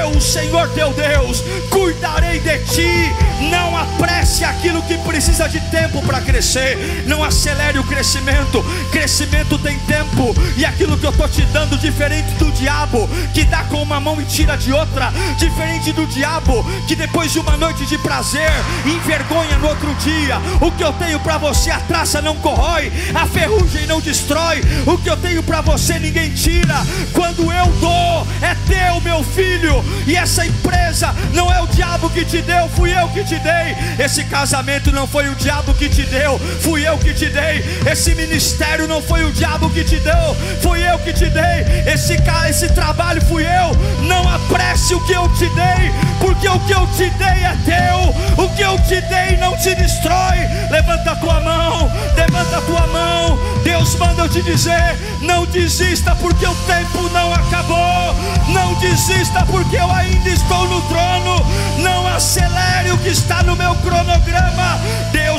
Eu, 0.00 0.10
o 0.10 0.20
Senhor 0.20 0.68
teu 0.70 0.92
Deus, 0.92 1.42
cuidarei 1.70 2.40
de 2.40 2.58
ti. 2.64 3.12
Não 3.50 3.76
apresse 3.76 4.44
aquilo 4.44 4.82
que 4.82 4.98
precisa 4.98 5.48
de 5.48 5.60
tempo 5.70 6.02
para 6.02 6.20
crescer. 6.20 7.04
Não 7.06 7.22
acelere 7.22 7.78
o 7.78 7.84
crescimento. 7.84 8.64
Crescimento 8.90 9.58
tem 9.58 9.78
tempo. 9.80 10.34
E 10.56 10.64
aquilo 10.64 10.98
que 10.98 11.06
eu 11.06 11.10
estou 11.10 11.28
te 11.28 11.42
dando, 11.46 11.78
diferente 11.78 12.30
do 12.32 12.50
diabo, 12.52 13.08
que 13.32 13.44
dá 13.44 13.62
com 13.64 13.80
uma 13.80 14.00
mão 14.00 14.20
e 14.20 14.24
tira 14.24 14.56
de 14.56 14.72
outra, 14.72 15.12
diferente 15.38 15.92
do 15.98 16.06
diabo, 16.06 16.64
que 16.86 16.94
depois 16.94 17.32
de 17.32 17.40
uma 17.40 17.56
noite 17.56 17.84
de 17.84 17.98
prazer, 17.98 18.52
envergonha 18.86 19.58
no 19.58 19.66
outro 19.66 19.92
dia. 19.96 20.38
O 20.60 20.70
que 20.70 20.84
eu 20.84 20.92
tenho 20.92 21.18
para 21.18 21.38
você, 21.38 21.72
a 21.72 21.80
traça 21.80 22.22
não 22.22 22.36
corrói, 22.36 22.92
a 23.12 23.26
ferrugem 23.26 23.84
não 23.86 24.00
destrói. 24.00 24.62
O 24.86 24.96
que 24.96 25.10
eu 25.10 25.16
tenho 25.16 25.42
para 25.42 25.60
você, 25.60 25.98
ninguém 25.98 26.30
tira. 26.30 26.76
Quando 27.12 27.50
eu 27.52 27.66
dou, 27.80 28.26
é 28.40 28.54
teu, 28.68 29.00
meu 29.00 29.24
filho. 29.24 29.84
E 30.06 30.14
essa 30.14 30.46
empresa 30.46 31.12
não 31.34 31.52
é 31.52 31.60
o 31.60 31.66
diabo 31.66 32.08
que 32.10 32.24
te 32.24 32.40
deu, 32.42 32.68
fui 32.68 32.92
eu 32.96 33.08
que 33.08 33.24
te 33.24 33.38
dei. 33.40 33.76
Esse 33.98 34.22
casamento 34.24 34.92
não 34.92 35.06
foi 35.06 35.28
o 35.28 35.34
diabo 35.34 35.74
que 35.74 35.88
te 35.88 36.02
deu, 36.04 36.38
fui 36.60 36.86
eu 36.86 36.96
que 36.98 37.12
te 37.12 37.26
dei. 37.26 37.64
Esse 37.90 38.14
ministério 38.14 38.86
não 38.86 39.02
foi 39.02 39.24
o 39.24 39.32
diabo 39.32 39.68
que 39.70 39.82
te 39.82 39.96
deu, 39.96 40.36
fui 40.62 40.80
eu 40.88 40.96
que 41.00 41.12
te 41.12 41.28
dei. 41.28 41.92
Esse, 41.92 42.16
esse 42.48 42.68
trabalho 42.72 43.20
fui 43.22 43.42
eu. 43.42 44.06
Não 44.06 44.28
apresse 44.28 44.94
o 44.94 45.00
que 45.04 45.12
eu 45.12 45.28
te 45.34 45.48
dei, 45.50 45.87
porque 46.20 46.48
o 46.48 46.58
que 46.60 46.72
eu 46.72 46.86
te 46.88 47.10
dei 47.10 47.44
é 47.44 47.56
teu. 47.64 48.44
O 48.44 48.48
que 48.50 48.62
eu 48.62 48.78
te 48.80 49.00
dei 49.02 49.36
não 49.38 49.56
te 49.56 49.74
destrói. 49.74 50.38
Levanta 50.70 51.12
a 51.12 51.16
tua 51.16 51.40
mão, 51.40 51.90
levanta 52.14 52.58
a 52.58 52.60
tua 52.62 52.86
mão. 52.86 53.38
Deus 53.64 53.94
manda 53.96 54.22
eu 54.22 54.28
te 54.28 54.42
dizer: 54.42 54.96
não 55.20 55.44
desista, 55.46 56.14
porque 56.16 56.46
o 56.46 56.54
tempo 56.66 57.08
não 57.12 57.32
acabou. 57.32 58.14
Não 58.48 58.74
desista, 58.74 59.44
porque 59.46 59.76
eu 59.76 59.90
ainda 59.90 60.28
estou 60.28 60.68
no 60.68 60.80
trono. 60.82 61.44
Não 61.78 62.06
acelere 62.06 62.92
o 62.92 62.98
que 62.98 63.08
está 63.08 63.42
no 63.42 63.56
meu 63.56 63.74
cronograma. 63.76 64.78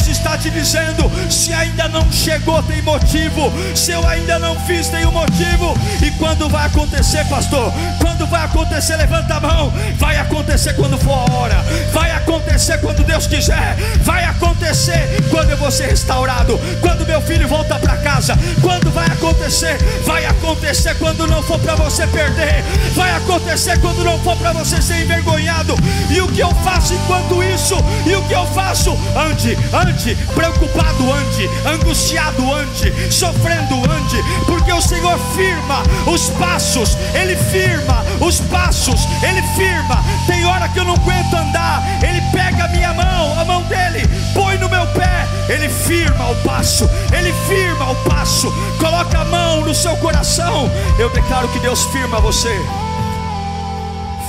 Está 0.10 0.38
te 0.38 0.50
dizendo: 0.50 1.10
se 1.30 1.54
ainda 1.54 1.88
não 1.88 2.12
chegou, 2.12 2.62
tem 2.64 2.82
motivo. 2.82 3.52
Se 3.76 3.92
eu 3.92 4.06
ainda 4.08 4.40
não 4.40 4.60
fiz, 4.62 4.88
tem 4.88 5.06
um 5.06 5.12
motivo. 5.12 5.78
E 6.04 6.10
quando 6.12 6.50
vai 6.50 6.66
acontecer, 6.66 7.24
pastor? 7.26 7.72
Quando 8.00 8.26
vai 8.26 8.44
acontecer? 8.44 8.96
Levanta 8.98 9.36
a 9.36 9.40
mão. 9.40 9.72
Vai 9.98 10.18
acontecer 10.18 10.74
quando 10.74 10.98
for 10.98 11.14
a 11.14 11.34
hora. 11.34 11.66
Vai 11.94 12.12
acontecer 12.12 12.80
quando 12.80 13.04
Deus 13.04 13.28
quiser. 13.28 13.76
Vai 14.02 14.24
acontecer 14.26 15.22
quando 15.30 15.52
eu 15.52 15.58
vou 15.58 15.72
ser 15.72 15.88
restaurado. 15.88 16.60
Quando 16.82 17.06
meu 17.06 17.22
filho 17.22 17.48
volta 17.48 17.76
para 17.76 17.98
casa. 17.98 18.38
Quando 18.62 18.92
vai 18.92 19.06
acontecer? 19.06 19.78
Vai 20.06 20.26
acontecer 20.26 20.96
quando 20.96 21.28
não 21.28 21.44
for 21.44 21.60
para 21.60 21.76
você 21.76 22.08
perder. 22.08 22.64
Vai 22.96 23.16
acontecer 23.16 23.80
quando 23.80 24.04
não 24.04 24.18
for 24.20 24.36
para 24.38 24.54
você 24.54 24.82
ser 24.82 25.02
envergonhado. 25.02 25.76
E 26.10 26.20
o 26.20 26.28
que 26.28 26.42
eu 26.42 26.54
faço 26.64 26.94
enquanto 26.94 27.44
isso? 27.44 27.76
E 28.06 28.16
o 28.16 28.22
que 28.24 28.34
eu 28.34 28.46
faço? 28.48 28.98
Ande, 29.16 29.58
ande, 29.74 29.99
preocupado, 30.34 31.12
ande, 31.14 31.50
angustiado, 31.66 32.54
ande, 32.54 33.12
sofrendo, 33.12 33.76
ande, 33.92 34.18
porque 34.46 34.72
o 34.72 34.82
Senhor 34.82 35.18
firma 35.36 35.84
os 36.12 36.30
passos, 36.32 36.98
Ele 37.14 37.36
firma 37.36 38.04
os 38.20 38.40
passos, 38.42 39.02
Ele 39.22 39.42
firma. 39.56 40.04
Tem 40.26 40.46
hora 40.46 40.68
que 40.70 40.80
eu 40.80 40.86
não 40.86 40.94
aguento 40.94 41.34
andar, 41.34 41.84
Ele 42.02 42.22
pega 42.32 42.66
a 42.66 42.68
minha 42.70 42.94
mão, 42.94 43.40
a 43.40 43.46
mão 43.46 43.62
dele, 43.64 44.08
põe 44.34 44.58
no 44.58 44.70
meu 44.70 44.86
pé, 44.88 45.28
Ele 45.50 45.70
firma 45.70 46.30
o 46.30 46.36
passo, 46.38 46.90
Ele 47.16 47.34
firma 47.48 47.92
o 47.92 47.96
passo, 48.10 48.52
coloca 48.80 49.20
a 49.20 49.26
mão 49.26 49.62
no 49.62 49.76
seu 49.76 49.96
coração. 49.98 50.70
Eu 50.98 51.10
declaro 51.10 51.48
que 51.50 51.60
Deus 51.60 51.84
firma 51.86 52.20
você, 52.20 52.56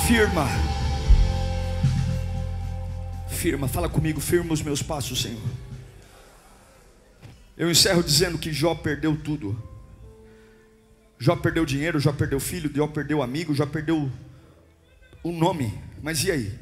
firma 0.07 0.70
firma, 3.41 3.67
fala 3.67 3.89
comigo, 3.89 4.21
firma 4.21 4.53
os 4.53 4.61
meus 4.61 4.83
passos, 4.83 5.23
Senhor. 5.23 5.41
Eu 7.57 7.71
encerro 7.71 8.03
dizendo 8.03 8.39
que 8.39 8.53
Jó 8.53 8.75
perdeu 8.75 9.17
tudo. 9.17 9.59
Jó 11.19 11.35
perdeu 11.37 11.65
dinheiro, 11.65 11.99
Jó 11.99 12.13
perdeu 12.13 12.39
filho, 12.39 12.71
Jó 12.75 12.87
perdeu 12.87 13.23
amigo, 13.23 13.55
Jó 13.55 13.65
perdeu 13.65 14.13
o 15.23 15.33
nome. 15.33 15.73
Mas 16.03 16.23
e 16.25 16.31
aí? 16.31 16.59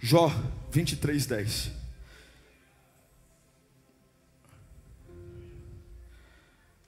Jó 0.00 0.30
23, 0.70 1.26
10. 1.26 1.72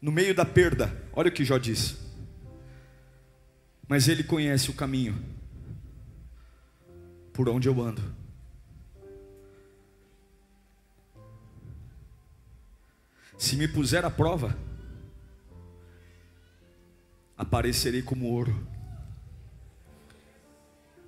No 0.00 0.12
meio 0.12 0.34
da 0.36 0.44
perda, 0.44 0.96
olha 1.12 1.30
o 1.30 1.32
que 1.32 1.44
Jó 1.44 1.58
diz. 1.58 1.96
Mas 3.88 4.06
ele 4.06 4.22
conhece 4.22 4.70
o 4.70 4.74
caminho 4.74 5.20
por 7.32 7.48
onde 7.48 7.68
eu 7.68 7.82
ando. 7.82 8.23
Se 13.36 13.56
me 13.56 13.68
puser 13.68 14.04
à 14.04 14.10
prova, 14.10 14.56
aparecerei 17.36 18.02
como 18.02 18.26
ouro. 18.26 18.66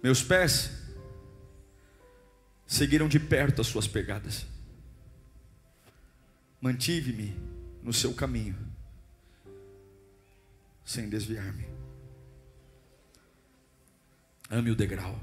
Meus 0.02 0.22
pés 0.22 0.70
seguiram 2.66 3.08
de 3.08 3.18
perto 3.18 3.60
as 3.60 3.66
suas 3.66 3.86
pegadas. 3.86 4.46
Mantive-me 6.60 7.34
no 7.82 7.92
seu 7.92 8.12
caminho, 8.12 8.56
sem 10.84 11.08
desviar-me. 11.08 11.66
Ame 14.50 14.70
o 14.70 14.76
degrau. 14.76 15.18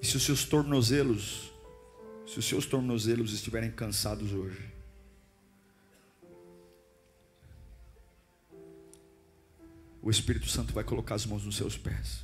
E 0.00 0.06
se 0.06 0.16
os 0.16 0.22
seus 0.22 0.44
tornozelos 0.44 1.52
se 2.28 2.38
os 2.38 2.44
seus 2.44 2.66
tornozelos 2.66 3.32
estiverem 3.32 3.70
cansados 3.70 4.34
hoje, 4.34 4.70
o 10.02 10.10
Espírito 10.10 10.46
Santo 10.46 10.74
vai 10.74 10.84
colocar 10.84 11.14
as 11.14 11.24
mãos 11.24 11.42
nos 11.42 11.56
seus 11.56 11.78
pés. 11.78 12.22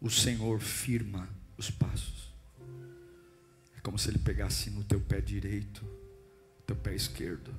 O 0.00 0.08
Senhor 0.08 0.60
firma 0.60 1.28
os 1.58 1.70
passos. 1.70 2.32
É 3.76 3.80
como 3.82 3.98
se 3.98 4.08
ele 4.08 4.18
pegasse 4.18 4.70
no 4.70 4.82
teu 4.82 4.98
pé 4.98 5.20
direito, 5.20 5.84
teu 6.66 6.74
pé 6.74 6.94
esquerdo. 6.94 7.54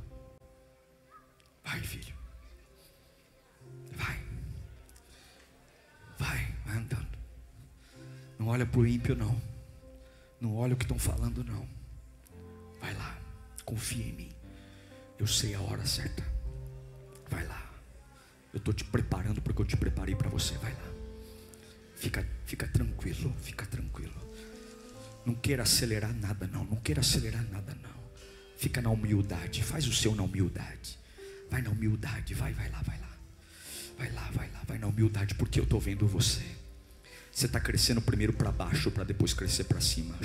Vai, 1.64 1.80
filho. 1.82 2.16
Vai. 3.92 4.20
Vai, 6.18 6.56
vai 6.66 6.78
andando. 6.78 7.21
Não 8.42 8.48
olha 8.48 8.66
para 8.66 8.80
o 8.80 8.88
ímpio, 8.88 9.16
não. 9.16 9.40
Não 10.40 10.56
olha 10.56 10.74
o 10.74 10.76
que 10.76 10.84
estão 10.84 10.98
falando, 10.98 11.44
não. 11.44 11.64
Vai 12.80 12.92
lá, 12.96 13.16
confia 13.64 14.04
em 14.04 14.14
mim. 14.14 14.32
Eu 15.20 15.28
sei 15.28 15.54
a 15.54 15.62
hora 15.62 15.86
certa. 15.86 16.26
Vai 17.30 17.46
lá. 17.46 17.72
Eu 18.52 18.58
estou 18.58 18.74
te 18.74 18.84
preparando 18.84 19.44
porque 19.44 19.62
eu 19.62 19.66
te 19.66 19.78
preparei 19.78 20.16
para 20.16 20.28
você. 20.28 20.56
Vai 20.56 20.74
lá. 20.74 20.92
Fica, 21.96 22.28
fica 22.48 22.68
tranquilo, 22.68 23.32
fica 23.44 23.64
tranquilo. 23.68 24.20
Não 25.24 25.36
queira 25.36 25.62
acelerar 25.62 26.12
nada, 26.12 26.48
não. 26.48 26.64
Não 26.64 26.78
queira 26.78 27.02
acelerar 27.02 27.44
nada, 27.52 27.78
não. 27.84 28.02
Fica 28.58 28.82
na 28.82 28.90
humildade. 28.90 29.62
Faz 29.62 29.86
o 29.86 29.94
seu 29.94 30.16
na 30.16 30.24
humildade. 30.24 30.98
Vai 31.48 31.62
na 31.62 31.70
humildade. 31.70 32.34
Vai, 32.34 32.54
vai 32.54 32.72
lá, 32.72 32.82
vai 32.82 33.00
lá. 33.00 33.18
Vai 34.00 34.12
lá, 34.14 34.32
vai 34.32 34.50
lá. 34.50 34.64
Vai 34.66 34.80
na 34.80 34.88
humildade 34.88 35.36
porque 35.36 35.60
eu 35.60 35.64
estou 35.64 35.80
vendo 35.80 36.08
você. 36.08 36.61
Você 37.32 37.46
está 37.46 37.60
crescendo 37.60 38.02
primeiro 38.02 38.34
para 38.34 38.52
baixo 38.52 38.92
para 38.92 39.04
depois 39.04 39.34
crescer 39.34 39.64
para 39.64 39.80
cima. 39.80 40.16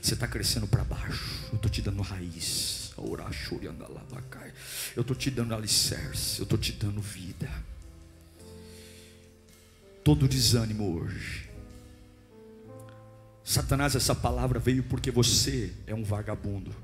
Você 0.00 0.14
está 0.14 0.28
crescendo 0.28 0.66
para 0.68 0.84
baixo. 0.84 1.48
Eu 1.50 1.56
estou 1.56 1.70
te 1.70 1.82
dando 1.82 2.02
raiz. 2.02 2.92
Eu 4.96 5.00
estou 5.02 5.16
te 5.16 5.30
dando 5.30 5.54
alicerce. 5.54 6.38
Eu 6.38 6.44
estou 6.44 6.58
te 6.58 6.72
dando 6.72 7.00
vida. 7.00 7.50
Todo 10.04 10.28
desânimo 10.28 10.98
hoje. 11.00 11.50
Satanás, 13.44 13.94
essa 13.94 14.14
palavra 14.14 14.60
veio 14.60 14.82
porque 14.84 15.10
você 15.10 15.72
é 15.86 15.94
um 15.94 16.04
vagabundo. 16.04 16.74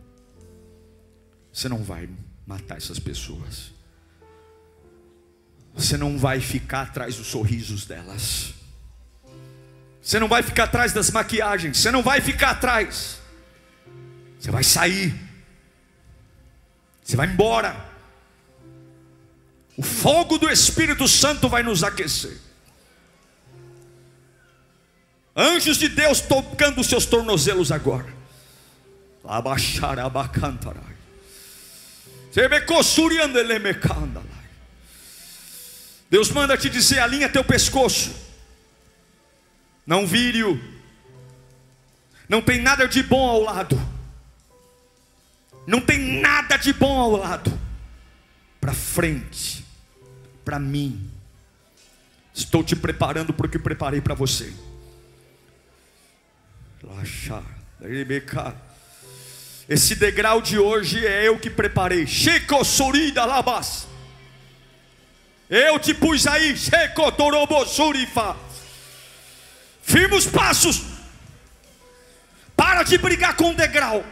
Você 1.52 1.68
não 1.68 1.84
vai 1.84 2.08
matar 2.46 2.78
essas 2.78 2.98
pessoas. 2.98 3.70
Você 5.74 5.96
não 5.96 6.16
vai 6.16 6.40
ficar 6.40 6.82
atrás 6.82 7.16
dos 7.16 7.26
sorrisos 7.26 7.84
delas. 7.84 8.54
Você 10.00 10.20
não 10.20 10.28
vai 10.28 10.42
ficar 10.42 10.64
atrás 10.64 10.92
das 10.92 11.10
maquiagens. 11.10 11.78
Você 11.78 11.90
não 11.90 12.02
vai 12.02 12.20
ficar 12.20 12.50
atrás. 12.50 13.18
Você 14.38 14.50
vai 14.50 14.62
sair. 14.62 15.14
Você 17.02 17.16
vai 17.16 17.26
embora. 17.26 17.92
O 19.76 19.82
fogo 19.82 20.38
do 20.38 20.48
Espírito 20.48 21.08
Santo 21.08 21.48
vai 21.48 21.62
nos 21.62 21.82
aquecer. 21.82 22.38
Anjos 25.36 25.78
de 25.78 25.88
Deus 25.88 26.20
tocando 26.20 26.80
os 26.80 26.86
seus 26.86 27.04
tornozelos 27.06 27.72
agora. 27.72 28.14
Abaixarabacantarai. 29.24 30.94
Sebecossuriando 32.30 33.38
elemecandala. 33.38 34.43
Deus 36.14 36.30
manda 36.30 36.56
te 36.56 36.70
dizer: 36.70 37.00
alinha 37.00 37.28
teu 37.28 37.42
pescoço, 37.42 38.14
não 39.84 40.06
vire-o, 40.06 40.60
não 42.28 42.40
tem 42.40 42.62
nada 42.62 42.86
de 42.86 43.02
bom 43.02 43.28
ao 43.28 43.40
lado, 43.40 43.76
não 45.66 45.80
tem 45.80 46.20
nada 46.20 46.56
de 46.56 46.72
bom 46.72 47.00
ao 47.00 47.16
lado, 47.16 47.60
para 48.60 48.72
frente, 48.72 49.66
para 50.44 50.60
mim, 50.60 51.10
estou 52.32 52.62
te 52.62 52.76
preparando 52.76 53.34
para 53.34 53.46
o 53.46 53.50
que 53.50 53.58
preparei 53.58 54.00
para 54.00 54.14
você. 54.14 54.54
Esse 59.68 59.96
degrau 59.96 60.40
de 60.40 60.60
hoje 60.60 61.04
é 61.04 61.26
eu 61.26 61.40
que 61.40 61.50
preparei. 61.50 62.06
Chico 62.06 62.64
Surida 62.64 63.24
Labas. 63.24 63.93
Eu 65.48 65.78
te 65.78 65.92
pus 65.92 66.26
aí, 66.26 66.56
firma 69.82 70.16
os 70.16 70.26
passos. 70.26 70.82
Para 72.56 72.82
de 72.82 72.96
brigar 72.96 73.36
com 73.36 73.50
o 73.50 73.54
degrau. 73.54 74.04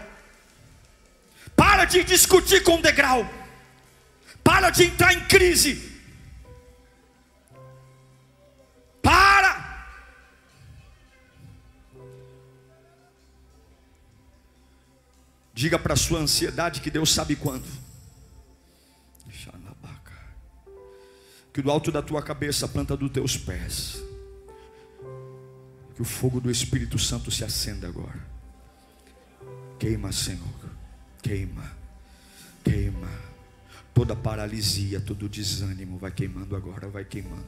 Para 1.57 1.85
de 1.85 2.05
discutir 2.05 2.63
com 2.63 2.77
o 2.77 2.83
degrau. 2.83 3.29
Para 4.45 4.71
de 4.71 4.85
entrar 4.85 5.15
em 5.15 5.21
crise. 5.21 5.91
Para. 9.01 9.87
Diga 15.55 15.79
para 15.79 15.95
a 15.95 15.97
sua 15.97 16.19
ansiedade 16.19 16.81
que 16.81 16.91
Deus 16.91 17.13
sabe 17.13 17.37
quando. 17.37 17.82
Que 21.53 21.61
do 21.61 21.71
alto 21.71 21.93
da 21.93 22.01
tua 22.01 22.23
cabeça, 22.23 22.65
a 22.65 22.69
planta 22.69 22.97
dos 22.97 23.11
teus 23.11 23.37
pés, 23.37 24.03
que 25.95 26.01
o 26.01 26.05
fogo 26.05 26.41
do 26.41 26.51
Espírito 26.51 26.99
Santo 26.99 27.31
se 27.31 27.45
acenda 27.45 27.87
agora. 27.87 28.27
Queima, 29.79 30.13
Senhor, 30.13 30.71
queima, 31.23 31.71
queima. 32.65 33.32
Toda 33.95 34.17
paralisia, 34.17 35.01
todo 35.01 35.29
desânimo 35.29 35.99
vai 35.99 36.11
queimando 36.11 36.57
agora, 36.57 36.89
vai 36.89 37.05
queimando. 37.05 37.45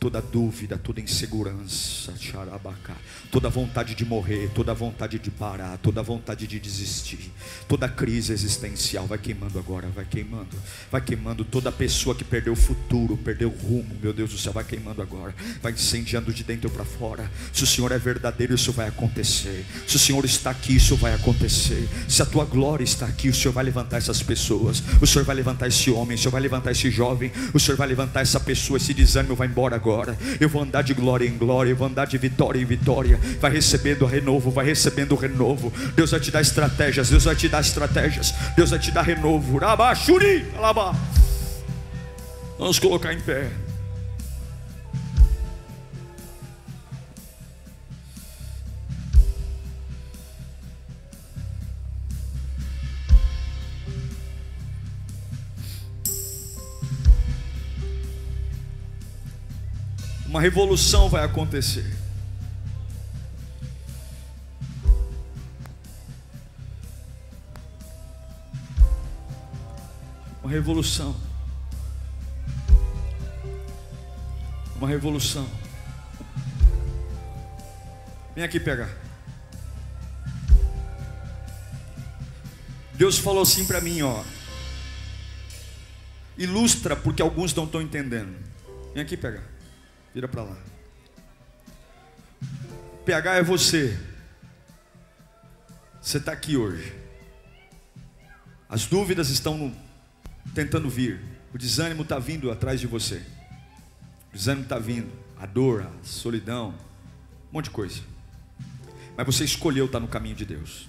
Toda 0.00 0.20
dúvida, 0.20 0.76
toda 0.76 1.00
insegurança, 1.00 2.12
xarabacá. 2.16 2.96
Toda 3.30 3.48
vontade 3.48 3.94
de 3.94 4.04
morrer, 4.04 4.50
toda 4.52 4.74
vontade 4.74 5.18
de 5.18 5.30
parar, 5.30 5.78
toda 5.78 6.02
vontade 6.02 6.46
de 6.46 6.58
desistir. 6.58 7.30
Toda 7.68 7.88
crise 7.88 8.32
existencial 8.32 9.06
vai 9.06 9.16
queimando 9.16 9.60
agora, 9.60 9.88
vai 9.88 10.04
queimando. 10.04 10.56
Vai 10.90 11.00
queimando 11.00 11.44
toda 11.44 11.70
pessoa 11.70 12.16
que 12.16 12.24
perdeu 12.24 12.54
o 12.54 12.56
futuro, 12.56 13.16
perdeu 13.16 13.48
o 13.48 13.56
rumo, 13.56 13.96
meu 14.02 14.12
Deus 14.12 14.30
do 14.30 14.38
céu, 14.38 14.52
vai 14.52 14.64
queimando 14.64 15.00
agora. 15.00 15.32
Vai 15.62 15.72
incendiando 15.72 16.32
de 16.32 16.42
dentro 16.42 16.68
para 16.68 16.84
fora. 16.84 17.30
Se 17.52 17.62
o 17.62 17.66
Senhor 17.66 17.92
é 17.92 17.98
verdadeiro, 17.98 18.54
isso 18.54 18.72
vai 18.72 18.88
acontecer. 18.88 19.64
Se 19.86 19.94
o 19.94 20.00
Senhor 20.00 20.24
está 20.24 20.50
aqui, 20.50 20.74
isso 20.74 20.96
vai 20.96 21.14
acontecer. 21.14 21.88
Se 22.08 22.22
a 22.22 22.26
tua 22.26 22.44
glória 22.44 22.82
está 22.82 23.06
aqui, 23.06 23.28
o 23.28 23.34
Senhor 23.34 23.52
vai 23.52 23.64
levantar 23.64 23.98
essas 23.98 24.20
pessoas. 24.20 24.82
O 25.00 25.06
Senhor 25.06 25.24
vai 25.24 25.36
levantar 25.36 25.68
esse 25.76 25.90
homem, 25.90 26.16
o 26.16 26.18
Senhor 26.18 26.30
vai 26.30 26.40
levantar 26.40 26.70
esse 26.70 26.90
jovem, 26.90 27.30
o 27.52 27.60
Senhor 27.60 27.76
vai 27.76 27.86
levantar 27.86 28.20
essa 28.20 28.40
pessoa, 28.40 28.78
esse 28.78 28.94
desânimo 28.94 29.34
vai 29.34 29.46
embora 29.46 29.76
agora. 29.76 30.16
Eu 30.40 30.48
vou 30.48 30.62
andar 30.62 30.82
de 30.82 30.94
glória 30.94 31.26
em 31.26 31.36
glória, 31.36 31.70
eu 31.70 31.76
vou 31.76 31.86
andar 31.86 32.06
de 32.06 32.16
vitória 32.18 32.60
em 32.60 32.64
vitória. 32.64 33.20
Vai 33.40 33.52
recebendo 33.52 34.06
renovo, 34.06 34.50
vai 34.50 34.64
recebendo 34.64 35.14
renovo. 35.14 35.72
Deus 35.94 36.10
vai 36.10 36.20
te 36.20 36.30
dar 36.30 36.40
estratégias, 36.40 37.10
Deus 37.10 37.24
vai 37.24 37.36
te 37.36 37.48
dar 37.48 37.60
estratégias, 37.60 38.34
Deus 38.56 38.70
vai 38.70 38.78
te 38.78 38.90
dar 38.90 39.02
renovo. 39.02 39.58
Vamos 42.58 42.78
colocar 42.78 43.12
em 43.12 43.20
pé. 43.20 43.65
Uma 60.36 60.42
revolução 60.42 61.08
vai 61.08 61.24
acontecer. 61.24 61.96
Uma 70.42 70.52
revolução. 70.52 71.16
Uma 74.74 74.86
revolução. 74.86 75.48
Vem 78.34 78.44
aqui 78.44 78.60
pegar. 78.60 78.90
Deus 82.92 83.16
falou 83.16 83.40
assim 83.40 83.64
para 83.64 83.80
mim, 83.80 84.02
ó. 84.02 84.22
Ilustra 86.36 86.94
porque 86.94 87.22
alguns 87.22 87.54
não 87.54 87.64
estão 87.64 87.80
entendendo. 87.80 88.36
Vem 88.92 89.02
aqui 89.02 89.16
pegar. 89.16 89.55
Vira 90.16 90.28
para 90.28 90.44
lá. 90.44 90.56
PH 93.04 93.34
é 93.34 93.42
você. 93.42 94.00
Você 96.00 96.16
está 96.16 96.32
aqui 96.32 96.56
hoje. 96.56 96.94
As 98.66 98.86
dúvidas 98.86 99.28
estão 99.28 99.76
tentando 100.54 100.88
vir. 100.88 101.20
O 101.52 101.58
desânimo 101.58 102.02
está 102.02 102.18
vindo 102.18 102.50
atrás 102.50 102.80
de 102.80 102.86
você. 102.86 103.16
O 104.30 104.32
desânimo 104.32 104.62
está 104.62 104.78
vindo. 104.78 105.12
A 105.38 105.44
dor, 105.44 105.82
a 105.82 105.92
solidão, 106.02 106.70
um 107.50 107.52
monte 107.52 107.66
de 107.66 107.72
coisa. 107.72 108.00
Mas 109.18 109.26
você 109.26 109.44
escolheu 109.44 109.84
estar 109.84 110.00
no 110.00 110.08
caminho 110.08 110.34
de 110.34 110.46
Deus. 110.46 110.88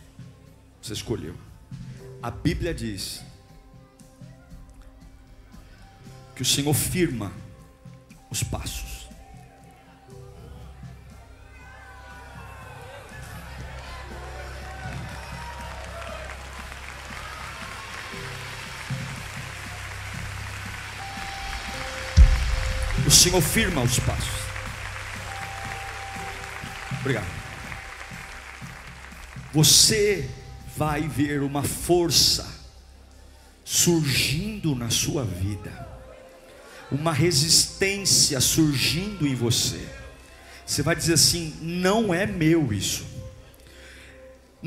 Você 0.81 0.93
escolheu. 0.93 1.35
A 2.23 2.31
Bíblia 2.31 2.73
diz 2.73 3.21
que 6.33 6.41
o 6.41 6.45
Senhor 6.45 6.73
firma 6.73 7.33
os 8.31 8.41
passos. 8.41 8.86
Senhor 23.27 23.41
firma 23.41 23.81
os 23.81 23.99
passos. 23.99 24.39
Obrigado. 27.01 27.27
Você 29.51 30.29
vai 30.77 31.01
ver 31.09 31.41
uma 31.41 31.61
força 31.61 32.47
surgindo 33.65 34.73
na 34.75 34.89
sua 34.89 35.25
vida, 35.25 35.89
uma 36.89 37.11
resistência 37.11 38.39
surgindo 38.39 39.27
em 39.27 39.35
você. 39.35 39.85
Você 40.65 40.81
vai 40.81 40.95
dizer 40.95 41.15
assim: 41.15 41.53
não 41.61 42.13
é 42.13 42.25
meu 42.25 42.71
isso, 42.71 43.06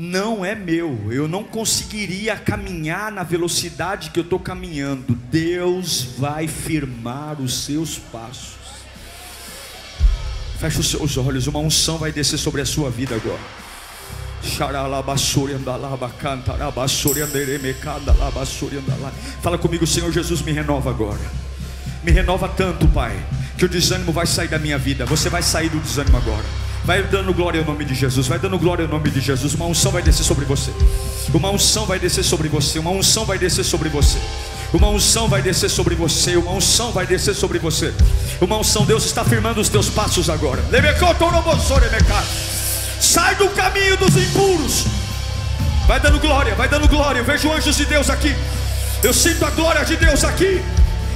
não 0.01 0.43
é 0.43 0.55
meu, 0.55 1.11
eu 1.11 1.27
não 1.27 1.43
conseguiria 1.43 2.35
caminhar 2.35 3.11
na 3.11 3.21
velocidade 3.21 4.09
que 4.09 4.17
eu 4.17 4.23
estou 4.23 4.39
caminhando. 4.39 5.13
Deus 5.13 6.07
vai 6.17 6.47
firmar 6.47 7.39
os 7.39 7.65
seus 7.65 7.99
passos. 7.99 8.55
Feche 10.59 10.79
os 10.79 10.89
seus 10.89 11.17
olhos, 11.17 11.45
uma 11.45 11.59
unção 11.59 11.99
vai 11.99 12.11
descer 12.11 12.39
sobre 12.39 12.61
a 12.61 12.65
sua 12.65 12.89
vida 12.89 13.13
agora. 13.13 13.39
Fala 19.39 19.59
comigo, 19.59 19.85
Senhor 19.85 20.11
Jesus, 20.11 20.41
me 20.41 20.51
renova 20.51 20.89
agora. 20.89 21.21
Me 22.03 22.11
renova 22.11 22.49
tanto, 22.49 22.87
Pai, 22.87 23.23
que 23.55 23.65
o 23.65 23.69
desânimo 23.69 24.11
vai 24.11 24.25
sair 24.25 24.47
da 24.47 24.57
minha 24.57 24.79
vida. 24.79 25.05
Você 25.05 25.29
vai 25.29 25.43
sair 25.43 25.69
do 25.69 25.79
desânimo 25.79 26.17
agora. 26.17 26.60
Vai 26.83 27.03
dando 27.03 27.33
glória 27.33 27.59
ao 27.59 27.65
nome 27.65 27.85
de 27.85 27.93
Jesus. 27.93 28.27
Vai 28.27 28.39
dando 28.39 28.57
glória 28.57 28.85
ao 28.85 28.89
nome 28.89 29.09
de 29.09 29.21
Jesus. 29.21 29.53
Uma 29.53 29.65
unção 29.65 29.91
vai 29.91 30.01
descer 30.01 30.23
sobre 30.23 30.45
você. 30.45 30.71
Uma 31.33 31.49
unção 31.51 31.85
vai 31.85 31.99
descer 31.99 32.23
sobre 32.23 32.49
você. 32.49 32.79
Uma 32.79 32.91
unção 32.91 33.25
vai 33.25 33.37
descer 33.37 33.63
sobre 33.63 33.89
você. 33.89 34.17
Uma 34.73 34.87
unção 34.89 35.27
vai 35.27 35.41
descer 35.41 35.69
sobre 35.69 35.95
você. 35.95 36.37
Uma 36.37 36.53
unção 36.53 36.91
vai 36.91 37.05
descer 37.05 37.35
sobre 37.35 37.59
você. 37.59 37.93
Uma 38.39 38.57
unção, 38.57 38.85
Deus 38.85 39.05
está 39.05 39.23
firmando 39.23 39.59
os 39.59 39.69
teus 39.69 39.89
passos 39.89 40.29
agora. 40.29 40.63
Sai 42.99 43.35
do 43.35 43.49
caminho 43.49 43.97
dos 43.97 44.15
impuros. 44.15 44.85
Vai 45.87 45.99
dando 45.99 46.19
glória, 46.19 46.55
vai 46.55 46.69
dando 46.69 46.87
glória. 46.87 47.19
Eu 47.19 47.25
vejo 47.25 47.51
anjos 47.51 47.75
de 47.75 47.85
Deus 47.85 48.09
aqui. 48.09 48.33
Eu 49.03 49.13
sinto 49.13 49.45
a 49.45 49.49
glória 49.49 49.83
de 49.83 49.97
Deus 49.97 50.23
aqui. 50.23 50.61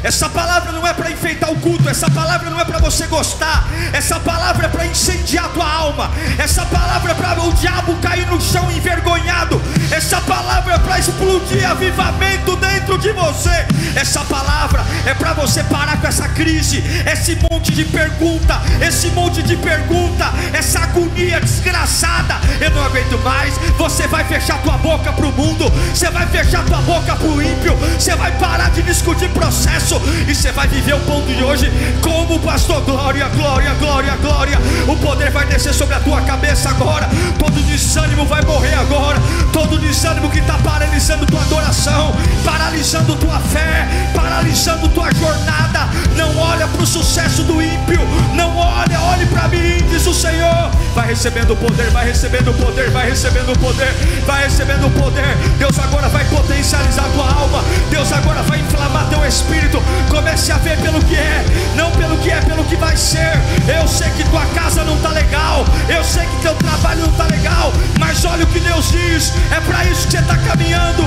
Essa 0.05 0.29
palavra 0.29 0.71
não 0.71 0.85
é 0.85 0.93
para 0.93 1.09
enfeitar 1.09 1.51
o 1.51 1.55
culto, 1.55 1.89
essa 1.89 2.07
palavra 2.11 2.47
não 2.47 2.59
é 2.59 2.63
para 2.63 2.77
você 2.77 3.07
gostar, 3.07 3.67
essa 3.91 4.19
palavra 4.19 4.67
é 4.67 4.69
para 4.69 4.85
incendiar 4.85 5.49
tua 5.49 5.67
alma, 5.67 6.11
essa 6.37 6.63
palavra 6.63 7.11
é 7.11 7.15
para 7.15 7.41
o 7.41 7.51
diabo 7.53 7.95
cair 7.95 8.27
no 8.27 8.39
chão 8.39 8.71
envergonhado, 8.71 9.59
essa 9.89 10.21
palavra 10.21 10.75
é 10.75 10.77
para 10.77 10.99
explodir 10.99 11.67
avivamento 11.67 12.55
dentro 12.57 12.99
de 12.99 13.11
você, 13.13 13.65
essa 13.95 14.19
palavra 14.25 14.85
é 15.07 15.13
para 15.13 15.33
você 15.33 15.63
parar 15.63 15.99
com 15.99 16.07
essa 16.07 16.27
crise, 16.27 16.83
esse 17.11 17.37
monte 17.49 17.71
de 17.71 17.85
pergunta, 17.85 18.61
esse 18.85 19.07
monte 19.07 19.41
de 19.41 19.55
pergunta, 19.55 20.25
essa 20.53 20.81
agonia 20.81 21.39
desgraçada. 21.39 22.35
Eu 22.59 22.71
não 22.71 22.83
aguento 22.83 23.17
mais. 23.23 23.53
Você 23.77 24.07
vai 24.07 24.23
fechar 24.25 24.61
tua 24.61 24.77
boca 24.77 25.13
para 25.13 25.25
o 25.25 25.31
mundo, 25.31 25.71
você 25.93 26.09
vai 26.09 26.27
fechar 26.27 26.63
tua 26.65 26.81
boca 26.81 27.15
para 27.15 27.27
o 27.27 27.41
ímpio, 27.41 27.75
você 27.97 28.15
vai 28.15 28.31
parar 28.33 28.69
de 28.71 28.81
discutir 28.83 29.29
processo 29.29 29.94
isso 30.27 30.31
e 30.31 30.35
você 30.35 30.51
vai 30.51 30.67
viver 30.67 30.93
o 30.93 30.99
ponto 31.01 31.33
de 31.33 31.43
hoje 31.43 31.71
como 32.01 32.39
pastor. 32.39 32.81
Glória, 32.81 33.27
glória, 33.29 33.73
glória, 33.79 34.15
glória. 34.21 34.59
O 34.87 34.95
poder 34.97 35.31
vai 35.31 35.45
descer 35.45 35.73
sobre 35.73 35.95
a 35.95 35.99
tua 35.99 36.21
cabeça 36.21 36.69
agora. 36.69 37.09
Todo 37.39 37.61
desânimo 37.63 38.25
vai 38.25 38.41
morrer 38.43 38.73
agora. 38.73 39.19
Todo 39.51 39.77
desânimo 39.79 40.29
que 40.29 40.39
está 40.39 40.57
paralisando 40.59 41.25
tua 41.25 41.41
adoração, 41.41 42.13
paralisando 42.43 43.15
tua 43.15 43.39
fé, 43.39 43.87
paralisando 44.13 44.87
tua 44.89 45.09
jornada. 45.13 45.89
Não 46.15 46.37
olha 46.37 46.67
para 46.67 46.81
o 46.81 46.85
sucesso 46.85 47.43
do 47.43 47.61
ímpio. 47.61 48.01
Não 48.33 48.55
olha, 48.57 48.99
olhe 49.01 49.25
para 49.27 49.47
mim, 49.47 49.77
diz 49.89 50.05
o 50.05 50.13
Senhor. 50.13 50.71
Vai 50.93 51.07
recebendo 51.07 51.51
o 51.51 51.57
poder, 51.57 51.89
vai 51.91 52.05
recebendo 52.05 52.51
o 52.51 52.53
poder, 52.53 52.89
vai 52.89 53.09
recebendo 53.09 53.51
o 53.51 53.59
poder, 53.59 53.93
vai 54.25 54.43
recebendo 54.43 54.87
o 54.87 54.91
poder. 54.91 55.35
Deus 55.57 55.77
agora 55.77 56.07
vai 56.07 56.23
potencializar 56.25 57.03
tua 57.13 57.29
alma. 57.29 57.63
Deus 57.89 58.11
agora 58.13 58.41
vai 58.43 58.59
inflamar 58.59 59.09
teu 59.09 59.25
espírito. 59.25 59.74
Comece 60.09 60.51
a 60.51 60.57
ver 60.57 60.77
pelo 60.79 60.99
que 61.03 61.15
é, 61.15 61.45
não 61.75 61.91
pelo 61.91 62.17
que 62.17 62.29
é, 62.29 62.41
pelo 62.41 62.63
que 62.65 62.75
vai 62.75 62.95
ser. 62.95 63.33
Eu 63.67 63.87
sei 63.87 64.09
que 64.11 64.23
tua 64.29 64.45
casa 64.47 64.83
não 64.83 64.95
está 64.95 65.09
legal, 65.09 65.65
eu 65.89 66.03
sei 66.03 66.25
que 66.25 66.41
teu 66.41 66.55
trabalho 66.55 67.01
não 67.01 67.09
está 67.09 67.25
legal, 67.25 67.71
mas 67.99 68.23
olha 68.25 68.43
o 68.43 68.47
que 68.47 68.59
Deus 68.59 68.91
diz: 68.91 69.33
é 69.51 69.59
para 69.61 69.85
isso 69.85 70.07
que 70.07 70.13
você 70.13 70.19
está 70.19 70.37
caminhando, 70.37 71.03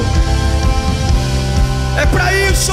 é 1.96 2.06
para 2.06 2.32
isso. 2.32 2.72